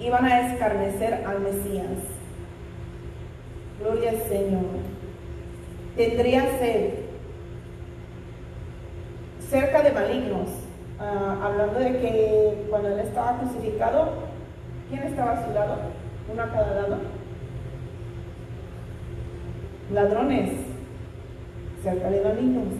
Iban 0.00 0.24
a 0.24 0.52
escarnecer 0.52 1.24
al 1.26 1.40
Mesías. 1.40 1.86
Gloria 3.80 4.10
al 4.10 4.22
Señor. 4.28 4.64
Tendría 5.96 6.58
sed. 6.58 6.90
Cerca 9.50 9.82
de 9.82 9.90
malignos. 9.90 10.48
Ah, 10.98 11.40
hablando 11.44 11.80
de 11.80 11.98
que 11.98 12.66
cuando 12.70 12.88
él 12.88 13.00
estaba 13.00 13.38
crucificado, 13.38 14.31
¿quién 14.92 15.04
estaba 15.04 15.32
a 15.32 15.46
su 15.46 15.52
lado? 15.54 15.76
Uno 16.30 16.42
a 16.42 16.50
cada 16.50 16.74
lado. 16.74 16.96
Ladrones. 19.92 20.50
Cerca 21.82 22.10
de 22.10 22.20
malignos. 22.20 22.74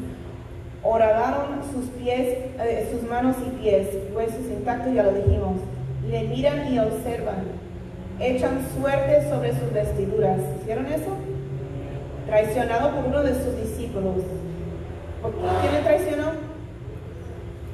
Horadaron 0.85 1.61
sus 1.73 1.87
pies, 1.91 2.39
eh, 2.61 2.89
sus 2.93 3.09
manos 3.09 3.37
y 3.47 3.51
pies, 3.63 3.89
huesos 4.15 4.45
intactos, 4.47 4.93
ya 4.93 5.05
lo 5.05 5.13
dijimos. 5.13 5.57
Le 6.09 6.25
miran 6.25 6.73
y 6.73 6.79
observan. 6.79 7.45
Echan 8.21 8.61
suerte 8.79 9.29
sobre 9.31 9.53
sus 9.59 9.73
vestiduras. 9.73 10.39
¿Hicieron 10.61 10.87
eso? 10.87 11.17
Traicionado 12.27 12.95
por 12.95 13.07
uno 13.07 13.23
de 13.23 13.35
sus 13.35 13.57
discípulos. 13.57 14.17
¿Por 15.23 15.33
quién 15.33 15.73
le 15.73 15.81
traicionó? 15.81 16.33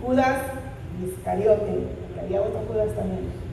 Judas 0.02 0.38
Iscariote, 1.04 1.78
que 2.14 2.20
había 2.20 2.42
otro 2.42 2.60
Judas 2.68 2.94
también. 2.94 3.47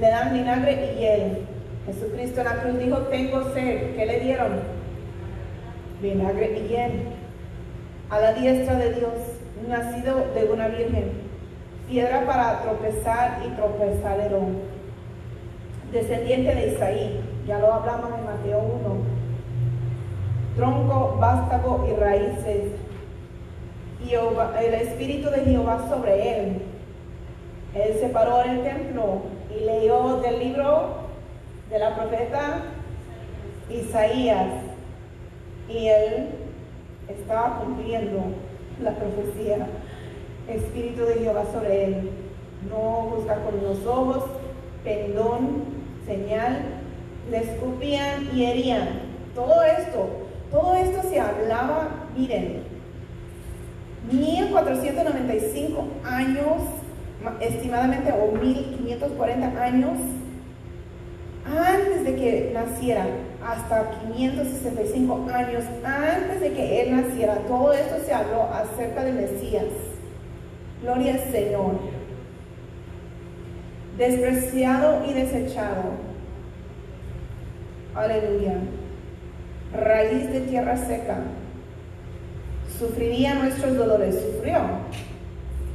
Le 0.00 0.08
dan 0.08 0.32
vinagre 0.32 0.72
y 0.72 0.98
hiel. 0.98 1.38
Jesucristo 1.86 2.40
en 2.40 2.46
la 2.46 2.56
cruz 2.56 2.78
dijo, 2.78 2.98
tengo 3.10 3.54
sed. 3.54 3.94
¿Qué 3.94 4.06
le 4.06 4.20
dieron? 4.20 4.60
Vinagre 6.02 6.58
y 6.58 6.68
hiel. 6.68 6.92
A 8.10 8.18
la 8.20 8.32
diestra 8.32 8.74
de 8.76 8.94
Dios, 8.94 9.14
nacido 9.68 10.26
de 10.34 10.44
una 10.52 10.68
virgen. 10.68 11.12
Piedra 11.88 12.26
para 12.26 12.62
tropezar 12.62 13.42
y 13.46 13.50
tropezadero. 13.56 14.40
Descendiente 15.92 16.54
de 16.54 16.74
Isaí. 16.74 17.20
Ya 17.46 17.58
lo 17.58 17.72
hablamos 17.72 18.10
en 18.18 18.24
Mateo 18.24 18.58
1. 18.58 18.96
Tronco, 20.56 21.16
vástago 21.20 21.86
y 21.88 22.00
raíces. 22.00 22.72
El 24.60 24.74
Espíritu 24.74 25.30
de 25.30 25.40
Jehová 25.40 25.86
sobre 25.88 26.38
él. 26.38 26.62
Él 27.74 27.96
se 28.00 28.08
paró 28.08 28.44
en 28.44 28.50
el 28.50 28.62
templo 28.62 29.22
y 29.56 29.64
leyó 29.64 30.20
del 30.20 30.38
libro 30.38 31.04
de 31.70 31.78
la 31.78 31.94
profeta 31.94 32.62
Isaías. 33.70 34.48
Y 35.68 35.88
él 35.88 36.28
estaba 37.08 37.60
cumpliendo 37.60 38.20
la 38.82 38.92
profecía. 38.92 39.66
Espíritu 40.48 41.04
de 41.04 41.14
Jehová 41.14 41.44
sobre 41.52 41.84
él. 41.84 42.10
No 42.68 43.10
juzga 43.10 43.36
con 43.44 43.62
los 43.62 43.86
ojos, 43.86 44.24
pendón, 44.82 45.64
señal. 46.06 46.62
Le 47.30 47.38
escupían 47.38 48.28
y 48.34 48.44
herían. 48.44 49.00
Todo 49.34 49.62
esto, 49.62 50.08
todo 50.50 50.74
esto 50.74 51.08
se 51.08 51.18
hablaba, 51.18 51.88
miren, 52.16 52.62
1495 54.12 55.84
años 56.04 56.62
estimadamente 57.40 58.12
o 58.12 58.32
1540 58.32 59.62
años 59.62 59.98
antes 61.46 62.04
de 62.04 62.16
que 62.16 62.50
naciera, 62.54 63.06
hasta 63.46 63.90
565 64.12 65.28
años 65.32 65.64
antes 65.84 66.40
de 66.40 66.52
que 66.52 66.80
él 66.80 66.96
naciera, 66.96 67.36
todo 67.46 67.72
esto 67.72 67.96
se 68.04 68.14
habló 68.14 68.48
acerca 68.52 69.04
del 69.04 69.14
Mesías. 69.16 69.64
Gloria 70.82 71.14
al 71.14 71.32
Señor. 71.32 71.78
Despreciado 73.98 75.04
y 75.06 75.12
desechado. 75.12 75.82
Aleluya. 77.94 78.54
Raíz 79.72 80.32
de 80.32 80.40
tierra 80.40 80.76
seca. 80.76 81.18
Sufriría 82.78 83.34
nuestros 83.34 83.76
dolores. 83.76 84.14
Sufrió. 84.14 84.60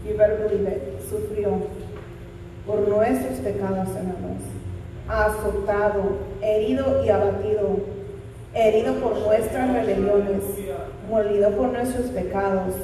You. 0.05 0.98
Sufrió 1.09 1.49
por 2.67 2.87
nuestros 2.87 3.39
pecados, 3.39 3.87
hermanos. 3.95 4.43
Azotado, 5.07 6.03
herido 6.41 7.03
y 7.03 7.09
abatido. 7.09 7.77
Herido 8.53 8.93
por 8.95 9.17
nuestras 9.17 9.73
rebeliones. 9.73 10.43
Molido 11.09 11.49
por 11.51 11.69
nuestros 11.69 12.07
pecados. 12.11 12.75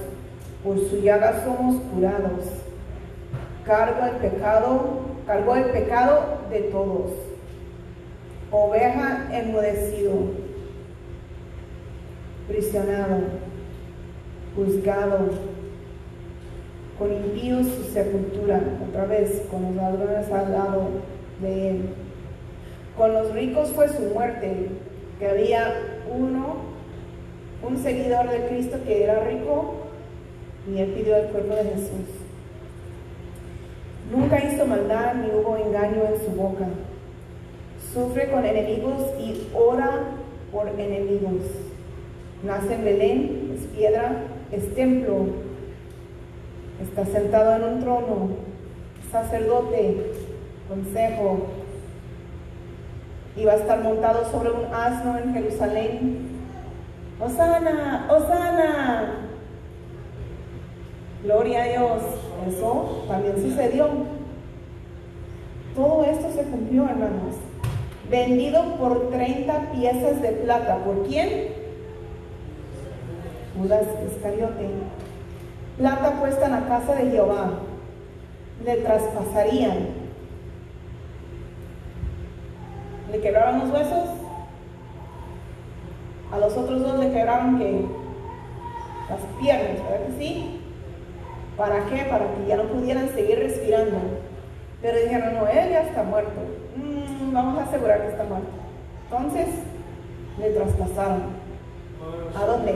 Por 0.64 0.80
su 0.90 1.02
llaga 1.02 1.44
somos 1.44 1.76
curados. 1.94 2.46
Carga 3.64 4.10
el 4.10 4.16
pecado, 4.18 5.00
cargó 5.28 5.56
el 5.56 5.66
pecado 5.66 6.40
de 6.50 6.62
todos. 6.62 7.12
Oveja 8.52 9.28
enmudecido, 9.32 10.14
prisionado, 12.48 13.18
juzgado, 14.56 15.30
con 16.98 17.12
impíos 17.12 17.68
su 17.68 17.84
sepultura, 17.92 18.62
otra 18.88 19.06
vez 19.06 19.44
con 19.52 19.64
los 19.64 19.76
ladrones 19.76 20.32
al 20.32 20.52
lado 20.52 20.88
de 21.42 21.70
él. 21.70 21.82
Con 22.98 23.14
los 23.14 23.34
ricos 23.34 23.70
fue 23.70 23.90
su 23.90 24.02
muerte, 24.14 24.70
que 25.20 25.28
había 25.28 25.74
uno, 26.10 26.56
un 27.62 27.78
seguidor 27.78 28.30
de 28.30 28.48
Cristo 28.48 28.78
que 28.86 29.04
era 29.04 29.26
rico, 29.26 29.76
y 30.72 30.80
él 30.80 30.90
pidió 30.92 31.18
el 31.18 31.28
cuerpo 31.28 31.56
de 31.56 31.64
Jesús. 31.64 32.10
Nunca 34.12 34.44
hizo 34.44 34.66
maldad 34.66 35.16
ni 35.16 35.28
hubo 35.28 35.58
engaño 35.58 36.04
en 36.14 36.26
su 36.26 36.32
boca. 36.32 36.66
Sufre 37.94 38.30
con 38.30 38.46
enemigos 38.46 39.02
y 39.20 39.48
ora 39.54 40.04
por 40.52 40.68
enemigos. 40.70 41.42
Nace 42.44 42.76
en 42.76 42.86
Belén, 42.86 43.52
es 43.58 43.66
piedra, 43.76 44.24
es 44.52 44.74
templo. 44.76 45.45
Está 46.82 47.06
sentado 47.06 47.56
en 47.56 47.64
un 47.64 47.80
trono, 47.82 48.30
sacerdote, 49.12 50.12
consejo. 50.68 51.48
Y 53.38 53.46
va 53.46 53.54
a 53.54 53.58
estar 53.58 53.82
montado 53.82 54.30
sobre 54.32 54.52
un 54.52 54.74
asno 54.74 55.18
en 55.18 55.34
Jerusalén. 55.34 56.30
Osana, 57.20 58.08
Osana. 58.10 59.30
Gloria 61.24 61.64
a 61.64 61.68
Dios. 61.68 62.02
Eso 62.48 63.06
también 63.08 63.42
sucedió. 63.42 63.88
Todo 65.76 66.04
esto 66.06 66.30
se 66.36 66.44
cumplió, 66.44 66.84
hermanos. 66.84 67.36
Vendido 68.10 68.76
por 68.76 69.10
30 69.10 69.72
piezas 69.72 70.22
de 70.22 70.30
plata. 70.30 70.78
¿Por 70.86 71.08
quién? 71.08 71.48
Judas 73.58 73.84
Iscariote. 74.12 74.70
Plata 75.78 76.12
puesta 76.20 76.46
en 76.46 76.52
la 76.52 76.68
casa 76.68 76.96
de 76.96 77.12
Jehová. 77.12 77.52
Le 78.64 78.78
traspasarían. 78.78 79.88
Le 83.12 83.20
quebraron 83.20 83.60
los 83.60 83.70
huesos. 83.70 84.10
A 86.32 86.38
los 86.38 86.56
otros 86.56 86.82
dos 86.82 87.00
le 87.00 87.12
quebraron 87.12 87.58
que 87.60 87.86
las 89.10 89.20
piernas, 89.40 89.84
¿verdad 89.84 90.08
que 90.08 90.24
sí? 90.24 90.62
¿Para 91.58 91.86
qué? 91.86 92.06
Para 92.10 92.26
que 92.34 92.48
ya 92.48 92.58
no 92.58 92.64
pudieran 92.64 93.10
seguir 93.10 93.40
respirando. 93.40 93.98
Pero 94.82 94.98
dijeron, 94.98 95.36
no, 95.36 95.48
él 95.48 95.70
ya 95.70 95.82
está 95.82 96.04
muerto. 96.04 96.42
Mm, 96.76 97.34
vamos 97.34 97.60
a 97.60 97.64
asegurar 97.64 98.02
que 98.02 98.08
está 98.08 98.24
muerto. 98.24 98.48
Entonces, 99.10 99.48
le 100.40 100.50
traspasaron. 100.52 101.46
¿A 102.36 102.46
dónde? 102.46 102.76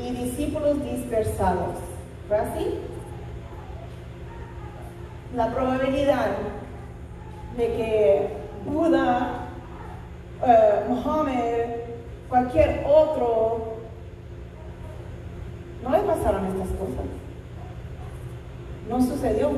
Y 0.00 0.10
discípulos 0.10 0.82
dispersados. 0.84 1.76
¿Fue 2.28 2.36
así? 2.36 2.78
La 5.34 5.52
probabilidad 5.52 6.30
de 7.56 7.66
que 7.66 8.28
Buda, 8.66 9.48
eh, 10.44 10.84
Mohammed, 10.88 11.66
cualquier 12.28 12.84
otro, 12.86 13.76
no 15.82 15.90
le 15.90 15.98
pasaron 16.00 16.46
estas 16.46 16.68
cosas. 16.68 17.06
No 18.88 19.00
sucedió. 19.00 19.50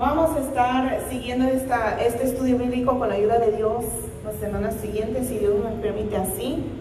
Vamos 0.00 0.34
a 0.34 0.40
estar 0.40 0.98
siguiendo 1.10 1.44
esta, 1.44 2.00
este 2.00 2.24
estudio 2.24 2.56
bíblico 2.56 2.98
con 2.98 3.10
la 3.10 3.16
ayuda 3.16 3.38
de 3.38 3.54
Dios 3.54 3.84
las 4.24 4.34
semanas 4.36 4.76
siguientes, 4.80 5.28
si 5.28 5.36
Dios 5.36 5.62
nos 5.62 5.74
permite 5.74 6.16
así. 6.16 6.64